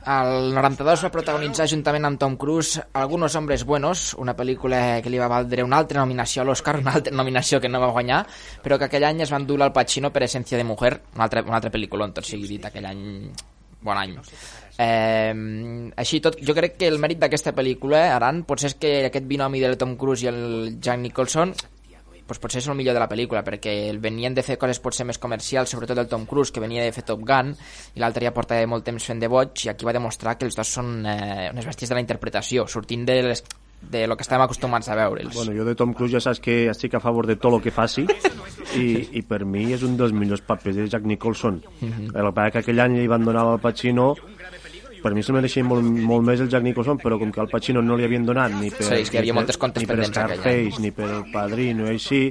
El 0.06 0.54
92 0.56 1.04
va 1.04 1.12
protagonitzar 1.12 1.66
juntament 1.68 2.06
amb 2.08 2.20
Tom 2.22 2.38
Cruise 2.40 2.84
Algunos 3.02 3.36
hombres 3.36 3.66
buenos, 3.68 4.14
una 4.22 4.36
pel·lícula 4.38 5.02
que 5.04 5.12
li 5.12 5.20
va 5.20 5.28
valdre 5.32 5.66
una 5.66 5.82
altra 5.82 6.00
nominació 6.00 6.44
a 6.44 6.46
l'Oscar, 6.48 6.78
una 6.80 6.94
altra 7.00 7.16
nominació 7.16 7.60
que 7.60 7.72
no 7.72 7.82
va 7.82 7.92
guanyar, 7.92 8.22
però 8.64 8.78
que 8.78 8.88
aquell 8.88 9.08
any 9.10 9.26
es 9.26 9.34
van 9.34 9.48
dur 9.48 9.60
al 9.64 9.74
Pacino 9.74 10.14
per 10.14 10.24
Essència 10.24 10.58
de 10.58 10.64
Mujer, 10.64 10.94
una 11.16 11.26
altra, 11.26 11.44
una 11.44 11.58
altra 11.60 11.74
pel·lícula, 11.74 12.08
tot 12.14 12.28
sigui 12.28 12.48
dit, 12.56 12.70
aquell 12.70 12.88
any... 12.88 13.04
Bon 13.88 13.98
any. 13.98 14.16
Eh, 14.82 15.92
així 16.02 16.20
tot, 16.22 16.40
jo 16.42 16.56
crec 16.58 16.80
que 16.80 16.88
el 16.90 16.98
mèrit 17.02 17.20
d'aquesta 17.22 17.54
pel·lícula, 17.58 18.08
Aran, 18.16 18.42
potser 18.48 18.72
és 18.72 18.78
que 18.80 18.94
aquest 19.10 19.28
binomi 19.30 19.62
del 19.62 19.78
Tom 19.78 19.96
Cruise 19.98 20.26
i 20.26 20.32
el 20.32 20.80
Jack 20.82 21.02
Nicholson 21.04 21.54
pues 22.28 22.42
potser 22.44 22.62
és 22.62 22.68
el 22.68 22.78
millor 22.78 22.98
de 22.98 23.04
la 23.04 23.10
pel·lícula 23.10 23.44
perquè 23.48 23.74
el 23.90 24.02
venien 24.04 24.36
de 24.36 24.44
fer 24.46 24.58
coses 24.62 24.82
potser 24.84 25.08
més 25.08 25.20
comercials 25.22 25.72
sobretot 25.74 25.98
el 25.98 26.10
Tom 26.12 26.26
Cruise 26.30 26.54
que 26.54 26.64
venia 26.64 26.84
de 26.84 26.94
fer 26.96 27.06
Top 27.08 27.24
Gun 27.28 27.54
i 27.96 28.04
l'altre 28.04 28.28
ja 28.28 28.36
portava 28.36 28.68
molt 28.70 28.86
temps 28.88 29.08
fent 29.10 29.24
de 29.24 29.32
boig 29.32 29.66
i 29.66 29.72
aquí 29.72 29.88
va 29.88 29.96
demostrar 29.96 30.38
que 30.38 30.46
els 30.50 30.58
dos 30.58 30.76
són 30.80 31.00
eh, 31.06 31.48
unes 31.54 31.66
bèsties 31.66 31.90
de 31.90 31.98
la 31.98 32.04
interpretació 32.04 32.68
sortint 32.68 33.08
de 33.08 33.22
les 33.32 33.44
de 33.82 34.08
lo 34.08 34.18
que 34.18 34.24
estem 34.26 34.42
acostumats 34.42 34.90
a 34.90 34.96
veure'ls. 34.98 35.36
Bueno, 35.36 35.54
jo 35.54 35.64
de 35.64 35.76
Tom 35.78 35.94
Cruise 35.94 36.18
ja 36.18 36.22
saps 36.24 36.42
que 36.42 36.66
estic 36.72 36.96
a 36.98 37.00
favor 37.00 37.28
de 37.30 37.36
tot 37.38 37.54
el 37.54 37.62
que 37.62 37.72
faci 37.72 38.08
i, 38.76 38.88
i 39.20 39.22
per 39.22 39.44
mi 39.46 39.68
és 39.76 39.84
un 39.86 39.96
dels 40.00 40.16
millors 40.18 40.42
papers 40.42 40.76
de 40.76 40.88
Jack 40.90 41.06
Nicholson. 41.06 41.62
Mhm. 41.80 42.10
El 42.16 42.30
que 42.30 42.34
passa 42.34 42.52
que 42.56 42.64
aquell 42.66 42.82
any 42.82 42.98
li 42.98 43.08
van 43.08 43.24
donar 43.24 43.46
al 43.46 43.62
Pacino 43.62 44.16
per 45.04 45.14
mi 45.16 45.24
se'l 45.24 45.36
mereixia 45.38 45.64
molt, 45.64 45.84
molt 45.84 46.26
més 46.28 46.42
el 46.44 46.50
Jack 46.50 46.64
Nicholson, 46.66 47.00
però 47.02 47.20
com 47.20 47.32
que 47.32 47.42
al 47.44 47.50
Pacino 47.52 47.82
no 47.82 47.96
li 47.98 48.06
havien 48.08 48.26
donat 48.26 48.52
ni 48.58 48.70
per, 48.74 48.84
Sí, 48.84 49.02
és 49.04 49.10
que 49.10 49.18
hi 49.18 49.24
havia 49.24 49.34
ni 49.34 49.46
per, 49.46 49.72
ni 49.78 49.86
per 49.90 50.06
Scarface, 50.06 50.82
ni 50.84 50.92
per 50.92 51.10
El 51.10 51.26
Padrino 51.34 51.88
i 51.88 51.96
així, 51.96 52.22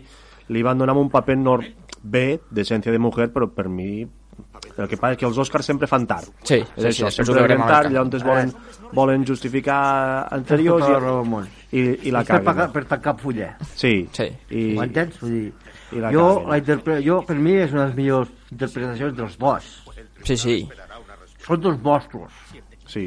li 0.49 0.62
van 0.62 0.79
donar 0.79 0.97
un 0.97 1.11
paper 1.11 1.37
nor 1.39 1.64
bé, 2.03 2.41
d'essència 2.51 2.93
de 2.93 2.99
mujer, 3.03 3.31
però 3.35 3.49
per 3.51 3.69
mi 3.69 4.07
el 4.77 4.89
que 4.91 4.99
passa 5.01 5.14
és 5.14 5.19
que 5.21 5.27
els 5.29 5.39
Oscars 5.41 5.64
sempre 5.64 5.89
fan 5.89 6.05
tard. 6.07 6.29
Sí, 6.45 6.59
és 6.61 6.69
sí, 6.77 6.89
això, 6.91 7.09
sí, 7.11 7.25
sempre 7.25 7.45
una 7.55 7.67
tard, 7.69 7.93
llavors 7.95 8.25
volen, 8.27 8.53
volen 8.93 9.25
justificar 9.27 10.27
anteriors 10.37 10.85
i, 11.73 11.79
i, 11.79 11.85
i 12.09 12.12
la 12.12 12.21
per, 12.21 12.27
caguen. 12.35 12.45
pagar- 12.45 12.73
per 12.75 12.85
tancar 12.91 13.17
fulla. 13.21 13.55
Sí. 13.75 14.09
sí. 14.12 14.29
I, 14.51 14.67
Ho 14.77 14.85
entens? 14.85 15.17
Vull 15.23 15.33
dir, 15.33 15.53
I 15.97 16.03
la 16.05 16.12
jo, 16.12 16.27
la 16.51 16.59
interpre... 16.61 16.99
jo, 17.05 17.23
per 17.27 17.37
mi, 17.41 17.57
és 17.62 17.73
una 17.73 17.87
de 17.87 17.89
les 17.95 17.97
millors 17.97 18.35
interpretacions 18.53 19.17
dels 19.17 19.39
dos. 19.41 19.71
Sí, 20.27 20.37
sí. 20.37 20.59
Són 21.47 21.61
dos 21.62 21.77
monstruos. 21.83 22.33
Sí. 22.97 23.07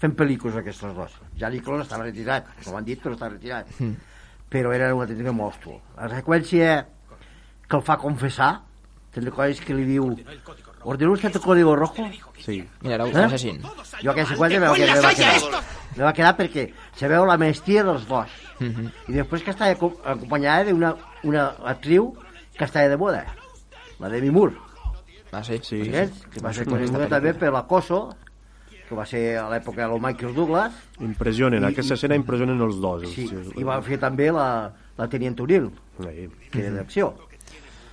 Fent 0.00 0.12
pel·lícules 0.16 0.56
aquests 0.60 0.82
dos. 0.96 1.14
Ja 1.40 1.48
Nicholson 1.52 1.84
estava 1.84 2.04
retirat, 2.08 2.48
no 2.66 2.72
ho 2.72 2.76
han 2.80 2.84
dit, 2.88 3.00
però 3.02 3.14
està 3.16 3.30
retirat. 3.30 3.68
Mm. 3.80 3.94
Però 4.52 4.72
era 4.76 4.90
un 4.94 5.02
autèntic 5.04 5.28
monstru. 5.34 5.78
La 5.96 6.08
seqüència 6.12 6.74
que 7.66 7.76
el 7.76 7.82
fa 7.82 7.96
confessar, 8.00 8.50
te'n 9.12 9.24
recordes 9.26 9.60
que 9.64 9.74
li 9.74 9.84
diu 9.88 10.10
ordena 10.86 11.10
usted 11.16 11.34
el 11.34 11.42
código 11.42 11.74
rojo? 11.76 12.04
Sí. 12.38 12.60
Mira, 12.82 12.94
era 12.96 13.04
un 13.06 13.16
Eh? 13.16 13.24
assassín. 13.24 13.62
Jo 14.02 14.10
aquesta 14.12 14.34
seqüència 14.36 14.60
me 14.60 14.68
va, 14.68 14.74
quedar, 14.76 14.94
me 14.96 15.02
va 15.02 15.14
quedar. 15.14 15.62
Me 15.96 16.04
va 16.04 16.12
quedar 16.12 16.36
perquè 16.36 16.66
se 16.94 17.08
veu 17.08 17.24
la 17.26 17.38
mestia 17.38 17.82
dels 17.82 18.06
dos. 18.06 18.28
Mhm. 18.60 18.90
I 19.08 19.12
després 19.12 19.42
que 19.42 19.50
estava 19.50 19.72
acom- 19.74 19.96
acompanyada 20.04 20.64
d'una 20.70 20.94
una 21.24 21.46
actriu 21.64 22.14
que 22.56 22.64
estava 22.64 22.88
de 22.88 22.96
moda, 22.96 23.24
la 23.98 24.08
Demi 24.08 24.30
Moore. 24.30 24.54
Ah, 25.32 25.42
sí? 25.42 25.58
Sí. 25.62 25.82
Saps? 25.90 26.26
Que 26.30 26.40
va 26.40 26.52
ser 26.52 26.64
Sí, 26.64 26.70
coneguda 26.70 27.08
també 27.08 27.34
per 27.34 27.50
l'acoso, 27.52 28.14
que 28.88 28.94
va 28.94 29.04
ser 29.06 29.36
a 29.38 29.48
l'època 29.50 29.88
del 29.88 30.00
Michael 30.00 30.34
Douglas, 30.34 30.72
Impressionen, 31.00 31.62
I- 31.62 31.72
aquesta 31.72 31.94
escena 31.94 32.14
impressionen 32.16 32.60
els 32.62 32.76
dos. 32.80 33.06
sí, 33.10 33.28
i 33.56 33.64
va 33.66 33.80
fer 33.82 33.98
també 33.98 34.30
la, 34.32 34.72
la 34.96 35.08
Teniente 35.08 35.42
O'Neill, 35.42 35.70
Sí. 35.98 36.28
que 36.52 36.60
era 36.60 36.70
d'acció. 36.76 37.14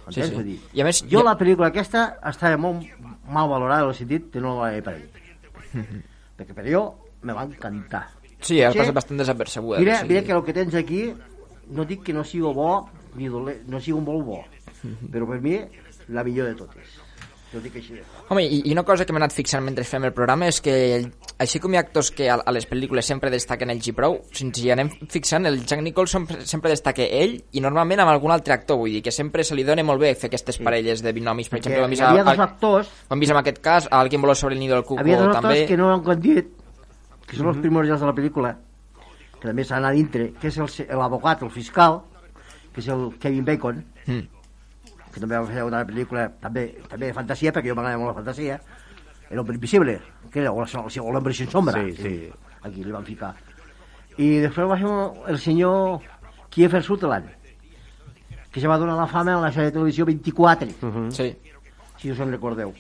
Sí, 0.10 0.22
sí. 0.22 0.44
Dir, 0.44 0.60
I 0.74 0.82
a 0.82 0.86
més, 0.86 1.02
jo 1.08 1.20
jo- 1.20 1.24
la 1.24 1.38
pel·lícula 1.40 1.68
aquesta 1.72 2.18
estava 2.30 2.58
molt 2.58 2.84
mal 3.28 3.48
valorada 3.50 3.84
en 3.84 3.90
el 3.90 3.96
sentit 3.96 4.30
que 4.34 4.42
no 4.44 4.58
l'he 4.66 4.82
parit. 4.84 5.10
Perquè 6.38 6.54
per 6.54 6.66
jo 6.68 6.82
me 7.24 7.34
va 7.34 7.46
encantar. 7.48 8.10
Sí, 8.44 8.62
has 8.62 8.76
passat 8.76 8.94
bastant 8.94 9.18
desapercebuda. 9.22 9.80
Mira, 9.80 10.02
sí. 10.02 10.08
mira 10.10 10.24
que 10.24 10.34
el 10.36 10.44
que 10.44 10.54
tens 10.54 10.76
aquí 10.76 11.14
no 11.72 11.86
dic 11.86 12.04
que 12.04 12.12
no 12.14 12.26
sigui 12.28 12.52
bo 12.54 12.90
ni 13.16 13.30
dolent, 13.32 13.64
no 13.72 13.80
sigui 13.80 13.94
un 13.98 14.04
molt 14.04 14.26
bo, 14.26 14.42
però 15.14 15.26
per 15.30 15.40
mi 15.40 15.62
la 16.10 16.24
millor 16.26 16.48
de 16.52 16.56
totes. 16.56 16.98
Jo 17.54 17.60
dic 17.62 17.76
així. 17.78 18.00
Home, 18.34 18.42
i, 18.50 18.62
i 18.66 18.72
una 18.74 18.82
cosa 18.84 19.06
que 19.06 19.14
m'he 19.14 19.20
anat 19.22 19.34
fixant 19.36 19.62
mentre 19.64 19.84
fem 19.86 20.08
el 20.08 20.14
programa 20.16 20.48
és 20.50 20.58
que, 20.66 20.74
el, 20.96 21.04
així 21.44 21.60
com 21.62 21.74
hi 21.74 21.78
ha 21.78 21.84
actors 21.86 22.10
que 22.12 22.26
a, 22.34 22.40
a 22.42 22.54
les 22.56 22.66
pel·lícules 22.70 23.06
sempre 23.06 23.30
destaquen 23.30 23.70
ells 23.70 23.92
i 23.92 23.94
prou, 23.94 24.18
si 24.34 24.48
ens 24.48 24.58
hi 24.64 24.72
anem 24.74 24.90
fixant, 25.14 25.46
el 25.46 25.60
Jack 25.62 25.84
Nicholson 25.86 26.26
sempre 26.50 26.72
destaca 26.74 27.06
ell 27.06 27.36
i 27.54 27.62
normalment 27.62 28.02
amb 28.02 28.10
algun 28.16 28.34
altre 28.34 28.56
actor, 28.58 28.80
vull 28.82 28.96
dir 28.98 29.04
que 29.06 29.14
sempre 29.14 29.46
se 29.46 29.54
li 29.54 29.64
dona 29.68 29.86
molt 29.86 30.02
bé 30.02 30.16
fer 30.18 30.32
aquestes 30.32 30.58
parelles 30.66 31.06
de 31.06 31.14
binomis. 31.14 31.52
Per 31.54 31.60
exemple, 31.62 31.86
hi 31.86 31.94
vist, 31.94 32.02
havia 32.08 32.26
dos 32.26 32.44
actors, 32.48 32.90
ho 33.08 33.14
hem 33.14 33.22
vist 33.22 33.36
en 33.38 33.42
aquest 33.44 33.62
cas, 33.62 33.88
a 33.92 34.02
Alguien 34.02 34.26
voló 34.26 34.34
sobre 34.36 34.56
el 34.58 34.60
nido 34.60 34.74
del 34.76 34.84
cuco 34.84 35.02
havia 35.06 35.20
dos 35.22 35.30
actors 35.36 35.44
també. 35.54 35.66
que 35.70 35.78
no 35.78 35.94
han 35.94 36.22
dit, 36.22 36.50
que 37.28 37.38
són 37.38 37.54
els 37.54 37.62
primordials 37.62 38.02
de 38.02 38.10
la 38.10 38.16
pel·lícula, 38.18 38.56
que 39.40 39.48
també 39.48 39.64
s'han 39.64 39.86
a 39.86 39.92
dintre, 39.94 40.32
que 40.42 40.50
és 40.50 40.58
el 40.58 40.98
l'abogat, 40.98 41.44
el 41.46 41.52
fiscal, 41.54 42.02
que 42.74 42.82
és 42.82 42.88
el 42.90 43.12
Kevin 43.20 43.46
Bacon, 43.46 43.84
Mm. 44.04 44.26
Que 45.14 45.20
també 45.22 45.38
va 45.38 45.46
fer 45.46 45.64
una 45.64 45.84
pel·lícula 45.86 46.28
també, 46.42 46.68
també 46.90 47.08
de 47.12 47.14
fantasia, 47.14 47.54
perquè 47.54 47.70
jo 47.70 47.76
m'agrada 47.78 47.98
molt 48.02 48.16
la 48.16 48.22
fantasia, 48.24 48.60
El 49.30 49.40
hombre 49.40 49.56
invisible, 49.56 50.00
que 50.30 50.40
era, 50.42 50.52
o 50.52 50.62
l'hombre 51.12 51.34
sin 51.34 51.50
sombra. 51.50 51.82
Sí, 51.82 51.96
sí. 51.96 52.32
Aquí 52.62 52.84
li 52.84 52.92
van 52.92 53.06
ficar. 53.06 53.34
I 54.18 54.40
després 54.44 54.68
va 54.70 54.78
ser 54.78 55.32
el 55.32 55.40
senyor 55.40 56.02
Kiefer 56.50 56.84
Sutherland, 56.84 57.30
que 58.52 58.60
se 58.62 58.68
va 58.68 58.78
donar 58.78 58.96
la 58.96 59.08
fama 59.08 59.34
en 59.34 59.42
la 59.42 59.50
sèrie 59.52 59.72
de 59.72 59.78
televisió 59.80 60.06
24, 60.06 60.68
Sí. 61.10 61.36
si 61.98 62.12
us 62.12 62.20
en 62.20 62.32
recordeu. 62.32 62.74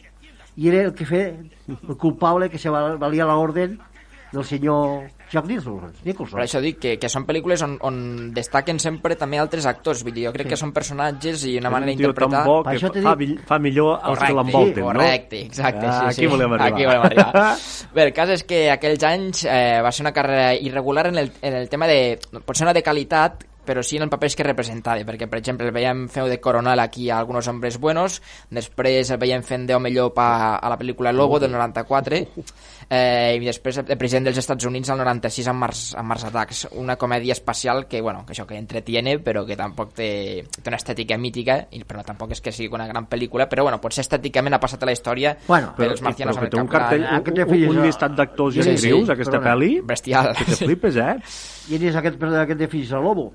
I 0.56 0.68
era 0.70 0.84
el 0.84 0.94
que 0.94 1.06
feia 1.06 1.34
el 1.68 1.98
culpable 1.98 2.50
que 2.52 2.60
se 2.60 2.70
val- 2.70 2.98
valia 3.00 3.26
l'ordre 3.26 3.72
del 4.34 4.44
senyor 4.46 5.06
Jack 5.32 5.46
Nicholson. 5.50 5.94
Nicholson. 6.06 6.38
Per 6.38 6.44
això 6.44 6.60
dic 6.62 6.80
que, 6.82 6.92
que 7.02 7.10
són 7.10 7.24
pel·lícules 7.26 7.62
on, 7.66 7.78
on 7.86 7.96
destaquen 8.36 8.80
sempre 8.82 9.16
també 9.18 9.40
altres 9.42 9.66
actors. 9.70 10.02
Vull 10.06 10.14
dir, 10.14 10.26
jo 10.28 10.34
crec 10.36 10.50
que 10.52 10.58
són 10.60 10.74
personatges 10.76 11.46
i 11.50 11.56
una 11.62 11.72
manera 11.74 11.94
És 11.94 11.98
un 11.98 12.04
tio 12.04 12.12
tan 12.14 12.34
d'interpretar... 12.34 12.44
bo 12.50 12.64
que 12.66 13.06
fa, 13.08 13.16
mi- 13.16 13.38
fa 13.48 13.60
millor 13.62 13.96
els 14.02 14.04
que 14.04 14.12
Correcte, 14.18 14.36
l'envolten, 14.42 14.84
no? 14.84 14.92
correcte, 14.92 15.42
exacte, 15.48 15.86
Ah, 15.88 16.10
sí, 16.10 16.18
sí. 16.18 16.26
Aquí 16.26 16.32
volem 16.34 16.54
arribar. 16.58 16.74
Aquí 16.74 16.86
volem 16.90 17.08
arribar. 17.08 17.56
Bé, 17.96 18.04
el 18.10 18.14
cas 18.14 18.30
és 18.36 18.44
que 18.50 18.66
aquells 18.74 19.08
anys 19.10 19.46
eh, 19.46 19.80
va 19.86 19.92
ser 19.96 20.04
una 20.08 20.14
carrera 20.14 20.54
irregular 20.56 21.08
en 21.14 21.18
el, 21.24 21.32
en 21.42 21.58
el 21.64 21.70
tema 21.70 21.88
de... 21.88 22.20
Potser 22.46 22.66
no 22.68 22.74
de 22.74 22.84
qualitat, 22.84 23.46
però 23.64 23.80
sí 23.80 23.96
en 23.96 24.04
els 24.04 24.12
papers 24.12 24.34
que 24.36 24.44
representava, 24.44 25.00
perquè, 25.08 25.24
per 25.32 25.38
exemple, 25.40 25.64
el 25.70 25.72
veiem 25.72 26.02
feu 26.12 26.28
de 26.28 26.36
coronel 26.44 26.82
aquí 26.84 27.06
a 27.10 27.22
Algunos 27.22 27.48
hombres 27.48 27.78
buenos, 27.80 28.18
després 28.52 29.08
el 29.16 29.22
veiem 29.22 29.40
fent 29.48 29.64
d'home 29.70 29.88
llop 29.94 30.20
a, 30.20 30.58
a 30.58 30.68
la 30.74 30.76
pel·lícula 30.78 31.14
Logo 31.16 31.40
del 31.40 31.54
94, 31.56 32.20
eh, 32.94 33.38
i 33.40 33.46
després 33.46 33.80
el 33.82 33.98
president 33.98 34.28
dels 34.28 34.40
Estats 34.44 34.68
Units 34.70 34.92
al 34.94 35.00
96 35.02 35.50
amb 35.50 35.64
Mars, 35.66 35.82
amb 35.98 36.12
Mars 36.12 36.26
Attacks, 36.30 36.64
una 36.80 36.96
comèdia 37.02 37.34
espacial 37.34 37.88
que, 37.90 38.02
bueno, 38.02 38.24
que 38.28 38.36
això 38.36 38.46
que 38.50 38.58
entretiene, 38.60 39.18
però 39.24 39.46
que 39.48 39.58
tampoc 39.58 39.96
té, 39.98 40.10
té 40.60 40.70
una 40.70 40.80
estètica 40.80 41.18
mítica, 41.18 41.58
i, 41.74 41.82
però 41.88 42.04
tampoc 42.06 42.36
és 42.36 42.44
que 42.44 42.54
sigui 42.54 42.70
una 42.74 42.88
gran 42.90 43.08
pel·lícula, 43.10 43.48
però 43.50 43.66
bueno, 43.66 43.80
potser 43.82 44.06
estèticament 44.06 44.58
ha 44.58 44.62
passat 44.62 44.84
a 44.84 44.90
la 44.90 44.96
història 44.96 45.34
Bueno, 45.48 45.74
per 45.74 45.84
Però, 45.84 45.96
els 45.98 46.04
marcianos 46.06 46.38
però 46.38 46.46
que 46.46 46.52
té 46.54 46.60
el 46.60 46.64
un 46.64 46.72
cartell. 46.72 47.06
Ah, 47.10 47.20
un, 47.20 47.42
un, 47.44 47.78
un 47.78 47.82
llistat 47.84 48.16
d'actors 48.18 48.58
i 48.58 48.64
Sí, 48.64 48.76
actrius, 48.76 49.08
sí, 49.08 49.12
aquesta 49.18 49.42
pel·li, 49.44 49.72
Bestial. 49.86 50.34
que 50.38 50.46
te 50.52 50.60
flipes, 50.62 51.00
eh? 51.02 51.16
I 51.74 51.82
és 51.90 51.98
aquest, 52.00 52.22
aquest 52.22 52.60
de 52.60 52.70
fills 52.72 52.94
de 52.94 53.02
Lobo. 53.02 53.32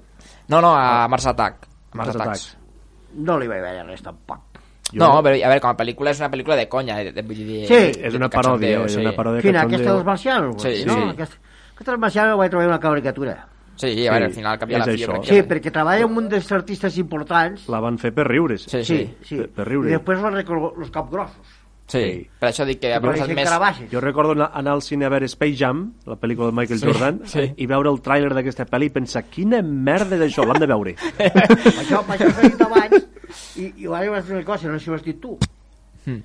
No, 0.48 0.62
no, 0.64 0.72
a 0.74 1.08
Mars 1.10 1.26
Attack. 1.26 1.66
A 1.66 1.98
Mars, 1.98 2.12
Mars 2.12 2.16
Attacks. 2.16 2.46
Attacks. 2.46 3.18
No 3.18 3.38
li 3.40 3.48
vaig 3.50 3.62
veure 3.64 3.86
res 3.88 4.04
tampoc. 4.04 4.47
Jo- 4.92 4.98
No, 5.02 5.22
però 5.22 5.34
a 5.36 5.48
veure, 5.48 5.60
com 5.60 5.70
a 5.70 5.76
pel·lícula 5.76 6.10
és 6.14 6.20
una 6.22 6.30
pel·lícula 6.32 6.56
de 6.56 6.68
conya, 6.68 6.96
de, 7.04 7.12
de, 7.12 7.22
vull 7.22 7.36
dir... 7.36 7.66
Sí. 7.68 7.74
de- 7.74 8.06
És 8.08 8.12
de 8.12 8.16
una 8.18 8.30
paròdia, 8.30 8.84
és 8.86 8.92
sí. 8.94 9.00
una 9.02 9.12
paròdia 9.16 9.42
Quina, 9.42 9.62
aquesta 9.68 9.92
dels 9.92 10.04
marcianos? 10.06 10.62
Sí, 10.62 10.84
no? 10.86 10.94
sí. 10.94 11.08
Aquesta, 11.16 11.36
aquesta 11.74 11.92
dels 11.92 12.00
marcianos 12.00 12.38
vaig 12.38 12.50
trobar 12.50 12.68
una 12.68 12.80
caricatura. 12.80 13.36
Sí, 13.78 13.92
a 14.08 14.10
veure, 14.10 14.24
al 14.24 14.32
Sí, 14.32 14.36
final, 14.40 14.52
al 14.54 14.58
cap 14.58 14.70
i 14.70 14.74
a 14.74 14.78
la 14.78 14.84
fi, 14.88 14.96
això. 14.96 15.20
Sí, 15.22 15.34
que... 15.36 15.44
perquè 15.46 15.70
treballa 15.70 16.04
amb 16.08 16.18
un 16.18 16.28
dels 16.28 16.50
artistes 16.50 16.96
importants. 16.98 17.68
La 17.68 17.78
van 17.84 17.98
fer 17.98 18.10
per 18.16 18.24
riure's. 18.26 18.64
Sí, 18.66 18.80
sí. 18.82 18.98
sí. 19.22 19.36
Per, 19.36 19.50
per 19.54 19.68
riure. 19.68 19.92
I 19.92 19.98
després 20.00 20.18
van 20.24 20.34
recordar 20.34 20.72
els 20.80 20.90
capgrossos. 20.90 21.54
Sí, 21.88 22.00
Sí. 22.02 22.28
per 22.38 22.50
això 22.50 22.66
dic 22.68 22.80
que 22.82 22.90
ha 22.92 22.98
Que 23.00 23.06
passat 23.06 23.30
més... 23.32 23.46
carabaixes. 23.48 23.86
Jo 23.90 24.00
recordo 24.02 24.32
anar 24.34 24.50
anar 24.60 24.72
al 24.74 24.82
cine 24.82 25.06
a 25.06 25.08
veure 25.08 25.24
Space 25.30 25.56
Jam, 25.56 25.94
la 26.04 26.16
pel·lícula 26.20 26.50
de 26.50 26.56
Michael 26.58 26.80
Jordan, 26.82 27.20
sí. 27.24 27.46
i 27.56 27.66
veure 27.70 27.88
el 27.88 28.02
tràiler 28.04 28.34
d'aquesta 28.36 28.66
pel·li 28.68 28.90
i 28.90 28.92
pensar, 28.92 29.22
quina 29.30 29.62
merda 29.62 30.18
d'això, 30.20 30.44
l'hem 30.44 30.60
de 30.60 30.66
veure. 30.68 30.92
això, 31.80 32.02
això 32.04 32.28
s'ha 32.28 32.42
dit 32.44 32.60
abans, 32.66 33.07
i, 33.56 33.72
i 33.84 33.86
ara 33.86 34.10
vas 34.10 34.26
dir 34.26 34.36
una 34.36 34.44
cosa, 34.44 34.68
no 34.68 34.78
sé 34.78 34.84
si 34.86 34.90
ho 34.90 34.94
has 34.94 35.04
dit 35.04 35.20
tu. 35.20 35.36
Hmm. 36.06 36.20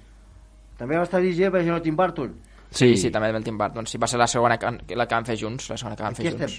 També 0.77 0.97
va 0.97 1.03
estar 1.07 1.21
dirigit 1.21 1.51
per 1.53 1.61
senyor 1.61 1.81
Tim 1.85 1.95
Burton. 1.95 2.33
Sí, 2.73 2.95
sí, 2.97 3.11
també 3.13 3.29
el 3.29 3.43
Tim 3.45 3.57
Burton. 3.57 3.85
Sí, 3.85 3.99
va 4.01 4.07
ser 4.09 4.17
la 4.17 4.25
segona 4.27 4.57
que, 4.57 4.71
la 4.97 5.05
que 5.07 5.13
van 5.15 5.25
fer 5.27 5.35
junts, 5.37 5.69
la 5.69 5.77
segona 5.77 5.95
que 5.95 6.03
van 6.03 6.15
fer 6.17 6.25
Aquí 6.27 6.37
junts. 6.39 6.55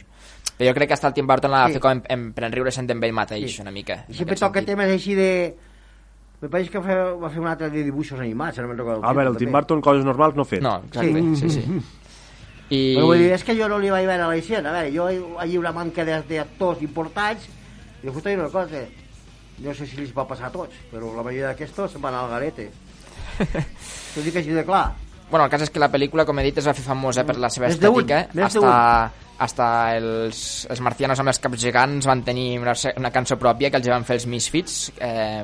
Però 0.54 0.68
jo 0.70 0.74
crec 0.76 0.88
que 0.88 0.94
hasta 0.94 1.08
el 1.10 1.14
Tim 1.16 1.26
Burton 1.26 1.50
la 1.50 1.62
va 1.64 1.66
Sí. 1.66 1.72
fer 1.74 1.80
com 1.82 1.90
en, 1.96 2.02
en, 2.08 2.28
per 2.32 2.44
enriure 2.46 2.70
sent 2.70 2.90
amb 2.94 3.02
ell 3.02 3.12
mateix, 3.12 3.56
Sí. 3.56 3.62
una 3.62 3.72
mica. 3.74 4.04
I 4.08 4.14
sempre 4.14 4.36
toca 4.36 4.60
sentit. 4.60 4.68
temes 4.76 4.92
així 4.94 5.14
de... 5.18 5.30
Me 6.40 6.48
pareix 6.52 6.68
que 6.70 6.78
va 6.78 6.84
fer, 6.86 6.98
va 7.18 7.30
fer 7.30 7.40
un 7.40 7.48
altre 7.48 7.70
de 7.70 7.82
dibuixos 7.82 8.20
animats, 8.20 8.58
ara 8.58 8.68
me'n 8.68 8.78
recordo. 8.78 9.02
A 9.02 9.12
veure, 9.12 9.30
el 9.30 9.36
Tim 9.40 9.50
Burton 9.50 9.80
coses 9.80 10.04
normals 10.04 10.36
no 10.36 10.42
ha 10.42 10.44
fet. 10.44 10.62
No, 10.62 10.76
exacte, 10.86 11.22
sí, 11.40 11.50
sí. 11.50 11.62
sí. 11.62 11.82
I... 12.74 12.80
Però 12.96 13.06
vull 13.10 13.18
dir, 13.18 13.32
és 13.34 13.42
que 13.44 13.54
jo 13.58 13.66
no 13.68 13.78
li 13.82 13.90
vaig 13.90 14.06
veure 14.06 14.22
a 14.22 14.28
la 14.30 14.36
escena. 14.36 14.70
A 14.70 14.72
veure, 14.78 14.92
jo 14.94 15.08
hi 15.44 15.56
ha 15.56 15.60
una 15.60 15.72
manca 15.72 16.04
de- 16.04 16.22
d'actors 16.30 16.82
importants 16.86 17.48
i 18.02 18.06
dic 18.06 18.26
una 18.38 18.48
cosa, 18.52 18.84
no 19.62 19.74
sé 19.74 19.86
si 19.86 20.00
li 20.00 20.10
va 20.14 20.26
passar 20.28 20.48
a 20.50 20.54
tots, 20.54 20.74
però 20.90 21.12
la 21.14 21.22
majoria 21.22 21.52
d'aquestos 21.52 21.94
se'n 21.94 22.02
van 22.02 22.16
al 22.18 22.30
garete. 22.32 22.70
T'ho 24.14 24.22
dic 24.24 24.40
així 24.40 24.54
de 24.54 24.64
clar. 24.66 24.86
Bueno, 25.30 25.46
el 25.46 25.50
cas 25.50 25.64
és 25.64 25.72
que 25.72 25.80
la 25.82 25.90
pel·lícula, 25.90 26.26
com 26.28 26.38
he 26.38 26.44
dit, 26.46 26.58
es 26.60 26.66
va 26.68 26.74
fer 26.76 26.84
famosa 26.84 27.24
per 27.26 27.38
la 27.40 27.50
seva 27.50 27.70
estètica. 27.72 28.20
Hasta, 28.44 28.74
hasta 29.46 29.68
els, 29.96 30.42
els 30.70 30.82
marcianos 30.84 31.18
amb 31.18 31.32
els 31.32 31.40
caps 31.42 31.64
gegants 31.64 32.06
van 32.06 32.22
tenir 32.26 32.60
una, 32.60 32.76
una 33.00 33.10
cançó 33.14 33.38
pròpia 33.40 33.72
que 33.72 33.80
els 33.80 33.88
van 33.90 34.06
fer 34.06 34.20
els 34.20 34.28
Misfits. 34.30 34.76
Eh, 34.98 35.42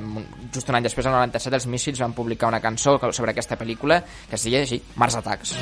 just 0.53 0.69
un 0.69 0.79
any 0.79 0.87
després, 0.87 1.09
el 1.09 1.17
97, 1.17 1.59
els 1.59 1.67
Misfits 1.73 2.03
van 2.05 2.15
publicar 2.15 2.53
una 2.53 2.61
cançó 2.63 2.99
sobre 3.11 3.33
aquesta 3.33 3.59
pel·lícula 3.59 4.03
que 4.29 4.37
es 4.39 4.47
deia 4.47 4.63
així, 4.63 4.79
Mars 4.95 5.19
Attacks. 5.19 5.57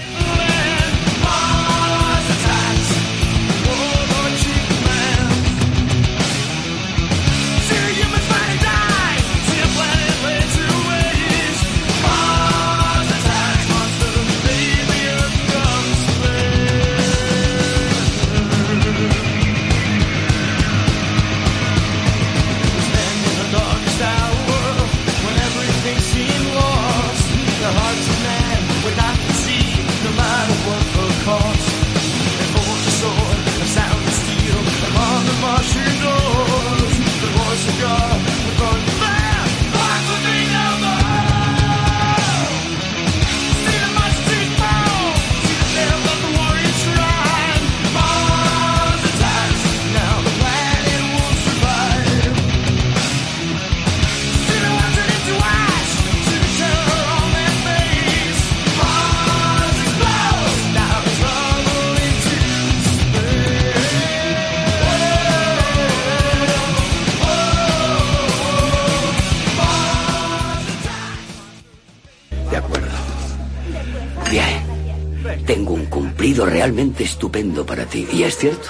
Tengo 75.46 75.74
un 75.74 75.86
cumplido 75.86 76.46
realmente 76.46 77.04
estupendo 77.04 77.66
para 77.66 77.86
ti. 77.86 78.08
Y 78.12 78.24
es 78.24 78.38
cierto. 78.38 78.70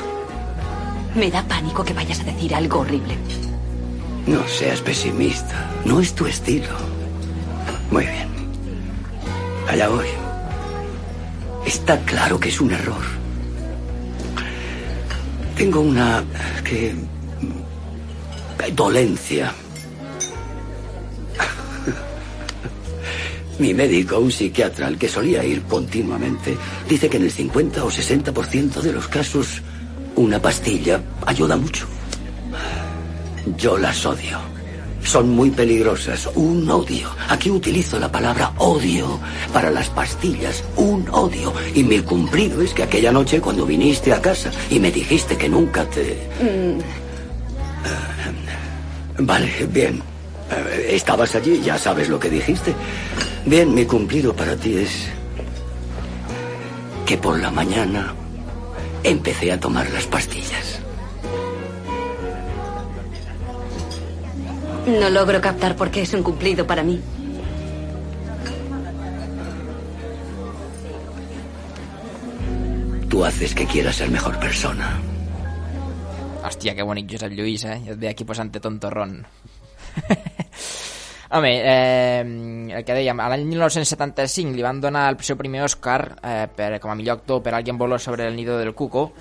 Me 1.16 1.30
da 1.30 1.44
pánico 1.44 1.84
que 1.84 1.94
vayas 1.94 2.22
a 2.22 2.24
decir 2.24 2.56
algo 2.56 2.80
horrible. 2.80 3.16
No 4.26 4.48
seas 4.48 4.82
pesimista. 4.82 5.70
No 5.86 6.00
es 6.00 6.14
tu 6.14 6.26
estilo. 6.26 6.70
Muy 7.92 8.06
bien. 8.06 8.28
Allá 9.68 9.90
voy. 9.90 10.08
Está 11.66 12.00
claro 12.00 12.40
que 12.40 12.50
es 12.50 12.62
un 12.62 12.72
error. 12.72 13.04
Tengo 15.56 15.82
una... 15.82 16.24
que... 16.64 16.96
dolencia. 18.74 19.54
Mi 23.60 23.74
médico, 23.74 24.20
un 24.20 24.32
psiquiatra 24.32 24.88
al 24.88 24.98
que 24.98 25.08
solía 25.10 25.44
ir 25.44 25.64
continuamente, 25.64 26.58
dice 26.88 27.10
que 27.10 27.18
en 27.18 27.24
el 27.24 27.32
50 27.32 27.84
o 27.84 27.92
60% 27.92 28.82
de 28.82 28.94
los 28.94 29.08
casos 29.08 29.62
una 30.16 30.42
pastilla 30.42 31.02
ayuda 31.26 31.56
mucho. 31.58 31.86
Yo 33.58 33.78
las 33.78 34.06
odio. 34.06 34.40
Son 35.04 35.30
muy 35.30 35.50
peligrosas. 35.50 36.30
Un 36.36 36.70
odio. 36.70 37.10
Aquí 37.30 37.50
utilizo 37.50 38.00
la 38.00 38.12
palabra 38.12 38.54
odio 38.58 39.20
para 39.54 39.72
las 39.72 39.90
pastillas. 39.90 40.64
Un 40.76 41.08
odio. 41.10 41.54
Y 41.74 41.84
mi 41.84 42.00
cumplido 42.00 42.62
es 42.62 42.74
que 42.74 42.84
aquella 42.84 43.12
noche 43.12 43.40
cuando 43.42 43.66
viniste 43.66 44.14
a 44.14 44.22
casa 44.22 44.52
y 44.70 44.80
me 44.80 44.92
dijiste 44.92 45.38
que 45.38 45.50
nunca 45.50 45.86
te... 45.86 46.18
Vale, 49.20 49.68
bien. 49.72 50.02
Eh, 50.52 50.92
Estabas 50.96 51.36
allí, 51.36 51.62
ya 51.62 51.78
sabes 51.78 52.10
lo 52.10 52.20
que 52.20 52.30
dijiste. 52.30 52.74
Bien, 53.46 53.74
mi 53.74 53.86
cumplido 53.86 54.36
para 54.36 54.56
ti 54.56 54.78
es 54.78 55.08
que 57.06 57.18
por 57.18 57.40
la 57.40 57.50
mañana 57.50 58.14
empecé 59.04 59.52
a 59.52 59.60
tomar 59.60 59.90
las 59.90 60.06
pastillas. 60.06 60.80
No 64.86 65.10
logro 65.10 65.42
captar 65.42 65.76
por 65.76 65.90
qué 65.92 66.02
es 66.02 66.14
un 66.14 66.24
cumplido 66.24 66.68
para 66.68 66.84
mí. 66.84 67.02
Tú 73.10 73.26
haces 73.26 73.56
que 73.56 73.66
quieras 73.66 73.96
ser 73.96 74.10
mejor 74.12 74.40
persona. 74.40 75.00
Hòstia, 76.44 76.76
que 76.76 76.84
bonic 76.84 77.12
Josep 77.12 77.34
Lluís, 77.34 77.66
eh? 77.66 77.82
Et 77.86 77.98
veia 78.00 78.12
aquí 78.16 78.24
posant-te 78.24 78.62
tontorrón. 78.64 79.26
Home, 81.32 81.62
eh, 81.62 82.22
el 82.74 82.84
que 82.86 82.96
dèiem, 82.98 83.20
l'any 83.22 83.44
1975 83.46 84.56
li 84.58 84.64
van 84.66 84.80
donar 84.82 85.04
el 85.12 85.20
seu 85.22 85.38
primer 85.38 85.62
Oscar 85.62 86.00
eh, 86.26 86.48
per, 86.50 86.72
com 86.82 86.90
a 86.90 86.96
millor 86.98 87.20
actor 87.20 87.44
per 87.46 87.54
Alguien 87.54 87.78
voló 87.78 88.00
sobre 88.02 88.26
el 88.26 88.36
nido 88.36 88.58
del 88.58 88.74
cuco 88.74 89.12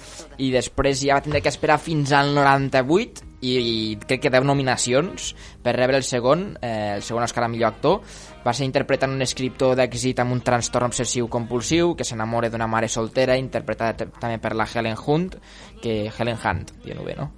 i 0.40 0.48
després 0.54 1.02
ja 1.04 1.18
va 1.18 1.24
tindre 1.24 1.42
que 1.44 1.52
esperar 1.52 1.76
fins 1.76 2.14
al 2.16 2.32
98 2.32 3.28
i, 3.44 3.52
i 3.52 3.98
crec 4.00 4.24
que 4.24 4.32
10 4.32 4.46
nominacions 4.48 5.34
per 5.62 5.76
rebre 5.76 6.00
el 6.00 6.06
segon, 6.06 6.54
eh, 6.62 6.94
el 6.96 7.04
segon 7.04 7.26
Oscar 7.28 7.44
a 7.44 7.50
millor 7.52 7.74
actor 7.74 8.00
va 8.40 8.54
ser 8.56 8.64
interpretant 8.64 9.12
un 9.12 9.22
escriptor 9.22 9.76
d'èxit 9.76 10.24
amb 10.24 10.32
un 10.32 10.40
trastorn 10.40 10.88
obsessiu 10.88 11.28
compulsiu 11.28 11.92
que 11.94 12.08
s'enamora 12.08 12.48
d'una 12.48 12.70
mare 12.72 12.88
soltera 12.88 13.36
interpretada 13.36 14.08
també 14.08 14.40
per 14.40 14.54
la 14.56 14.64
Helen 14.64 14.96
Hunt 14.96 15.36
que 15.82 16.08
Helen 16.08 16.40
Hunt, 16.40 16.72
dient-ho 16.82 17.04
bé, 17.04 17.14
no? 17.20 17.34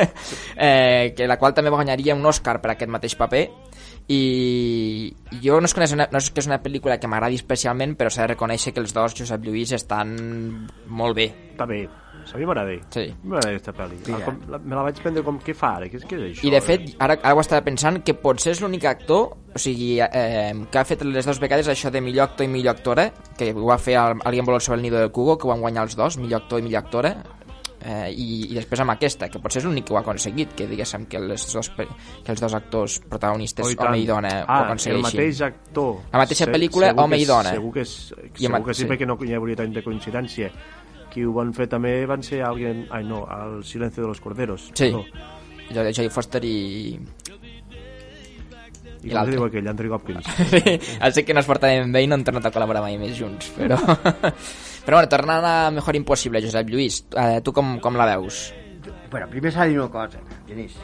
eh, 0.56 1.12
que 1.16 1.26
la 1.26 1.40
qual 1.42 1.58
també 1.58 1.74
guanyaria 1.74 2.14
un 2.14 2.24
Oscar 2.24 2.60
per 2.62 2.76
aquest 2.76 2.94
mateix 2.94 3.18
paper 3.18 3.48
i 4.08 5.14
jo 5.42 5.60
no 5.60 5.66
és, 5.68 5.74
que 5.74 5.84
és 5.86 5.92
una, 5.96 6.08
no 6.12 6.18
és 6.18 6.30
que 6.30 6.40
és 6.42 6.48
una 6.50 6.60
pel·lícula 6.62 6.98
que 7.00 7.08
m'agradi 7.10 7.38
especialment 7.40 7.94
però 7.98 8.10
s'ha 8.10 8.26
de 8.26 8.32
reconèixer 8.34 8.72
que 8.74 8.80
els 8.82 8.92
dos, 8.94 9.14
Josep 9.18 9.44
Lluís, 9.46 9.72
estan 9.72 10.16
molt 10.88 11.16
bé 11.16 11.28
Està 11.52 11.66
bé. 11.68 11.82
A 12.22 12.38
mi 12.38 12.46
m'agrada. 12.46 12.70
Sí. 12.94 13.02
M'agrada 13.26 13.50
aquesta 13.50 13.72
pel·li. 13.74 13.96
Sí, 14.06 14.12
com, 14.24 14.36
la, 14.48 14.58
me 14.62 14.76
la 14.78 14.84
vaig 14.86 15.00
prendre 15.02 15.24
com 15.26 15.40
què 15.42 15.52
fa 15.58 15.72
ara? 15.80 15.88
Què, 15.90 15.98
és- 15.98 16.04
què 16.06 16.16
és 16.16 16.22
això? 16.38 16.46
I 16.46 16.52
de 16.54 16.60
fet, 16.62 16.84
ara, 17.02 17.16
ara 17.18 17.34
ho 17.34 17.40
estava 17.42 17.64
pensant 17.66 17.98
que 18.06 18.14
potser 18.14 18.52
és 18.54 18.60
l'únic 18.62 18.84
actor 18.86 19.34
o 19.52 19.58
sigui, 19.58 19.96
eh, 20.00 20.52
que 20.70 20.78
ha 20.78 20.84
fet 20.86 21.02
les 21.04 21.26
dues 21.26 21.40
vegades 21.42 21.68
això 21.68 21.90
de 21.90 22.00
millor 22.00 22.28
actor 22.30 22.46
i 22.46 22.48
millor 22.48 22.76
actora 22.76 23.08
que 23.36 23.50
ho 23.52 23.66
va 23.66 23.76
fer 23.78 23.96
el- 23.98 24.22
Alguien 24.24 24.46
voló 24.46 24.60
sobre 24.60 24.76
el 24.78 24.82
nido 24.82 24.98
del 24.98 25.10
cugo 25.10 25.36
que 25.36 25.46
ho 25.46 25.50
van 25.50 25.60
guanyar 25.60 25.82
els 25.82 25.96
dos, 25.96 26.16
millor 26.16 26.42
actor 26.42 26.60
i 26.60 26.62
millor 26.62 26.84
actora 26.84 27.16
eh, 27.84 28.10
i, 28.14 28.26
i 28.50 28.54
després 28.54 28.80
amb 28.84 28.94
aquesta 28.94 29.28
que 29.28 29.40
potser 29.42 29.60
és 29.62 29.66
l'únic 29.66 29.86
que 29.88 29.94
ho 29.94 29.98
ha 29.98 30.02
aconseguit 30.04 30.54
que 30.58 30.66
diguéssim 30.70 31.06
que, 31.10 31.20
les 31.20 31.46
dos, 31.52 31.70
que 31.76 32.32
els 32.34 32.40
dos 32.40 32.54
actors 32.58 33.00
protagonistes, 33.08 33.66
Oh, 33.66 33.70
i 33.72 33.76
home 33.78 33.98
i 34.00 34.06
dona 34.06 34.30
ho 34.42 34.46
ah, 34.46 34.60
aconsegueixin 34.68 35.04
el 35.04 35.08
mateix 35.08 35.42
actor. 35.48 35.90
La 36.12 36.22
mateixa 36.22 36.46
Se- 36.46 36.52
pel·lícula, 36.52 36.92
home 36.96 37.18
que 37.18 37.22
i 37.22 37.28
dona. 37.28 37.56
Segur 37.58 37.72
que, 37.74 37.84
és, 37.86 37.96
I 38.12 38.46
segur 38.46 38.56
amb- 38.56 38.66
que 38.70 38.74
sí, 38.74 38.84
sí. 38.84 38.88
perquè 38.92 39.08
no 39.08 39.18
hi 39.20 39.34
hauria 39.38 39.58
tant 39.62 39.74
de 39.74 39.82
coincidència. 39.84 40.52
Qui 41.12 41.26
ho 41.28 41.32
van 41.36 41.50
fer 41.52 41.66
també 41.68 42.06
van 42.08 42.22
ser 42.24 42.40
alguien... 42.46 42.86
Ai, 42.90 43.04
no, 43.04 43.26
el 43.28 43.64
Silencio 43.68 44.02
de 44.02 44.08
los 44.08 44.20
Corderos. 44.20 44.70
Sí. 44.72 44.88
No. 44.94 45.04
Jodie 45.72 46.08
Foster 46.10 46.40
i... 46.44 46.98
I 49.02 49.10
com 49.10 49.26
se 49.26 49.32
diu 49.34 49.44
aquell? 49.44 49.66
Anthony 49.66 49.90
Hopkins. 49.90 50.28
sí, 50.52 50.76
el 51.02 51.12
sé 51.12 51.24
que 51.26 51.34
no 51.34 51.42
es 51.42 51.48
portaven 51.50 51.90
bé 51.92 52.04
i 52.04 52.08
no 52.08 52.14
han 52.14 52.22
tornat 52.24 52.46
a 52.46 52.52
col·laborar 52.54 52.84
mai 52.84 52.94
més 53.00 53.16
junts, 53.18 53.50
però... 53.56 53.78
però 54.84 54.96
bueno, 54.98 55.08
tornant 55.08 55.44
a 55.46 55.70
Mejor 55.70 55.96
Impossible, 55.96 56.40
Josep 56.42 56.68
Lluís, 56.70 57.04
eh, 57.16 57.40
tu 57.44 57.52
com, 57.52 57.78
com 57.80 57.96
la 57.96 58.06
veus? 58.16 58.52
Bueno, 59.10 59.28
primer 59.30 59.52
s'ha 59.52 59.64
de 59.66 59.74
dir 59.74 59.78
una 59.80 59.90
cosa, 59.92 60.18
Genís. 60.48 60.74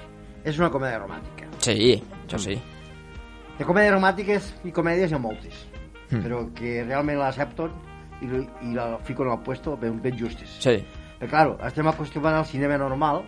És 0.45 0.59
una 0.61 0.71
comèdia 0.71 1.01
romàntica. 1.03 1.49
Sí, 1.65 1.97
jo 2.31 2.39
sí. 2.39 2.55
De 3.59 3.65
comèdies 3.67 3.93
romàntiques 3.97 4.53
i 4.65 4.73
comèdies 4.73 5.11
hi 5.11 5.17
ha 5.17 5.23
moltes, 5.23 5.65
Mm. 6.09 6.23
però 6.25 6.39
que 6.57 6.85
realment 6.87 7.19
l'accepten 7.21 7.69
i, 8.25 8.29
i 8.65 8.71
la 8.73 8.95
fiquen 9.05 9.29
al 9.29 9.43
puesto 9.45 9.75
ben, 9.77 9.99
ben 10.01 10.15
justes. 10.17 10.55
Sí. 10.63 10.79
Però, 11.19 11.29
claro, 11.29 11.59
estem 11.67 11.87
acostumats 11.91 12.39
al 12.39 12.47
cinema 12.47 12.79
normal, 12.81 13.25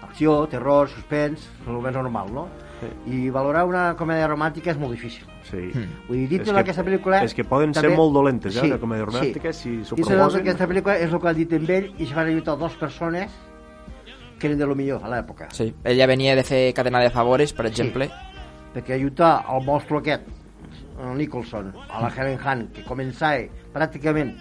acció, 0.00 0.46
terror, 0.48 0.88
suspens, 0.88 1.44
el 1.66 1.82
més 1.84 1.92
normal, 1.92 2.32
no? 2.32 2.46
Sí. 2.80 2.88
I 3.14 3.30
valorar 3.30 3.64
una 3.64 3.94
comèdia 3.96 4.26
romàntica 4.28 4.72
és 4.72 4.78
molt 4.78 4.92
difícil. 4.92 5.24
Sí. 5.48 5.70
Vull 6.08 6.18
dir, 6.18 6.28
dintre 6.28 6.42
És 6.42 6.50
que- 6.50 6.56
d'aquesta 6.58 6.84
pel·lícula... 6.84 7.22
és 7.24 7.34
que 7.34 7.44
poden 7.44 7.72
ser 7.74 7.90
molt 7.96 8.12
dolentes, 8.12 8.56
eh, 8.56 8.66
una 8.66 8.78
comèdia 8.78 9.04
romàntica, 9.06 9.52
si 9.52 9.84
s'ho 9.84 9.94
Dintre 9.96 10.16
proposen. 10.16 10.42
d'aquesta 10.44 10.68
pel·lícula 10.68 10.96
és 10.98 11.12
el 11.12 11.20
que 11.20 11.28
ha 11.28 11.32
dit 11.34 11.52
amb 11.52 11.70
ell 11.70 11.90
i 11.98 12.06
se 12.06 12.14
van 12.14 12.28
lluitar 12.28 12.58
dues 12.58 12.74
persones 12.74 13.32
que 14.38 14.46
eren 14.48 14.58
de 14.58 14.66
lo 14.66 14.74
millor 14.74 15.04
a 15.04 15.08
l'època. 15.08 15.48
Sí, 15.52 15.72
ella 15.84 16.06
venia 16.06 16.34
de 16.36 16.42
fer 16.42 16.74
cadena 16.74 17.00
de 17.00 17.10
favores, 17.10 17.52
per 17.52 17.66
exemple. 17.66 18.10
perquè 18.74 18.98
lluitar 18.98 19.44
el 19.54 19.64
monstre 19.64 19.98
aquest, 19.98 20.22
el 21.00 21.16
Nicholson, 21.16 21.72
a 21.88 22.00
la 22.02 22.08
Helen 22.10 22.38
Hunt, 22.44 22.72
que 22.72 22.82
començava 22.84 23.46
pràcticament 23.72 24.34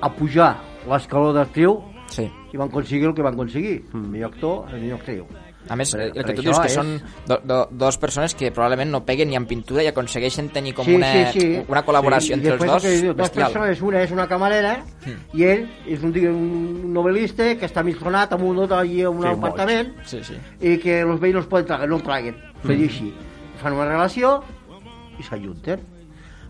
a 0.00 0.08
pujar 0.14 0.56
l'escaló 0.88 1.32
d'actriu, 1.32 1.80
sí. 2.06 2.30
i 2.52 2.56
van 2.56 2.68
aconseguir 2.68 3.06
el 3.08 3.14
que 3.14 3.22
van 3.22 3.34
aconseguir. 3.34 3.84
Mm. 3.92 4.10
Millor 4.12 4.30
actor, 4.32 4.68
el 4.72 4.80
millor 4.80 5.00
actriu. 5.00 5.26
A 5.70 5.76
més, 5.78 5.92
Per- 5.94 6.08
el 6.10 6.24
que 6.26 6.34
tu 6.34 6.42
dius 6.42 6.58
que 6.58 6.66
és- 6.66 6.74
són 6.74 6.88
do, 7.30 7.36
do, 7.46 7.58
dos 7.70 7.96
persones 8.02 8.34
que 8.34 8.50
probablement 8.50 8.90
no 8.90 9.04
peguen 9.06 9.28
ni 9.30 9.36
en 9.38 9.46
pintura 9.46 9.84
i 9.84 9.86
aconsegueixen 9.86 10.48
tenir 10.50 10.72
com 10.74 10.84
sí, 10.84 10.96
una, 10.98 11.10
sí, 11.30 11.40
sí. 11.40 11.62
una 11.68 11.84
col·laboració 11.86 12.34
sí. 12.34 12.38
entre 12.40 12.54
els 12.56 12.64
dos 12.66 12.84
el 12.84 12.90
que 12.90 12.96
diu, 12.96 13.12
dos 13.14 13.16
bestial. 13.28 13.52
persones, 13.52 13.82
una 13.82 14.02
és 14.02 14.10
una 14.10 14.26
camarera 14.26 14.72
Mm. 15.06 15.38
i 15.38 15.44
ell 15.46 15.62
és 15.86 16.02
un, 16.02 16.10
un 16.28 16.92
novel·lista 16.92 17.46
que 17.56 17.66
està 17.70 17.84
mig 17.86 17.96
tronat 17.98 18.32
amb 18.34 18.42
un 18.44 18.58
hotel 18.58 18.78
allí 18.80 19.00
a 19.02 19.10
un 19.10 19.22
Sí, 19.22 19.28
apartament 19.28 19.94
boig. 19.94 20.06
Sí, 20.10 20.24
sí. 20.24 20.34
i 20.60 20.76
que 20.78 21.00
els 21.00 21.20
veïns 21.20 21.34
no 21.34 21.40
els 21.40 21.48
poden 21.48 21.66
tragar, 21.66 21.88
no 21.88 21.96
el 21.96 22.02
traguen. 22.02 22.36
Mm. 22.64 22.70
Així. 22.70 23.14
Fan 23.62 23.72
una 23.78 23.86
relació 23.88 24.42
i 25.18 25.22
s'ajunten. 25.22 25.80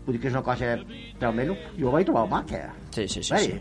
Vull 0.06 0.14
dir 0.16 0.20
que 0.22 0.28
és 0.28 0.34
una 0.34 0.42
cosa 0.42 0.76
realment... 1.20 1.52
Jo 1.78 1.88
ho 1.88 1.92
vaig 1.92 2.06
trobar 2.06 2.26
maca. 2.28 2.72
Sí, 2.90 3.06
sí, 3.06 3.22
sí. 3.22 3.36
Sí. 3.36 3.60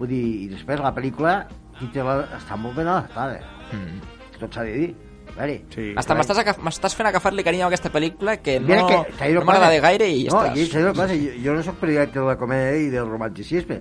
Vull 0.00 0.08
dir, 0.10 0.24
i 0.42 0.48
després 0.48 0.80
la 0.82 0.92
pel·lícula 0.92 1.46
la, 1.94 2.14
està 2.36 2.56
molt 2.58 2.74
ben 2.76 2.88
adaptada. 2.88 3.38
Mm. 3.72 4.15
Tot 4.40 4.54
s'ha 4.54 4.64
de 4.66 4.72
dir. 4.72 4.88
Vale. 5.36 5.56
Sí, 5.74 5.90
Hasta 5.98 6.14
m'estàs 6.16 6.94
fent 6.96 7.10
agafar-li 7.10 7.44
carinyo 7.44 7.66
a 7.66 7.68
aquesta 7.68 7.90
pel·lícula 7.92 8.38
que 8.40 8.58
no, 8.60 8.68
Mira 8.70 8.86
que, 8.88 9.00
dit 9.12 9.34
no 9.34 9.42
una 9.42 9.50
m'agrada 9.50 9.66
cosa. 9.66 9.74
de 9.74 9.80
gaire 9.84 10.08
i 10.08 10.22
no, 10.30 10.40
estàs... 10.40 10.56
i 10.56 10.80
una 10.80 10.92
cosa, 10.96 11.16
jo, 11.20 11.32
jo 11.44 11.56
no 11.58 11.64
sóc 11.66 11.80
periodista 11.82 12.22
de 12.22 12.26
la 12.30 12.36
comèdia 12.40 12.78
i 12.86 12.90
del 12.94 13.10
romanticisme, 13.10 13.80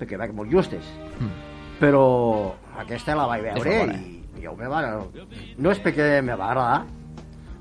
perquè 0.00 0.18
veig 0.20 0.34
molt 0.36 0.52
justes. 0.52 0.90
Mm. 1.18 1.30
Però 1.80 2.04
aquesta 2.82 3.16
la 3.16 3.28
vaig 3.30 3.46
veure 3.48 3.76
i 3.96 4.44
jo 4.44 4.56
me 4.58 4.68
va... 4.68 4.82
No 5.56 5.72
és 5.72 5.80
perquè 5.84 6.18
me 6.24 6.36
va 6.36 6.50
agradar, 6.50 6.84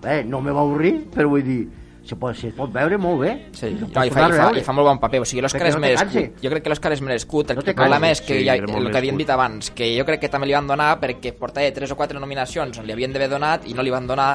eh, 0.04 0.24
no 0.28 0.42
me 0.42 0.52
va 0.56 0.66
avorrir, 0.66 0.96
però 1.14 1.32
vull 1.32 1.46
dir, 1.46 1.62
se 2.10 2.18
pot, 2.20 2.36
se 2.38 2.52
pot 2.58 2.72
veure 2.74 2.98
molt 3.02 3.22
bé. 3.22 3.32
Sí, 3.56 3.70
I 3.72 3.78
no, 3.78 3.88
ho 3.88 3.90
i, 3.90 3.94
fa, 3.94 4.26
i, 4.28 4.34
fa, 4.36 4.50
i 4.58 4.64
fa 4.66 4.76
molt 4.76 4.90
bon 4.90 5.02
paper, 5.02 5.22
o 5.24 5.28
sigui, 5.30 5.44
l'Òscar 5.46 5.70
és 5.70 5.78
no 5.78 5.84
merescut. 5.84 6.40
Jo 6.44 6.52
crec 6.54 6.66
que 6.66 6.74
l'Òscar 6.74 6.94
és 6.96 7.04
merescut. 7.06 7.54
El, 7.54 7.62
No 7.62 7.76
problema 7.78 8.10
és 8.12 8.24
que 8.26 8.40
Sí, 8.40 8.46
ja, 8.48 8.56
el 8.60 8.90
que 8.90 8.98
havíem 8.98 9.20
dit 9.20 9.30
abans, 9.30 9.72
que 9.76 9.92
jo 9.96 10.06
crec 10.08 10.26
que 10.26 10.32
també 10.34 10.50
li 10.50 10.58
van 10.58 10.68
donar 10.68 10.96
perquè 11.02 11.34
portava 11.38 11.70
3 11.76 11.94
o 11.94 12.00
4 12.00 12.20
nominacions 12.22 12.82
on 12.82 12.88
li 12.90 12.96
havien 12.96 13.14
d'haver 13.14 13.30
donat 13.32 13.68
i 13.70 13.76
no 13.78 13.86
li 13.86 13.94
van 13.94 14.08
donar 14.10 14.32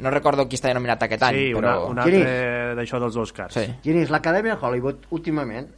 no 0.00 0.10
recordo 0.10 0.46
qui 0.48 0.56
estava 0.56 0.74
nominat 0.74 1.02
aquest 1.04 1.22
any, 1.28 1.36
Sí, 1.36 1.48
però... 1.54 1.58
una, 1.58 1.90
un 1.92 1.98
altre 2.04 2.74
d'això 2.78 3.00
dels 3.02 3.18
Oscars. 3.20 3.56
Sí. 3.56 3.66
Quin 3.84 4.00
és 4.00 4.12
l'Acadèmia 4.12 4.56
de 4.56 4.66
Hollywood, 4.66 5.04
últimament, 5.12 5.68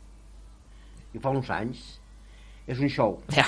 i 1.13 1.21
fa 1.23 1.33
uns 1.35 1.51
anys, 1.51 1.81
és 2.71 2.79
un 2.79 2.89
show. 2.89 3.17
Ja. 3.35 3.45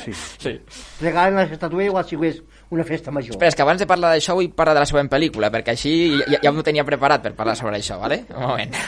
Sí. 0.00 0.14
sí. 0.44 0.54
Regalen 1.02 1.36
les 1.42 1.52
estatuetes 1.52 1.90
igual 1.90 2.08
si 2.08 2.16
fos 2.16 2.40
una 2.70 2.84
festa 2.84 3.14
major. 3.14 3.36
Espera, 3.36 3.52
és 3.52 3.58
que 3.58 3.64
abans 3.66 3.82
de 3.82 3.86
parlar 3.86 4.14
d'això 4.14 4.36
vull 4.38 4.50
parlar 4.56 4.74
de 4.74 4.82
la 4.82 4.90
següent 4.90 5.10
pel·lícula, 5.12 5.52
perquè 5.54 5.76
així 5.76 5.94
ja, 6.26 6.42
ja 6.42 6.52
m'ho 6.52 6.66
tenia 6.66 6.86
preparat 6.88 7.22
per 7.28 7.36
parlar 7.38 7.56
sobre 7.58 7.78
això, 7.78 8.00
vale? 8.02 8.24
Un 8.34 8.46
moment. 8.46 8.78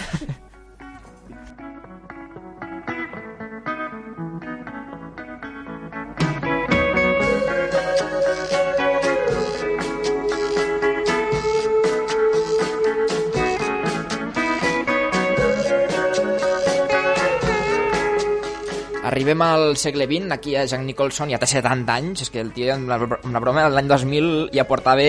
Arribem 19.09 19.40
al 19.40 19.76
segle 19.80 20.04
XX, 20.04 20.30
aquí 20.34 20.52
a 20.59 20.66
Jack 20.66 20.82
Nicholson 20.84 21.30
ja 21.32 21.38
té 21.40 21.46
70 21.48 21.94
anys, 21.94 22.26
és 22.26 22.30
que 22.34 22.42
el 22.42 22.50
tio 22.52 22.74
amb 22.74 22.90
la, 22.90 22.98
amb 22.98 23.32
la 23.32 23.40
broma 23.40 23.62
l'any 23.72 23.86
2000 23.88 24.50
ja 24.52 24.66
portava 24.68 25.06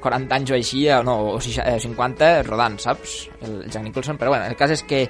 40 0.00 0.36
anys 0.38 0.52
o 0.52 0.56
així, 0.56 0.86
no, 1.04 1.16
o 1.34 1.40
60, 1.42 1.66
eh, 1.74 1.80
50 1.82 2.30
rodant, 2.46 2.78
saps? 2.80 3.16
El 3.44 3.58
Jack 3.66 3.84
Nicholson, 3.84 4.16
però 4.16 4.32
bueno, 4.32 4.46
el 4.48 4.56
cas 4.56 4.72
és 4.72 4.84
que 4.88 5.02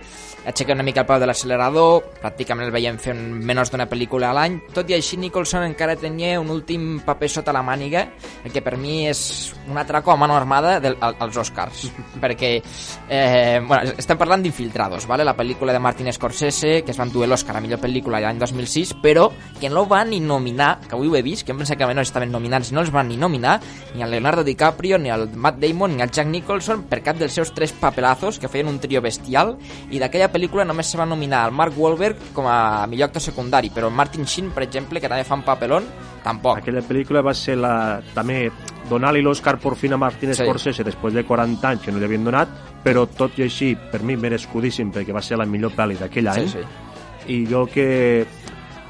aixeca 0.50 0.74
una 0.74 0.82
mica 0.82 1.05
el 1.05 1.07
peu 1.07 1.20
de 1.22 1.28
l'accelerador, 1.30 2.09
pràcticament 2.24 2.66
el 2.66 2.74
veiem 2.74 2.98
fent 2.98 3.20
menys 3.38 3.70
d'una 3.70 3.86
pel·lícula 3.86 4.32
a 4.32 4.36
l'any, 4.40 4.59
tot 4.74 4.90
i 4.90 4.96
així 4.98 5.20
Nicholson 5.22 5.68
encara 5.68 5.94
tenia 5.94 6.40
un 6.42 6.50
últim 6.50 6.98
paper 7.07 7.30
sota 7.30 7.55
la 7.55 7.62
màniga, 7.62 8.09
el 8.42 8.50
que 8.50 8.64
per 8.66 8.74
mi 8.80 9.05
és 9.12 9.22
un 9.70 9.78
atraco 9.78 10.11
a 10.11 10.18
mano 10.18 10.34
armada 10.34 10.80
del, 10.82 10.98
al- 10.98 11.20
als 11.22 11.38
Oscars, 11.44 11.86
perquè 12.24 12.57
eh, 12.59 13.62
bueno, 13.62 13.94
estem 13.94 14.18
parlant 14.18 14.42
d'Infiltrados, 14.42 15.07
¿vale? 15.07 15.22
la 15.22 15.36
pel·lícula 15.38 15.70
de 15.70 15.78
Martin 15.86 16.11
Scorsese, 16.12 16.80
que 16.82 16.90
es 16.90 16.98
va 16.98 17.07
endur 17.07 17.28
l'Oscar 17.30 17.55
a 17.57 17.62
millor 17.62 17.78
pel·lícula 17.78 17.91
l'any 17.93 18.38
2006, 18.38 18.95
però 19.03 19.30
que 19.61 19.70
no 19.70 19.84
van 19.86 20.11
ni 20.11 20.20
nominar, 20.20 20.80
que 20.80 20.95
avui 20.97 21.09
ho 21.09 21.16
he 21.16 21.22
vist, 21.22 21.45
que 21.45 21.53
em 21.53 21.59
pensa 21.59 21.76
que 21.76 21.86
no 21.93 22.01
estaven 22.01 22.32
nominats, 22.32 22.72
no 22.72 22.80
els 22.80 22.90
van 22.90 23.09
ni 23.09 23.16
nominar, 23.16 23.61
ni 23.95 24.03
al 24.03 24.11
Leonardo 24.11 24.45
DiCaprio, 24.45 24.99
ni 24.99 25.11
al 25.11 25.28
Matt 25.34 25.61
Damon, 25.61 25.97
ni 25.97 26.03
al 26.03 26.11
Jack 26.11 26.28
Nicholson, 26.28 26.84
per 26.88 27.03
cap 27.03 27.18
dels 27.18 27.32
seus 27.32 27.53
tres 27.53 27.72
papelazos, 27.72 28.38
que 28.38 28.49
feien 28.49 28.68
un 28.68 28.80
trio 28.80 29.03
bestial, 29.03 29.57
i 29.90 30.01
d'aquella 30.01 30.30
pel·lícula 30.32 30.64
només 30.64 30.88
se 30.88 30.99
va 30.99 31.07
nominar 31.07 31.47
el 31.49 31.53
Mark 31.57 31.76
Wahlberg 31.76 32.32
com 32.32 32.49
a 32.49 32.86
millor 32.86 33.11
actor 33.11 33.22
secundari, 33.22 33.70
però 33.70 33.90
el 33.90 33.95
Martin 33.95 34.24
Sheen, 34.24 34.51
per 34.51 34.64
exemple, 34.64 35.01
que 35.01 35.11
també 35.11 35.24
fa 35.28 35.38
un 35.38 35.45
papelón, 35.47 35.88
tampoc. 36.22 36.62
Aquella 36.62 36.82
pel·lícula 36.86 37.22
va 37.24 37.34
ser 37.34 37.57
la, 37.59 38.01
també 38.14 38.47
donar-li 38.88 39.22
l'Oscar 39.22 39.59
por 39.61 39.76
fin 39.76 39.93
a 39.93 39.99
Martin 40.01 40.32
Sí. 40.32 40.45
Scorsese 40.45 40.84
després 40.84 41.14
de 41.14 41.24
40 41.24 41.68
anys 41.68 41.82
que 41.82 41.93
no 41.93 41.99
li 41.99 42.07
havien 42.07 42.24
donat, 42.24 42.49
però 42.84 43.07
tot 43.07 43.38
i 43.38 43.47
així, 43.47 43.74
per 43.90 44.03
mi, 44.03 44.16
merescudíssim, 44.16 44.93
perquè 44.95 45.14
va 45.14 45.22
ser 45.22 45.38
la 45.38 45.47
millor 45.47 45.74
pel·li 45.76 45.99
d'aquell 46.01 46.28
any. 46.32 46.49
Sí, 46.49 46.61
sí. 46.61 46.91
I 47.28 47.44
jo 47.46 47.66
que 47.70 48.24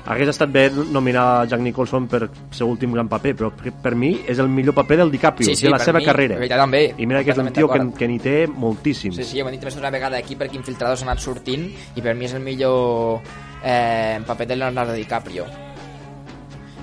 hagués 0.06 0.28
estat 0.32 0.50
bé 0.50 0.64
nominar 0.90 1.46
Jack 1.46 1.62
Nicholson 1.62 2.08
per 2.10 2.24
seu 2.50 2.66
últim 2.72 2.92
gran 2.92 3.06
paper, 3.08 3.34
però 3.38 3.50
per, 3.54 3.70
per 3.84 3.92
mi 3.94 4.16
és 4.26 4.38
el 4.42 4.48
millor 4.50 4.74
paper 4.74 4.96
del 5.04 5.12
DiCaprio, 5.12 5.46
Sí, 5.46 5.54
sí, 5.56 5.66
de 5.68 5.70
la 5.70 5.78
seva 5.78 6.00
mi, 6.00 6.04
carrera. 6.04 6.40
jo 6.40 6.48
també, 6.58 6.94
I 6.98 7.06
mira 7.06 7.22
que 7.22 7.30
és 7.30 7.38
un 7.38 7.52
tio 7.54 7.68
que, 7.70 7.78
que 7.96 8.08
n'hi 8.08 8.18
té 8.18 8.46
moltíssims. 8.48 9.16
Sí, 9.16 9.24
sí, 9.24 9.40
ho 9.40 9.46
hem 9.46 9.54
dit 9.54 9.62
més 9.64 9.76
d'una 9.78 9.90
vegada 9.94 10.18
aquí 10.18 10.34
perquè 10.36 10.56
Infiltrados 10.58 11.02
ha 11.04 11.06
anat 11.10 11.20
sortint 11.22 11.68
i 11.94 12.02
per 12.02 12.16
mi 12.18 12.26
és 12.26 12.34
el 12.34 12.42
millor 12.42 13.20
eh, 13.62 14.18
paper 14.26 14.46
de 14.48 14.56
Leonardo 14.56 14.92
DiCaprio. 14.98 15.46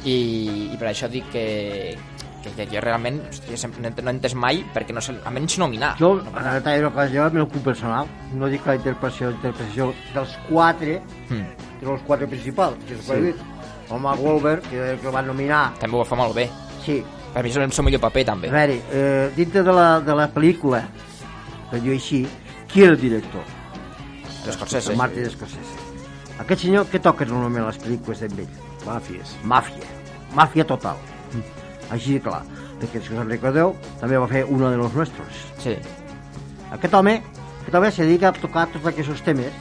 I, 0.05 0.69
i 0.71 0.77
per 0.79 0.87
això 0.93 1.09
dic 1.11 1.25
que, 1.33 1.97
que, 2.43 2.51
que 2.55 2.65
jo 2.71 2.81
realment 2.81 3.21
hòstia, 3.29 3.57
sempre 3.57 3.81
no 3.81 3.87
he- 3.89 4.01
no 4.01 4.09
he 4.09 4.13
entès 4.13 4.35
mai 4.35 4.63
perquè 4.73 4.93
no 4.93 5.01
sé, 5.01 5.15
almenys 5.25 5.57
nominar. 5.59 5.95
Jo, 5.99 6.19
en 6.19 6.33
la 6.33 6.61
talla 6.61 6.81
d'ocasió, 6.87 7.25
el 7.27 7.33
meu 7.33 7.47
punt 7.47 7.63
personal, 7.63 8.07
no 8.33 8.47
dic 8.47 8.65
la 8.65 8.75
interpretació, 8.75 9.31
interpretació 9.31 9.93
dels 10.13 10.37
quatre, 10.49 11.01
Mm. 11.29 11.45
dels 11.81 12.01
quatre 12.07 12.27
principals, 12.27 12.77
que 12.85 12.93
és 12.95 13.05
Sí. 13.05 13.35
El 13.91 13.99
Mark 13.99 14.19
Wahlberg, 14.21 14.61
que, 14.69 14.99
que 15.01 15.07
van 15.09 15.25
nominar, 15.25 15.73
També 15.79 15.97
ho 15.97 16.05
fa 16.05 16.15
molt 16.15 16.35
bé. 16.35 16.47
Sí. 16.85 17.03
Per 17.33 17.43
mi 17.43 17.49
és 17.49 17.57
el 17.57 17.71
seu 17.71 17.83
millor 17.83 17.99
paper, 18.01 18.23
també. 18.25 18.47
A 18.49 18.51
veure, 18.51 18.81
eh, 18.91 19.31
dintre 19.35 19.63
de 19.63 19.71
la, 19.73 19.99
de 19.99 20.15
la 20.15 20.27
pel·lícula, 20.31 20.83
per 21.71 21.81
dir 21.81 21.93
així, 21.93 22.27
qui 22.71 22.83
era 22.83 22.91
el 22.91 22.99
director? 23.01 23.41
L'Scorsese. 24.45 24.91
El 24.91 24.97
Martin 24.97 25.29
Scorsese. 25.29 25.77
Aquest 26.39 26.61
senyor, 26.61 26.85
què 26.89 27.01
toca 27.03 27.25
normalment 27.25 27.65
a 27.65 27.71
les 27.73 27.79
pel·lícules 27.81 28.19
d'ell? 28.19 28.47
Màfies. 28.85 29.35
Màfia. 29.43 29.89
Màfia 30.35 30.65
total. 30.65 30.97
Així 31.93 32.17
de 32.17 32.23
clar. 32.25 32.43
Perquè 32.79 33.01
si 33.01 33.13
us 33.13 33.19
en 33.19 33.29
recordeu, 33.29 33.73
també 33.99 34.19
va 34.21 34.29
fer 34.29 34.45
uno 34.47 34.69
de 34.71 34.77
los 34.77 34.93
nuestros. 34.93 35.43
Sí. 35.63 35.75
Aquest 36.71 36.93
home, 36.93 37.17
aquest 37.61 37.75
home 37.75 37.91
se 37.91 38.05
dedica 38.05 38.29
a 38.29 38.33
tocar 38.37 38.67
tots 38.73 38.85
aquests 38.91 39.23
temes 39.25 39.53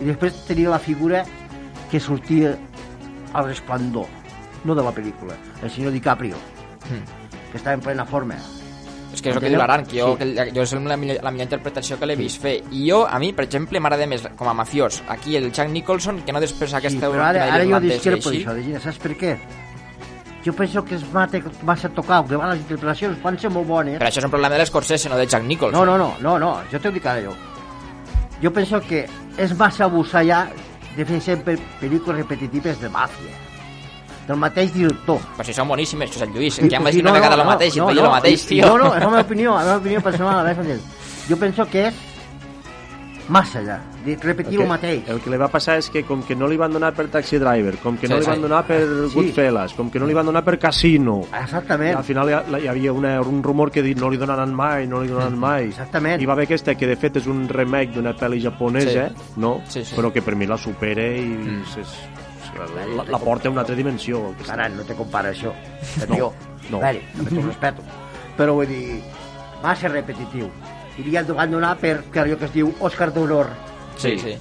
i 0.00 0.06
després 0.06 0.44
tenia 0.48 0.70
la 0.70 0.78
figura 0.78 1.24
que 1.90 2.00
sortia 2.00 2.54
al 3.34 3.48
resplendor, 3.48 4.06
no 4.64 4.74
de 4.74 4.82
la 4.82 4.92
pel·lícula, 4.94 5.36
el 5.62 5.70
senyor 5.70 5.92
DiCaprio, 5.94 6.38
que 6.86 7.58
està 7.58 7.74
en 7.74 7.82
plena 7.82 8.06
forma. 8.06 8.38
És 9.14 9.22
que 9.22 9.30
és 9.30 9.36
el 9.36 9.42
que 9.44 9.50
diu 9.52 9.60
l'Aran, 9.60 9.84
que 9.86 10.00
jo, 10.00 10.08
que 10.18 10.26
jo 10.50 10.62
és 10.64 10.72
la 10.74 10.96
millor, 10.98 11.20
la 11.22 11.30
millor 11.30 11.46
interpretació 11.46 11.98
que 12.00 12.08
l'he 12.10 12.16
vist 12.18 12.42
fer. 12.42 12.56
I 12.74 12.82
jo, 12.88 13.04
a 13.06 13.20
mi, 13.22 13.30
per 13.36 13.46
exemple, 13.46 13.78
m'agrada 13.82 14.08
més 14.10 14.26
com 14.38 14.50
a 14.50 14.54
mafiós 14.58 15.02
aquí 15.14 15.36
el 15.38 15.52
Jack 15.52 15.70
Nicholson 15.70 16.22
que 16.26 16.34
no 16.34 16.42
després 16.42 16.72
Sí, 16.72 16.78
aquesta 16.80 17.10
però 17.12 17.28
ara, 17.28 17.46
ara 17.54 17.68
jo 17.68 17.78
discrepo 17.84 18.34
de 18.34 18.64
Gina, 18.66 18.82
saps 18.82 18.98
per 19.02 19.14
què? 19.20 19.36
Jo 20.44 20.52
penso 20.52 20.84
que 20.84 20.96
es 20.96 21.04
mata 21.12 21.40
massa 21.62 21.88
tocar, 21.88 22.22
que 22.28 22.36
van 22.36 22.50
les 22.52 22.60
interpretacions 22.60 23.20
van 23.22 23.38
ser 23.40 23.48
molt 23.50 23.66
bones. 23.66 23.96
Però 23.96 24.10
això 24.10 24.20
és 24.20 24.26
un 24.28 24.32
problema 24.34 24.52
de 24.52 24.60
l'Scorsese, 24.60 25.08
no 25.08 25.16
de 25.16 25.26
Jack 25.26 25.44
Nicholson. 25.48 25.78
No, 25.78 25.86
no, 25.88 25.96
no, 25.96 26.16
no, 26.20 26.38
no, 26.38 26.50
jo 26.70 26.80
t'ho 26.80 26.92
dic 26.92 27.06
ara 27.08 27.24
jo. 27.24 27.32
Jo 28.42 28.52
penso 28.52 28.80
que 28.84 29.06
és 29.40 29.56
massa 29.56 29.86
abusar 29.88 30.24
ja 30.28 30.44
de 30.98 31.06
fer 31.08 31.20
sempre 31.24 31.56
pel·lícules 31.80 32.20
repetitives 32.20 32.80
de 32.82 32.92
màfia. 32.92 33.32
Del 34.28 34.36
mateix 34.40 34.72
director. 34.72 35.20
Però 35.36 35.44
si 35.44 35.56
són 35.56 35.68
boníssimes, 35.68 36.12
Josep 36.12 36.32
Lluís, 36.32 36.60
que 36.60 36.68
vist 36.68 36.96
sí, 36.96 37.00
una 37.04 37.12
vegada 37.16 37.40
el 37.40 37.48
mateix 37.48 37.76
i 37.76 37.80
no, 37.80 37.90
el 37.92 38.04
mateix, 38.08 38.46
tio. 38.48 38.68
No, 38.68 38.78
no, 38.80 38.94
és 38.96 39.04
la 39.04 39.10
meva 39.12 39.24
opinió, 39.24 39.56
la 39.58 39.64
meva 39.64 39.80
opinió 39.80 40.04
personal, 40.04 40.40
a 40.40 40.52
veure, 40.52 40.78
jo 41.28 41.40
penso 41.40 41.66
que 41.72 41.88
és 41.88 42.13
massa 43.28 43.60
de 44.04 44.16
repetir 44.16 44.54
el, 44.58 44.62
que- 44.62 44.68
mateix. 44.68 45.08
El 45.08 45.20
que 45.20 45.30
li 45.30 45.36
va 45.40 45.48
passar 45.48 45.78
és 45.78 45.88
que 45.90 46.02
com 46.04 46.22
que 46.22 46.36
no 46.36 46.46
li 46.46 46.56
van 46.60 46.72
donar 46.72 46.92
per 46.94 47.06
Taxi 47.08 47.38
Driver, 47.38 47.76
com 47.78 47.96
que 47.96 48.06
Sí, 48.06 48.12
no 48.12 48.18
li 48.20 48.26
van 48.26 48.42
donar 48.42 48.66
per 48.66 48.80
Sí. 48.84 49.14
Goodfellas, 49.14 49.72
com 49.74 49.90
que 49.90 49.98
no 49.98 50.06
li 50.06 50.12
van 50.14 50.26
donar 50.26 50.44
per 50.44 50.58
Casino. 50.58 51.22
Exactament. 51.32 51.92
I 51.94 51.96
al 51.96 52.04
final 52.04 52.28
hi, 52.28 52.32
ha- 52.34 52.58
hi 52.60 52.68
havia 52.68 52.92
una, 52.92 53.20
un 53.22 53.42
rumor 53.42 53.70
que 53.70 53.82
dit 53.82 53.98
no 53.98 54.10
li 54.10 54.16
donaran 54.18 54.52
mai, 54.54 54.86
no 54.86 55.00
li 55.00 55.08
donaran 55.08 55.38
mai. 55.38 55.64
Exactament. 55.70 56.20
I 56.20 56.26
va 56.26 56.34
haver 56.34 56.44
aquesta 56.44 56.74
que 56.74 56.86
de 56.86 56.96
fet 56.96 57.16
és 57.16 57.26
un 57.26 57.48
remake 57.48 57.92
d'una 57.94 58.14
pel·li 58.14 58.42
japonesa, 58.42 59.08
Sí. 59.08 59.32
no? 59.36 59.60
Sí, 59.68 59.84
sí. 59.84 59.94
però 59.96 60.12
que 60.12 60.20
per 60.22 60.36
mi 60.36 60.46
la 60.46 60.58
supera 60.58 61.02
i 61.16 61.24
mm. 61.24 61.62
és, 61.62 61.76
és, 61.78 61.96
la, 62.96 63.04
la 63.08 63.18
porta 63.18 63.48
a 63.48 63.50
una 63.50 63.62
altra 63.62 63.74
dimensió. 63.74 64.34
Ara, 64.48 64.68
no 64.68 64.82
te 64.84 64.94
compara 64.94 65.30
això. 65.32 65.52
No, 66.08 66.32
no. 66.70 66.78
A 66.78 66.90
veure, 66.92 67.02
amb 67.18 67.28
tot 67.28 67.44
respeto. 67.46 67.82
Però 68.36 68.52
vull 68.54 68.66
dir, 68.68 69.00
va 69.64 69.74
ser 69.74 69.90
repetitiu. 69.90 70.48
I 70.98 71.06
li 71.06 71.16
han 71.18 71.26
de 71.26 71.46
donar 71.50 71.74
per, 71.80 71.96
per 72.12 72.22
allò 72.24 72.38
que 72.38 72.46
es 72.50 72.54
diu 72.54 72.74
Òscar 72.80 73.10
d'honor. 73.14 73.50
Sí, 73.98 74.16
sí. 74.18 74.36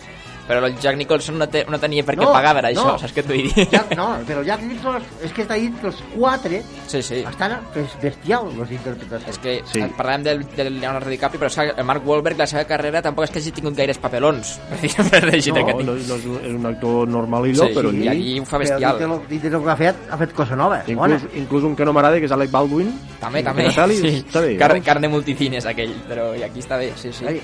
Però 0.48 0.60
el 0.66 0.74
Jack 0.78 0.98
Nicholson 1.00 1.38
no, 1.40 1.48
té, 1.48 1.62
no 1.72 1.78
tenia 1.80 2.04
per 2.04 2.18
què 2.18 2.26
No, 2.26 2.32
pagar 2.34 2.52
per 2.58 2.66
això, 2.68 2.84
no. 2.84 2.98
saps 3.00 3.14
què 3.16 3.24
t'ho 3.24 3.32
dic? 3.32 3.54
Ja, 3.72 3.86
no, 3.96 4.08
però 4.28 4.42
Jack 4.44 4.62
Nicholson, 4.68 5.02
és 5.24 5.32
que 5.32 5.46
està 5.46 5.56
dit 5.56 5.78
que 5.80 5.88
els 5.88 6.02
quatre 6.18 6.62
Sí, 6.92 7.02
sí. 7.02 7.22
estan 7.30 7.54
és 7.80 7.94
bestial, 8.02 8.50
les 8.60 8.72
interpretacions. 8.76 9.30
És 9.32 9.40
que 9.40 9.54
sí. 9.72 9.80
parlàvem 9.98 10.26
del, 10.28 10.44
del 10.56 10.80
Leonardo 10.82 11.10
DiCaprio, 11.10 11.40
però 11.40 11.50
que 11.72 11.80
el 11.80 11.88
Mark 11.88 12.04
Wahlberg, 12.06 12.38
la 12.38 12.48
seva 12.48 12.66
carrera, 12.68 13.02
tampoc 13.02 13.24
és 13.26 13.32
que 13.32 13.40
hagi 13.40 13.54
tingut 13.56 13.76
gaires 13.78 13.98
papelons. 14.04 14.58
Per 14.70 14.82
dir, 14.82 14.92
per 15.10 15.24
dir 15.32 15.54
No, 15.54 15.66
que 15.66 15.74
no, 15.80 15.94
no, 15.94 15.96
és 15.96 16.26
un- 16.28 16.66
actor 16.66 17.08
normalillo, 17.08 17.68
Sí, 17.68 17.74
però 17.74 17.90
sí, 17.92 17.96
allí... 17.96 18.06
i 18.06 18.10
allí 18.34 18.40
ho 18.40 18.46
fa 18.46 18.58
Però 18.60 18.68
bestial. 18.76 19.02
lo- 19.10 19.22
dintre 19.30 19.50
lo 19.50 19.64
que 19.64 19.70
ha 19.72 19.76
fet, 19.78 19.96
ha 20.12 20.18
fet 20.18 20.34
cosa 20.34 20.56
nova. 20.56 20.80
Inclús, 20.88 20.98
bona. 20.98 21.22
inclús 21.36 21.64
un 21.64 21.76
que 21.76 21.86
no 21.86 21.94
m'agrada, 21.94 22.20
que 22.20 22.26
és 22.26 22.32
Alec 22.36 22.52
Baldwin. 22.52 22.92
També, 23.22 23.42
també. 23.44 23.70
Sí. 23.72 24.26
Està 24.28 24.42
bé, 24.42 24.58
Carne, 24.58 24.80
no? 24.80 24.86
carne 24.86 25.08
multicines, 25.08 25.66
aquell, 25.66 25.94
però 26.10 26.34
i 26.38 26.44
aquí 26.44 26.60
està 26.60 26.78
bé, 26.78 26.92
sí, 27.00 27.14
sí. 27.14 27.26
Ai. 27.26 27.40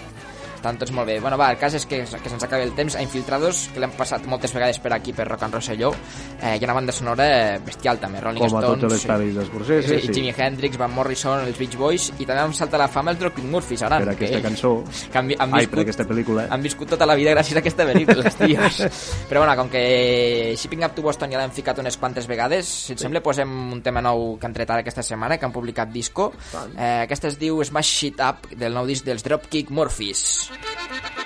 Estan 0.59 0.75
tots 0.75 0.91
molt 0.91 1.07
bé. 1.07 1.19
Bueno, 1.23 1.37
va, 1.39 1.53
el 1.53 1.57
cas 1.57 1.77
és 1.77 1.85
que, 1.87 2.01
que 2.03 2.29
se'ns 2.29 2.43
acabi 2.43 2.65
el 2.67 2.73
temps. 2.75 2.97
A 2.99 3.03
Infiltrados, 3.05 3.61
que 3.71 3.79
l'hem 3.79 3.93
passat 3.95 4.25
moltes 4.27 4.51
vegades 4.51 4.79
per 4.83 4.91
aquí, 4.91 5.13
per 5.15 5.23
Rock 5.29 5.45
and 5.47 5.55
Rosselló, 5.55 5.93
eh, 6.41 6.57
hi 6.57 6.59
ha 6.59 6.67
una 6.67 6.75
banda 6.75 6.91
sonora 6.91 7.27
bestial, 7.63 7.99
també. 8.01 8.19
Rolling 8.19 8.43
Com 8.43 8.57
a 8.57 8.63
Stones, 8.65 8.81
totes 8.83 8.97
les 8.97 9.05
pel·lis 9.07 9.37
d'Escorsese, 9.37 9.87
sí, 9.87 10.07
sí. 10.09 10.15
Jimi 10.17 10.33
Hendrix, 10.35 10.75
Van 10.81 10.91
Morrison, 10.91 11.45
els 11.47 11.55
Beach 11.57 11.77
Boys, 11.79 12.09
i 12.19 12.27
també 12.27 12.43
em 12.43 12.55
salta 12.57 12.75
a 12.75 12.81
la 12.83 12.89
fama 12.91 13.13
els 13.15 13.21
Dropkick 13.21 13.47
Murphys, 13.47 13.85
ara. 13.87 14.01
Per 14.03 14.11
aquesta 14.17 14.41
cançó. 14.43 14.73
Que 15.13 15.21
han, 15.21 15.31
han 15.39 15.55
Ai, 15.55 15.63
viscut, 15.63 15.77
per 15.77 15.85
aquesta 15.85 16.07
pel·lícula. 16.11 16.45
han 16.51 16.67
viscut 16.67 16.91
tota 16.97 17.07
la 17.07 17.15
vida 17.15 17.31
gràcies 17.37 17.55
a 17.55 17.63
aquesta 17.63 17.87
pel·lícula, 17.87 18.27
els 18.27 18.39
tios. 18.41 18.81
Però 19.31 19.45
bueno, 19.45 19.55
com 19.61 19.71
que 19.71 19.85
Shipping 20.59 20.83
Up 20.89 20.99
to 20.99 21.07
Boston 21.07 21.31
ja 21.31 21.39
l'hem 21.39 21.55
ficat 21.55 21.79
unes 21.79 21.95
quantes 21.95 22.27
vegades, 22.27 22.67
si 22.67 22.97
et 22.97 22.99
sembla 22.99 23.23
posem 23.23 23.47
un 23.47 23.79
tema 23.85 24.03
nou 24.03 24.35
que 24.35 24.51
han 24.51 24.59
tret 24.59 24.75
ara 24.75 24.83
aquesta 24.83 25.07
setmana, 25.07 25.39
que 25.39 25.47
han 25.47 25.55
publicat 25.55 25.87
disco. 25.95 26.33
Eh, 26.75 27.05
aquesta 27.07 27.31
es 27.31 27.39
diu 27.39 27.63
Smash 27.63 28.09
It 28.11 28.19
Up, 28.27 28.51
del 28.59 28.75
nou 28.75 28.83
disc 28.91 29.07
dels 29.07 29.23
Dropkick 29.23 29.71
Murphys. 29.71 30.48
Thank 30.49 31.17
you. 31.17 31.18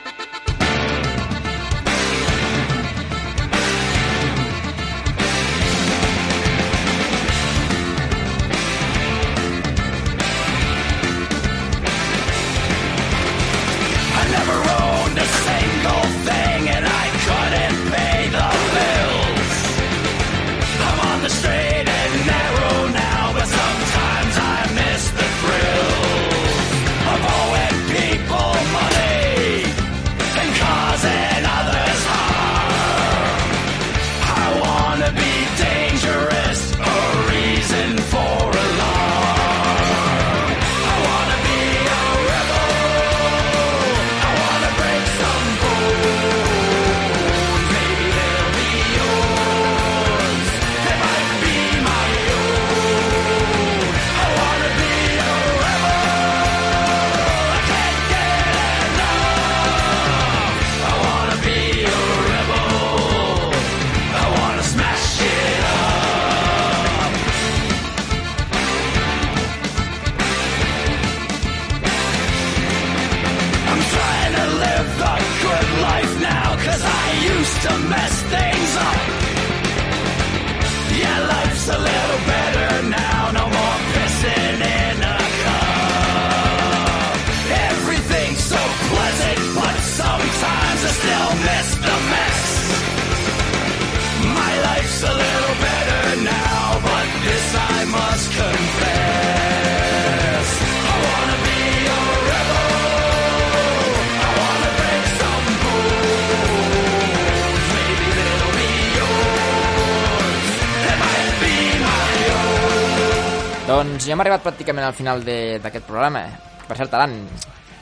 Ja 114.14 114.16
hem 114.16 114.22
arribat 114.22 114.44
pràcticament 114.46 114.86
al 114.86 114.94
final 114.94 115.24
de- 115.26 115.58
d'aquest 115.64 115.86
programa. 115.90 116.22
Per 116.68 116.78
cert, 116.78 116.94
Alan, 116.94 117.16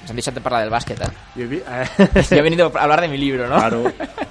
ens 0.01 0.09
hem 0.09 0.15
deixat 0.17 0.33
de 0.33 0.41
parlar 0.41 0.61
del 0.63 0.71
bàsquet, 0.71 1.01
eh? 1.03 1.09
Jo 1.35 1.47
vi, 1.49 1.57
eh? 1.59 1.85
Ja 2.29 2.37
he 2.37 2.41
venido 2.41 2.71
a 2.73 2.83
hablar 2.83 3.01
de 3.01 3.09
mi 3.11 3.17
libro, 3.19 3.47
¿no? 3.49 3.57
Claro. 3.59 3.83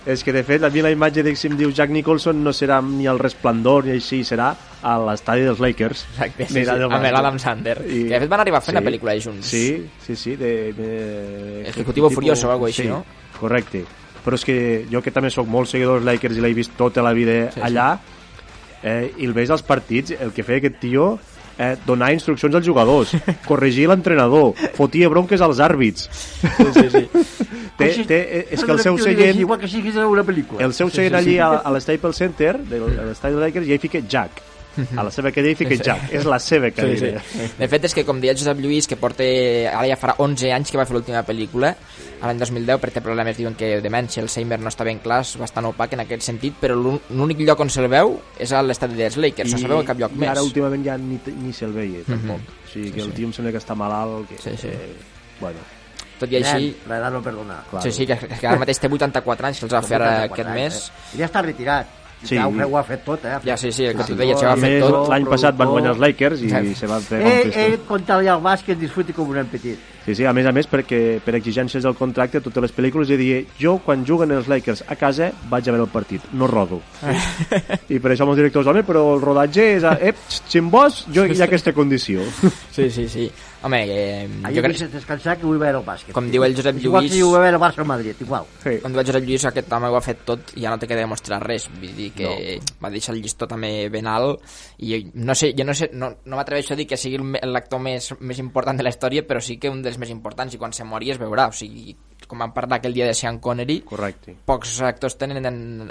És 0.07 0.25
que, 0.25 0.33
de 0.33 0.43
fet, 0.43 0.65
a 0.65 0.71
mi 0.73 0.81
la 0.83 0.91
imatge 0.91 1.23
de 1.23 1.35
si 1.37 1.47
em 1.51 1.59
diu 1.61 1.71
Jack 1.77 1.91
Nicholson 1.93 2.41
no 2.43 2.51
serà 2.57 2.81
ni 2.83 3.07
el 3.07 3.21
resplendor 3.21 3.85
ni 3.85 3.93
així, 3.99 4.23
serà 4.25 4.49
a 4.83 4.97
l'estadi 4.99 5.45
dels 5.45 5.61
Lakers. 5.61 6.07
Exacte, 6.15 6.47
sí, 6.49 6.65
sí, 6.65 6.69
amb 6.71 6.97
l'Adam 7.05 7.39
Sandler. 7.39 7.77
Que, 7.85 8.03
de 8.09 8.21
fet, 8.25 8.31
van 8.33 8.41
arribar 8.41 8.59
a 8.59 8.65
fer 8.65 8.75
una 8.75 8.83
pel·lícula 8.89 9.15
junts. 9.21 9.47
Sí, 9.53 9.87
sí, 10.07 10.17
sí, 10.17 10.37
de... 10.41 10.73
de 10.73 11.69
Ejecutivo 11.69 12.09
Furioso 12.11 12.49
o 12.49 12.53
algo 12.57 12.67
així, 12.67 12.83
sí, 12.83 12.89
no? 12.89 13.05
Correcte. 13.39 13.85
Però 14.25 14.37
és 14.37 14.45
que 14.45 14.57
jo 14.91 15.01
que 15.05 15.13
també 15.13 15.31
sóc 15.31 15.47
molt 15.49 15.69
seguidor 15.71 16.01
dels 16.01 16.09
Lakers 16.11 16.37
i 16.37 16.43
l'he 16.45 16.55
vist 16.57 16.73
tota 16.77 17.05
la 17.05 17.13
vida 17.17 17.45
Sí, 17.53 17.61
sí. 17.61 17.67
allà, 17.69 17.91
eh, 18.83 19.13
i 19.19 19.25
el 19.29 19.33
veig 19.37 19.51
als 19.53 19.63
partits, 19.63 20.17
el 20.19 20.33
que 20.37 20.43
feia 20.45 20.59
aquest 20.65 20.81
tio 20.83 21.19
eh, 21.61 21.77
donar 21.87 22.13
instruccions 22.17 22.57
als 22.57 22.67
jugadors, 22.67 23.13
corregir 23.49 23.89
l'entrenador, 23.91 24.55
fotia 24.79 25.11
bronques 25.13 25.45
als 25.45 25.61
àrbits. 25.61 26.09
Sí, 26.41 26.71
sí, 26.75 26.87
sí. 26.89 27.05
té, 27.77 27.91
té, 28.09 28.21
eh, 28.21 28.45
és 28.57 28.65
que 28.65 28.73
el 28.73 28.81
seu 28.81 28.97
seient... 29.01 29.43
Igual 29.45 29.61
que 29.61 29.69
si 29.69 29.83
hagués 29.85 30.01
una 30.01 30.25
pel·lícula. 30.27 30.65
El 30.65 30.75
seu 30.77 30.91
seient 30.93 31.19
allí 31.21 31.37
a, 31.39 31.53
a 31.61 31.75
l'Staples 31.75 32.23
Center, 32.25 32.57
de 32.71 32.81
l'estadi 32.81 33.37
de 33.37 33.45
Lakers, 33.45 33.69
ja 33.69 33.77
hi 33.77 33.85
fica 33.85 34.01
Jack. 34.01 34.41
A 34.97 35.03
la 35.03 35.11
seva 35.11 35.31
cadira 35.33 35.53
hi 35.53 35.57
fica 35.59 35.71
Sí, 35.71 35.77
sí. 35.79 35.83
Jack. 35.85 36.13
És 36.15 36.25
la 36.25 36.39
seva 36.39 36.69
Sí, 36.69 36.73
cadira. 36.77 37.21
sí. 37.21 37.49
De 37.59 37.69
fet, 37.69 37.85
és 37.85 37.95
que, 37.95 38.05
com 38.07 38.21
deia 38.21 38.35
Josep 38.37 38.59
Lluís, 38.63 38.87
que 38.87 38.97
porta... 38.97 39.25
Ara 39.25 39.87
ja 39.89 39.97
farà 39.99 40.15
11 40.19 40.53
anys 40.53 40.71
que 40.71 40.79
va 40.79 40.87
fer 40.87 40.95
l'última 40.95 41.23
pel·lícula, 41.27 41.75
a 42.21 42.27
l'any 42.29 42.39
2010, 42.39 42.79
per 42.81 42.91
té 42.95 43.01
problemes, 43.03 43.37
diuen 43.37 43.55
que 43.59 43.81
demència, 43.83 44.23
Alzheimer 44.23 44.61
no 44.61 44.69
està 44.71 44.85
ben 44.87 44.99
clar, 45.03 45.21
és 45.27 45.35
bastant 45.41 45.67
opac 45.71 45.93
en 45.97 46.05
aquest 46.05 46.23
sentit, 46.23 46.55
però 46.61 46.77
l'ún- 46.79 47.01
l'únic 47.11 47.41
lloc 47.41 47.61
on 47.61 47.71
se'l 47.71 47.89
veu 47.89 48.21
és 48.39 48.53
a 48.53 48.63
l'estadi 48.63 48.95
dels 48.95 49.17
Lakers, 49.17 49.53
no 49.53 49.59
sabeu 49.59 49.79
a 49.81 49.85
cap 49.85 49.99
lloc 49.99 50.13
i 50.13 50.19
més. 50.23 50.29
ara 50.31 50.43
últimament 50.43 50.85
ja 50.85 50.97
ni, 50.99 51.19
ni 51.41 51.53
se'l 51.53 51.73
veia, 51.73 52.05
tampoc. 52.07 52.39
Mhm. 52.39 52.65
O 52.65 52.73
sigui 52.73 52.91
que 52.93 53.01
Sí, 53.01 53.07
el 53.07 53.11
sí. 53.13 53.17
tio 53.17 53.27
em 53.27 53.33
sembla 53.33 53.53
que 53.53 53.59
està 53.59 53.75
malalt, 53.75 54.29
que... 54.29 54.39
Sí, 54.39 54.57
sí. 54.57 54.69
Eh, 54.69 54.95
bueno, 55.41 55.59
Tot 56.21 56.31
i 56.31 56.37
així... 56.37 56.77
L'edat 56.87 57.13
no 57.15 57.23
perdona. 57.25 57.63
Sí, 57.81 57.91
sí, 57.91 58.05
que, 58.07 58.15
que 58.15 58.47
ara 58.47 58.59
mateix 58.61 58.79
té 58.79 58.89
84 58.93 59.47
anys, 59.49 59.59
que 59.59 59.65
els 59.65 59.73
va 59.73 59.81
fer 59.81 59.97
ara 59.97 60.11
84 60.27 60.35
aquest 60.35 60.49
anys, 60.49 60.61
mes. 60.61 60.91
Eh? 60.91 61.17
I 61.17 61.19
ja 61.23 61.29
està 61.31 61.41
retirat. 61.43 61.87
Sí. 62.21 62.29
Sí. 62.29 62.37
Ja 62.37 62.47
ho, 62.47 62.53
ho 62.53 62.77
ha 62.77 62.83
fet 62.85 63.01
tot, 63.05 63.23
eh? 63.25 63.39
Ja, 63.47 63.57
sí, 63.57 63.71
sí, 63.73 63.87
el 63.87 63.97
que 63.97 64.05
Sí, 64.05 64.13
tu 64.13 64.17
deies, 64.19 64.39
ja 64.39 64.49
ho 64.49 64.51
ha 64.51 64.53
A 64.53 64.61
fet 64.61 64.83
tot. 64.85 65.09
l'any 65.09 65.25
passat 65.25 65.57
van 65.57 65.69
guanyar 65.73 65.95
els 65.95 66.01
Lakers 66.03 66.43
i 66.43 66.51
Exacte. 66.51 66.75
se 66.77 66.87
van 66.91 67.01
fer 67.07 67.21
Ell, 67.23 67.53
ell 67.57 67.79
contra 67.89 68.19
el 68.21 68.29
bàsquet 68.45 68.77
disfruti 68.79 69.15
com 69.17 69.29
un 69.31 69.37
nen 69.41 69.47
petit. 69.49 69.79
Sí, 70.05 70.15
sí, 70.15 70.25
a 70.29 70.33
més 70.37 70.47
a 70.47 70.53
més, 70.53 70.69
perquè 70.69 71.21
per 71.25 71.35
exigències 71.39 71.83
del 71.85 71.95
contracte, 71.97 72.41
totes 72.45 72.63
les 72.63 72.73
pel·lícules 72.77 73.09
ja 73.09 73.17
diria 73.17 73.41
jo, 73.61 73.79
quan 73.85 74.05
juguen 74.05 74.31
els 74.33 74.49
Lakers 74.49 74.85
a 74.89 74.97
casa, 74.97 75.31
vaig 75.49 75.69
a 75.69 75.73
veure 75.73 75.85
el 75.87 75.93
partit, 75.93 76.21
no 76.33 76.47
rodo. 76.47 76.81
I 77.89 77.99
per 77.99 78.13
això 78.13 78.27
molts 78.29 78.41
directors, 78.41 78.67
home, 78.67 78.83
però 78.85 79.15
el 79.15 79.21
rodatge 79.25 79.67
és... 79.79 79.85
A... 79.85 79.97
Ep, 80.01 80.17
ximbós, 80.49 81.07
jo 81.13 81.25
hi 81.25 81.41
ha 81.41 81.45
aquesta 81.49 81.73
condició. 81.77 82.25
Sí, 82.73 82.91
sí, 82.91 83.09
sí. 83.09 83.31
Home, 83.63 83.79
eh, 83.85 84.29
Ahir 84.45 84.57
jo 84.57 84.63
crec... 84.65 84.77
crec... 84.79 84.93
descansar 84.95 85.35
que 85.37 85.45
vull 85.45 85.59
veure 85.61 85.77
el 85.79 85.85
bàsquet. 85.85 86.15
Com 86.17 86.31
diu 86.33 86.45
el 86.47 86.55
Josep 86.57 86.79
Igual 86.81 87.05
Lluís- 87.05 87.13
que 87.19 87.25
vull 87.27 87.35
veure 87.43 87.51
el 87.59 87.61
Barça 87.61 87.83
al 87.83 87.89
Madrid, 87.91 88.17
igual. 88.25 88.47
Sí. 88.63 88.79
Quan 88.81 88.95
diu 88.95 89.03
el 89.03 89.07
Josep 89.11 89.27
Lluís, 89.27 89.45
aquest 89.51 89.73
home 89.77 89.91
ho 89.93 89.97
ha 89.99 90.01
fet 90.01 90.23
tot 90.25 90.55
i 90.57 90.63
ja 90.65 90.71
no 90.73 90.79
té 90.81 90.89
que 90.89 90.97
demostrar 90.97 91.43
res. 91.45 91.67
Vull 91.75 91.93
dir 91.99 92.07
que 92.17 92.25
no. 92.25 92.71
va 92.81 92.91
deixar 92.95 93.15
el 93.15 93.21
llistó 93.21 93.47
també 93.51 93.91
ben 93.93 94.09
alt 94.09 94.41
i 94.79 95.03
no 95.15 95.35
sé, 95.37 95.53
jo 95.59 95.67
no 95.69 95.75
sé, 95.77 95.91
no, 95.93 96.09
no 96.25 96.37
m'atreveixo 96.41 96.73
a 96.73 96.79
dir 96.81 96.87
que 96.89 96.97
sigui 96.97 97.21
l'actor 97.21 97.83
més, 97.85 98.15
més 98.21 98.39
important 98.41 98.81
de 98.81 98.87
la 98.87 98.95
història, 98.95 99.27
però 99.29 99.43
sí 99.45 99.59
que 99.61 99.69
un 99.69 99.83
dels 99.85 99.99
més 100.01 100.09
importants 100.09 100.55
i 100.57 100.59
quan 100.59 100.73
se 100.73 100.85
mori 100.89 101.11
es 101.13 101.21
veurà. 101.21 101.51
O 101.53 101.53
sigui, 101.53 101.93
com 102.27 102.39
vam 102.41 102.53
parlar 102.57 102.79
aquell 102.81 102.95
dia 102.97 103.07
de 103.11 103.13
Sean 103.15 103.41
Connery, 103.45 103.81
Correcte. 103.85 104.39
pocs 104.47 104.79
actors 104.89 105.19
tenen 105.21 105.45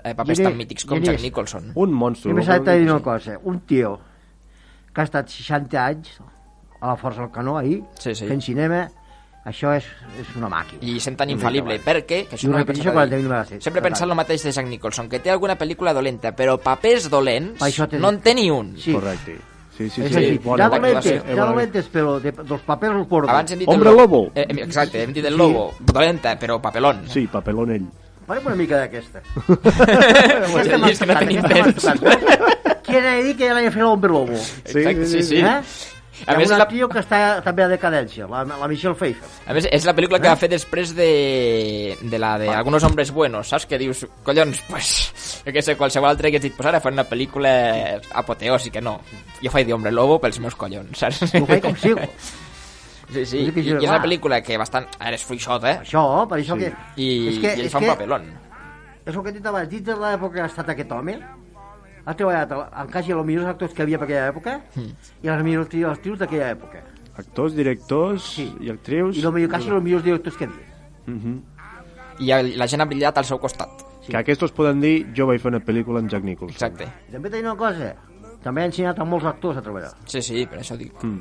eh, 0.03 0.15
papers 0.15 0.39
Gine- 0.39 0.49
tan 0.49 0.57
mítics 0.57 0.85
com 0.89 0.97
Gine- 0.97 1.11
Jack 1.13 1.21
Nicholson. 1.21 1.71
Un 1.75 1.93
monstru. 1.93 2.31
Jo 2.33 2.35
m'he 2.41 2.59
dir 2.79 2.89
una 2.89 2.99
cosa. 3.03 3.37
Un 3.43 3.61
tio 3.69 3.99
que 4.93 5.01
ha 5.01 5.03
estat 5.05 5.29
60 5.29 5.85
anys 5.85 6.15
a 6.81 6.87
la 6.87 6.95
Força 6.97 7.21
del 7.21 7.31
Canó 7.31 7.57
ahir, 7.57 7.83
Sí, 7.99 8.13
sí. 8.15 8.25
fent 8.27 8.41
cinema, 8.41 8.89
això 9.45 9.73
és, 9.75 9.83
és 10.19 10.35
una 10.35 10.47
màquina. 10.49 10.79
i 10.81 10.99
sent 10.99 11.17
tan 11.17 11.29
infal·lible, 11.29 11.79
perquè 11.83 12.25
que 12.27 12.35
I 12.35 12.37
això 12.37 12.49
no 12.49 12.57
he 12.57 12.61
repeteixo 12.61 12.83
pensat 12.89 12.93
quan 12.93 13.03
ahir. 13.07 13.11
tenim 13.17 13.29
la 13.31 13.45
sèrie. 13.45 13.61
sempre 13.61 13.79
he 13.79 13.83
pensat 13.83 14.07
el 14.09 14.15
mateix 14.15 14.43
de 14.43 14.51
Jack 14.51 14.67
Nicholson 14.67 15.09
que 15.09 15.19
té 15.19 15.29
alguna 15.31 15.57
pel·lícula 15.57 15.93
dolenta 15.93 16.35
però 16.35 16.57
papers 16.59 17.09
dolents 17.09 17.61
Això 17.61 17.87
t'he 17.87 17.97
no 17.99 18.09
en 18.09 18.19
té 18.21 18.33
ni 18.35 18.49
un 18.51 18.75
Sí. 18.77 18.93
Correcte. 18.93 19.37
Sí, 19.77 19.89
sí, 19.89 20.01
és 20.01 20.11
sí. 20.11 20.17
així, 20.17 20.37
bona, 20.39 20.65
ja 20.65 20.69
dolentes, 20.69 21.05
Eh, 21.05 21.35
ja 21.35 21.45
dolentes, 21.45 21.85
però 21.89 22.19
de, 22.19 22.31
dels 22.33 22.61
papers 22.63 22.95
els 22.95 23.07
porto. 23.07 23.29
abans 23.29 23.51
hem 23.51 23.59
dit 23.59 23.67
Hombre 23.69 23.89
el 23.89 23.95
lobo. 23.95 24.31
Eh, 24.35 24.45
hem- 24.49 24.59
exacte, 24.59 25.03
hem 25.03 25.13
dit 25.13 25.23
el 25.25 25.31
Sí. 25.33 25.37
lobo 25.37 25.73
dolenta 25.79 26.37
però 26.37 26.59
papelón 26.61 27.07
Sí, 27.07 27.27
papelón 27.27 27.71
ell. 27.71 27.85
Farem 28.27 28.45
una 28.45 28.55
mica 28.55 28.77
d'aquesta. 28.77 29.21
M'ha 30.53 30.61
és 30.91 30.99
que 30.99 31.05
no 31.07 31.15
tenim 31.17 31.41
temps. 31.41 31.83
tocat. 31.83 32.83
Qui 32.83 32.95
era 32.95 33.15
dir 33.23 33.35
que 33.37 33.47
ja 33.47 33.53
l'havia 33.53 33.71
fet 33.71 33.81
l'Hombre 33.81 34.11
Lobo? 34.11 34.33
Exacte, 34.33 35.05
sí, 35.05 35.23
sí. 35.23 35.37
Eh? 35.37 35.61
A 36.27 36.35
més, 36.35 36.49
més, 36.49 36.57
la- 36.57 36.67
tio 36.67 36.89
que 36.89 36.99
està 36.99 37.41
també 37.43 37.63
a 37.63 37.67
decadència, 37.71 38.27
la, 38.27 38.43
la 38.43 38.67
Michelle 38.67 38.95
Pfeiffer. 38.95 39.29
A 39.47 39.53
més, 39.53 39.67
és 39.71 39.85
la 39.85 39.93
pel·lícula 39.95 40.19
que 40.19 40.27
Eh? 40.27 40.33
va 40.33 40.35
fer 40.41 40.49
després 40.49 40.93
de, 40.95 41.97
de 42.01 42.19
la 42.19 42.37
de 42.37 42.49
Algunos 42.49 42.83
hombres 42.83 43.11
buenos, 43.11 43.47
saps? 43.49 43.65
Que 43.65 43.77
dius, 43.77 44.05
collons, 44.23 44.61
pues, 44.69 44.91
jo 45.45 45.51
què 45.55 45.61
sé, 45.61 45.75
qualsevol 45.79 46.09
altre 46.09 46.29
que 46.31 46.37
hagués 46.37 46.49
dit, 46.49 46.55
pues 46.57 46.67
ara 46.67 46.81
fan 46.81 46.93
una 46.93 47.05
pel·lícula 47.07 48.01
apoteòsica, 48.19 48.81
no. 48.81 48.99
Jo 49.41 49.51
faig 49.53 49.67
d'hombre 49.67 49.91
lobo 49.91 50.19
pels 50.19 50.39
meus 50.43 50.55
collons, 50.55 50.97
saps? 50.97 51.23
Ho 51.35 51.45
faig 51.45 51.61
com 51.63 51.75
sigo. 51.77 51.99
Sí, 53.09 53.23
sí, 53.25 53.39
que 53.51 53.61
i, 53.63 53.63
i 53.65 53.71
és 53.73 53.89
una 53.89 53.97
pel·lícula 54.03 54.37
que 54.45 54.53
bastant... 54.61 54.85
Ara 55.01 55.17
és 55.17 55.23
fluixot, 55.25 55.63
eh? 55.65 55.79
Això, 55.81 56.27
per 56.29 56.37
això 56.43 56.53
Sí. 56.53 56.67
que... 56.67 56.67
I, 57.01 57.07
és 57.31 57.39
que, 57.41 57.47
i 57.55 57.61
ell 57.63 57.65
és 57.65 57.71
fa 57.73 57.79
un 57.79 57.85
que, 57.87 57.89
papelón. 57.95 58.27
És 59.01 59.15
el 59.15 59.23
que 59.25 59.31
he 59.31 59.33
dit 59.33 59.47
abans, 59.49 59.69
dins 59.71 59.87
de 59.87 59.95
l'època 59.97 60.35
que 60.35 60.43
ha 60.43 60.45
estat 60.51 60.69
aquest 60.75 60.91
home, 60.93 61.15
ha 62.09 62.15
treballat 62.17 62.51
en 62.51 62.87
quasi 62.91 63.11
els 63.13 63.25
millors 63.25 63.47
actors 63.51 63.73
que 63.73 63.81
hi 63.83 63.85
havia 63.85 63.99
per 64.01 64.07
aquella 64.09 64.27
època 64.31 64.55
Mm. 64.75 64.93
i 65.23 65.27
els 65.27 65.43
millors 65.45 65.65
actrius 65.67 65.91
actrius 65.97 66.19
d'aquella 66.19 66.49
època. 66.55 66.81
Actors, 67.19 67.53
directors 67.55 68.23
Sí. 68.35 68.47
i 68.61 68.69
actrius... 68.71 69.17
I 69.17 69.25
el 69.25 69.33
millor, 69.33 69.49
quasi 69.49 69.69
els 69.69 69.83
millors 69.83 70.03
directors 70.03 70.37
que 70.37 70.45
hi 70.45 70.47
havia. 70.47 70.67
Mhm. 71.05 71.41
I 72.19 72.31
el- 72.31 72.57
la 72.57 72.67
gent 72.67 72.81
ha 72.81 72.85
brillat 72.85 73.17
al 73.17 73.25
seu 73.25 73.37
costat. 73.39 73.69
Que 74.09 74.17
aquests 74.17 74.51
poden 74.51 74.79
dir, 74.81 75.05
jo 75.15 75.27
vaig 75.27 75.39
fer 75.39 75.51
una 75.51 75.59
pel·lícula 75.59 75.99
amb 75.99 76.09
Jack 76.09 76.23
Nicholson. 76.23 76.55
Exacte. 76.55 76.87
I 77.09 77.11
també 77.11 77.29
tenim 77.29 77.45
una 77.45 77.55
cosa, 77.55 77.93
també 78.41 78.61
ha 78.61 78.65
ensenyat 78.65 78.97
a 78.99 79.05
molts 79.05 79.25
actors 79.25 79.57
a 79.57 79.61
treballar. 79.61 79.91
Sí, 80.05 80.21
sí, 80.21 80.45
per 80.47 80.59
això 80.59 80.75
dic. 80.77 80.93
Mm. 81.03 81.19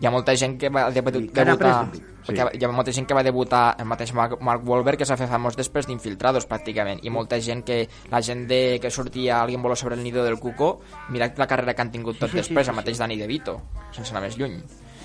Hi 0.00 0.06
ha 0.06 0.10
molta 0.10 0.32
gent 0.34 0.54
que 0.58 0.70
va 0.72 0.86
que 0.92 1.02
n'ha 1.02 1.20
debutar... 1.44 1.90
sí. 2.26 2.32
Hi 2.32 2.38
ha, 2.40 2.46
hi 2.56 2.64
ha 2.64 2.68
molta 2.72 2.92
gent 2.92 3.06
que 3.08 3.14
va 3.14 3.22
debutar 3.22 3.76
el 3.78 3.84
mateix 3.88 4.12
Mark, 4.16 4.38
Mark 4.40 4.62
Wahlberg 4.66 4.98
que 4.98 5.04
s'ha 5.08 5.16
fet 5.20 5.28
famós 5.28 5.56
després 5.58 5.86
d'Infiltrados 5.88 6.46
pràcticament 6.48 7.00
i 7.04 7.10
molta 7.12 7.38
gent 7.40 7.62
que 7.64 7.82
la 8.10 8.20
gent 8.22 8.46
de, 8.48 8.78
que 8.80 8.90
sortia 8.90 9.42
Alguien 9.42 9.60
voló 9.62 9.76
sobre 9.76 9.94
el 9.96 10.02
nido 10.02 10.24
del 10.24 10.38
cuco 10.38 10.80
mira 11.10 11.30
la 11.36 11.46
carrera 11.46 11.74
que 11.74 11.82
han 11.82 11.90
tingut 11.92 12.18
tot 12.18 12.30
sí, 12.30 12.36
sí, 12.38 12.42
després 12.42 12.66
sí, 12.66 12.70
el 12.70 12.76
mateix 12.76 12.98
Danny 12.98 13.16
DeVito 13.20 13.58
sense 13.92 14.12
anar 14.14 14.22
més 14.28 14.38
lluny 14.40 14.56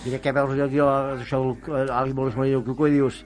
Mira 0.06 0.20
que 0.22 0.32
veus 0.32 0.52
jo, 0.56 0.68
jo 0.70 0.88
això, 1.18 1.40
el- 1.82 1.90
alguien 1.92 2.16
vol 2.16 2.30
esmorir 2.30 2.54
el 2.54 2.64
cuco 2.64 2.88
i 2.88 2.92
dius, 2.94 3.24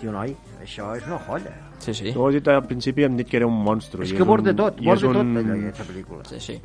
tio 0.00 0.12
noi, 0.14 0.30
això 0.62 0.92
és 0.96 1.04
una 1.08 1.18
joia. 1.26 1.50
sí, 1.80 1.92
sí, 1.92 2.12
Tu 2.12 2.20
ho 2.22 2.28
has 2.28 2.34
dit 2.38 2.48
al 2.48 2.62
principi, 2.68 3.02
hem 3.02 3.16
dit 3.16 3.28
que 3.28 3.36
era 3.40 3.46
un 3.48 3.56
monstru. 3.64 4.02
És 4.06 4.12
que 4.14 4.22
bord 4.22 4.44
de 4.46 4.54
tot, 4.54 4.78
és 4.78 5.00
de 5.02 5.08
tot, 5.08 5.16
un- 5.24 5.36
aquesta 5.66 5.84
pel·lícula. 5.88 6.22
sí, 6.28 6.38
sí. 6.38 6.60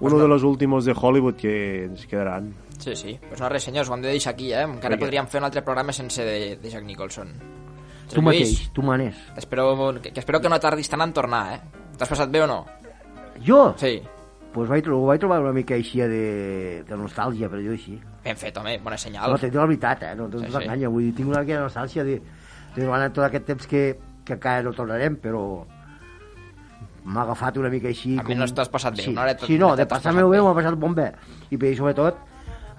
Uno 0.00 0.18
de 0.18 0.26
los 0.26 0.42
últimos 0.42 0.84
de 0.86 0.94
Hollywood 0.96 1.34
que 1.36 1.84
ens 1.84 2.06
quedaran. 2.06 2.54
Sí, 2.80 2.96
sí. 2.96 3.18
Pues 3.28 3.40
no 3.40 3.48
res, 3.52 3.62
senyors, 3.68 3.88
ho 3.90 3.94
hem 3.94 4.02
de 4.02 4.08
deixar 4.14 4.32
aquí, 4.34 4.52
eh? 4.52 4.62
Encara 4.64 4.96
Vinga. 4.96 5.04
podríem 5.06 5.26
fer 5.28 5.40
un 5.42 5.46
altre 5.50 5.62
programa 5.62 5.92
sense 5.92 6.24
de, 6.24 6.56
de 6.56 6.70
Jack 6.72 6.84
Nicholson. 6.88 7.34
Tu 8.10 8.16
Lluís, 8.20 8.24
mateix, 8.24 8.70
tu 8.74 8.82
manes. 8.82 9.14
Espero 9.36 9.76
que, 10.02 10.10
que 10.12 10.20
espero 10.20 10.40
que 10.40 10.48
no 10.48 10.58
tardis 10.58 10.88
tant 10.90 11.04
en 11.04 11.12
tornar, 11.12 11.42
eh? 11.54 11.60
T'has 11.98 12.08
passat 12.08 12.30
bé 12.32 12.40
o 12.42 12.46
no? 12.48 12.64
Jo? 13.46 13.74
Sí. 13.78 14.00
Pues 14.50 14.66
vaig, 14.68 14.88
ho 14.90 15.04
vaig 15.06 15.20
trobar 15.22 15.38
una 15.44 15.52
mica 15.54 15.76
així 15.76 16.00
de, 16.02 16.82
de 16.88 16.96
nostàlgia, 16.98 17.46
per 17.52 17.60
dir-ho 17.60 17.76
així. 17.76 18.00
Ben 18.24 18.34
fet, 18.36 18.56
home, 18.58 18.78
bona 18.82 18.96
senyal. 18.98 19.30
No, 19.30 19.38
t'he 19.38 19.50
la 19.54 19.66
veritat, 19.68 20.02
eh? 20.08 20.14
No, 20.18 20.26
no 20.26 20.40
Sí, 20.40 20.46
sí, 20.46 20.50
sí. 20.50 20.58
t'enganya. 20.58 20.88
Vull 20.90 21.04
dir, 21.06 21.12
tinc 21.20 21.28
una 21.30 21.44
mica 21.44 21.54
de 21.60 21.60
nostàlgia 21.68 22.02
de, 22.08 22.16
de 22.74 22.80
durant 22.82 23.12
tot 23.14 23.28
aquest 23.28 23.46
temps 23.52 23.68
que, 23.70 23.84
que 24.24 24.34
encara 24.40 24.64
no 24.66 24.72
tornarem, 24.74 25.20
però 25.22 25.44
m'ha 27.04 27.22
agafat 27.22 27.56
una 27.62 27.70
mica 27.72 27.88
així... 27.92 28.16
Almenys 28.20 28.52
t'has 28.56 28.68
passat 28.72 28.96
bé, 28.98 29.04
sí. 29.06 29.12
una 29.14 29.22
horeta- 29.28 29.46
Sí, 29.46 29.56
no, 29.58 29.68
una 29.70 29.76
de 29.76 29.86
passar-me 29.86 30.24
bé 30.24 30.34
bé. 30.36 30.42
m'ha 30.42 30.54
passat 30.58 30.74
bon 30.82 30.94
bé. 30.98 31.06
I 31.50 31.56
per 31.62 31.70
sobretot, 31.78 32.18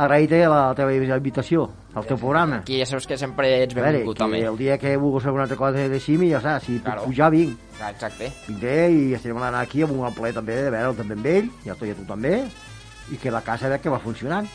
agrair-te 0.02 0.42
la 0.50 0.62
teva 0.78 0.94
invitació 0.96 1.68
al 1.94 2.06
teu 2.08 2.18
programa. 2.18 2.62
Aquí 2.64 2.80
ja 2.80 2.86
saps 2.90 3.06
que 3.08 3.18
sempre 3.20 3.50
ets 3.64 3.76
A 3.76 3.82
benvingut, 3.82 4.18
que 4.18 4.24
home. 4.24 4.40
el 4.48 4.58
dia 4.58 4.78
que 4.82 4.96
vulguis 4.98 5.24
fer 5.28 5.34
una 5.36 5.44
altra 5.44 5.58
cosa 5.60 5.88
de 5.92 6.00
cim, 6.00 6.24
ja 6.32 6.40
saps, 6.42 6.66
si 6.66 6.80
Claro. 6.80 7.02
puc 7.04 7.12
pujar, 7.12 7.32
vinc. 7.32 7.58
Ah, 7.82 7.92
Exacte. 7.92 8.32
Vindré 8.48 8.90
i 8.92 9.14
estarem 9.14 9.38
anant 9.38 9.62
aquí 9.62 9.84
amb 9.84 9.94
un 10.00 10.14
ple 10.14 10.34
també 10.34 10.56
de 10.64 10.70
veure'l 10.72 10.96
també 10.96 11.14
amb 11.20 11.26
ell, 11.26 11.50
i 11.66 11.70
el 11.70 11.78
tu 11.78 11.86
i 11.86 11.94
tu 11.94 12.06
també, 12.06 12.44
i 13.12 13.18
que 13.18 13.32
la 13.32 13.42
casa 13.42 13.70
veig 13.70 13.82
que 13.82 13.90
va 13.90 14.00
funcionant. 14.00 14.48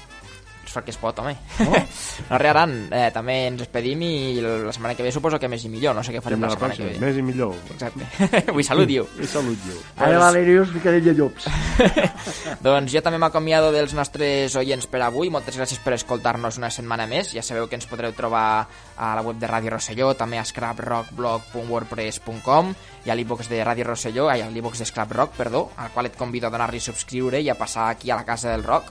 Es 0.67 0.73
fa 0.73 0.81
el 0.81 0.85
que 0.87 0.91
es 0.91 0.97
pot, 0.99 1.17
home. 1.23 1.37
No, 1.61 1.71
no 2.31 2.39
res, 2.39 2.51
Aran, 2.51 2.89
eh, 2.91 3.11
també 3.15 3.47
ens 3.47 3.61
despedim 3.61 4.01
i 4.03 4.41
la 4.43 4.73
setmana 4.75 4.97
que 4.97 5.05
ve 5.05 5.13
suposo 5.13 5.39
que 5.39 5.47
més 5.49 5.63
i 5.65 5.69
millor, 5.69 5.95
no 5.95 6.03
sé 6.03 6.11
què 6.13 6.21
farem 6.21 6.41
la 6.43 6.49
la 6.49 6.55
setmana 6.57 6.75
que 6.75 6.89
ve. 6.89 6.99
Més 6.99 7.17
i 7.17 7.23
millor. 7.23 7.55
Exacte. 7.71 8.03
Vull 8.57 8.65
salut, 8.67 8.89
diu. 8.91 9.07
I 9.23 9.27
salut, 9.31 9.57
diu. 9.63 9.79
Ara 9.97 10.19
Valerius, 10.19 10.73
de 10.83 11.15
llops. 11.15 11.47
Doncs 12.67 12.93
jo 12.93 13.01
també 13.05 13.19
m'acomiado 13.23 13.69
dels 13.75 13.95
nostres 13.97 14.57
oients 14.57 14.87
per 14.91 15.01
avui. 15.07 15.31
Moltes 15.33 15.57
gràcies 15.59 15.81
per 15.83 15.93
escoltar-nos 15.97 16.59
una 16.61 16.71
setmana 16.75 17.07
més. 17.11 17.27
Ja 17.37 17.43
sabeu 17.47 17.65
que 17.69 17.77
ens 17.79 17.91
podreu 17.91 18.13
trobar 18.17 18.49
a 18.97 19.07
la 19.19 19.25
web 19.27 19.37
de 19.41 19.49
Ràdio 19.51 19.71
Rosselló, 19.75 20.07
també 20.19 20.37
a 20.41 20.49
scraprockblog.wordpress.com 20.49 22.65
i 23.07 23.09
a 23.11 23.15
l'e-box 23.15 23.43
de 23.53 23.59
Ràdio 23.65 23.85
Rosselló, 23.87 24.25
ai, 24.33 24.41
a 24.43 24.51
l'e-box 24.51 24.79
de 24.83 24.87
Scrap 24.89 25.11
Rock, 25.15 25.31
perdó, 25.39 25.61
al 25.77 25.91
qual 25.95 26.07
et 26.09 26.19
convido 26.19 26.47
a 26.49 26.55
donar-li 26.55 26.81
subscriure 26.83 27.39
i 27.41 27.49
a 27.51 27.59
passar 27.59 27.85
aquí 27.91 28.11
a 28.11 28.19
la 28.19 28.27
Casa 28.27 28.51
del 28.51 28.65
Rock. 28.67 28.87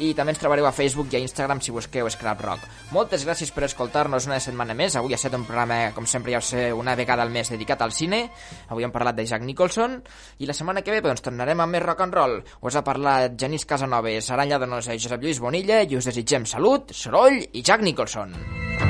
I 0.00 0.14
també 0.16 0.32
ens 0.32 0.40
trobareu 0.40 0.64
a 0.64 0.72
Facebook 0.72 1.12
i 1.12 1.18
a 1.18 1.20
Instagram 1.20 1.60
si 1.60 1.74
busqueu 1.74 2.08
Scrap 2.08 2.40
Rock. 2.40 2.64
Moltes 2.94 3.26
gràcies 3.28 3.50
per 3.52 3.66
escoltar-nos 3.66 4.26
una 4.30 4.38
setmana 4.40 4.72
més. 4.76 4.96
Avui 4.96 5.12
ha 5.12 5.18
estat 5.20 5.36
un 5.36 5.44
programa, 5.44 5.92
com 5.96 6.06
sempre, 6.08 6.32
ja 6.32 6.40
sé, 6.40 6.70
una 6.72 6.94
vegada 6.96 7.26
al 7.26 7.32
mes 7.34 7.52
dedicat 7.52 7.84
al 7.84 7.92
cine. 7.92 8.22
Avui 8.68 8.86
hem 8.86 8.94
parlat 8.94 9.18
de 9.18 9.26
Jack 9.28 9.44
Nicholson. 9.44 9.98
I 10.40 10.48
la 10.48 10.56
setmana 10.56 10.80
que 10.80 10.94
ve 10.94 11.02
doncs, 11.04 11.20
tornarem 11.26 11.60
amb 11.60 11.76
més 11.76 11.84
rock 11.84 12.06
and 12.06 12.16
roll. 12.16 12.38
Us 12.64 12.80
ha 12.80 12.84
parlat 12.86 13.36
Genís 13.36 13.68
Casanovas, 13.68 14.30
Aranya 14.32 14.58
Donosa 14.62 14.96
i 14.96 15.02
Josep 15.02 15.20
Lluís 15.20 15.42
Bonilla 15.44 15.82
i 15.84 16.00
us 16.00 16.08
desitgem 16.08 16.48
salut, 16.48 16.96
soroll 16.96 17.42
i 17.52 17.60
Jack 17.60 17.84
Nicholson. 17.84 18.89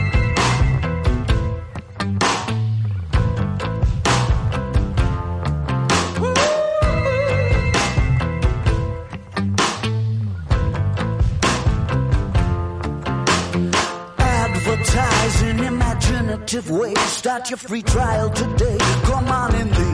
creative 16.51 16.71
way. 16.71 16.95
Start 16.95 17.51
your 17.51 17.59
free 17.59 17.83
trial 17.83 18.31
today. 18.31 18.79
Come 19.05 19.29
on 19.29 19.55
in 19.55 19.69
the 19.69 19.91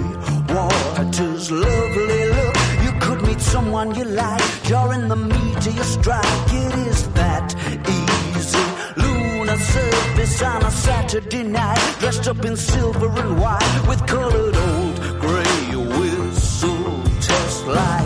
water's 0.54 1.50
lovely 1.50 2.28
look. 2.36 2.56
You 2.84 2.92
could 3.00 3.22
meet 3.26 3.40
someone 3.40 3.94
you 3.94 4.04
like. 4.04 4.42
You're 4.68 4.94
in 4.94 5.08
the 5.08 5.16
meat 5.16 5.66
of 5.66 5.74
your 5.74 5.84
strike. 5.84 6.52
It 6.52 6.74
is 6.88 7.08
that 7.12 7.54
easy. 7.98 8.66
Lunar 8.96 9.58
surface 9.58 10.42
on 10.42 10.62
a 10.64 10.70
Saturday 10.70 11.42
night. 11.42 11.96
Dressed 11.98 12.28
up 12.28 12.44
in 12.44 12.56
silver 12.56 13.08
and 13.08 13.38
white 13.38 13.82
with 13.88 14.06
colored 14.06 14.56
old 14.56 14.96
gray 15.20 15.76
whistle 15.76 17.02
test 17.20 17.66
light. 17.66 18.05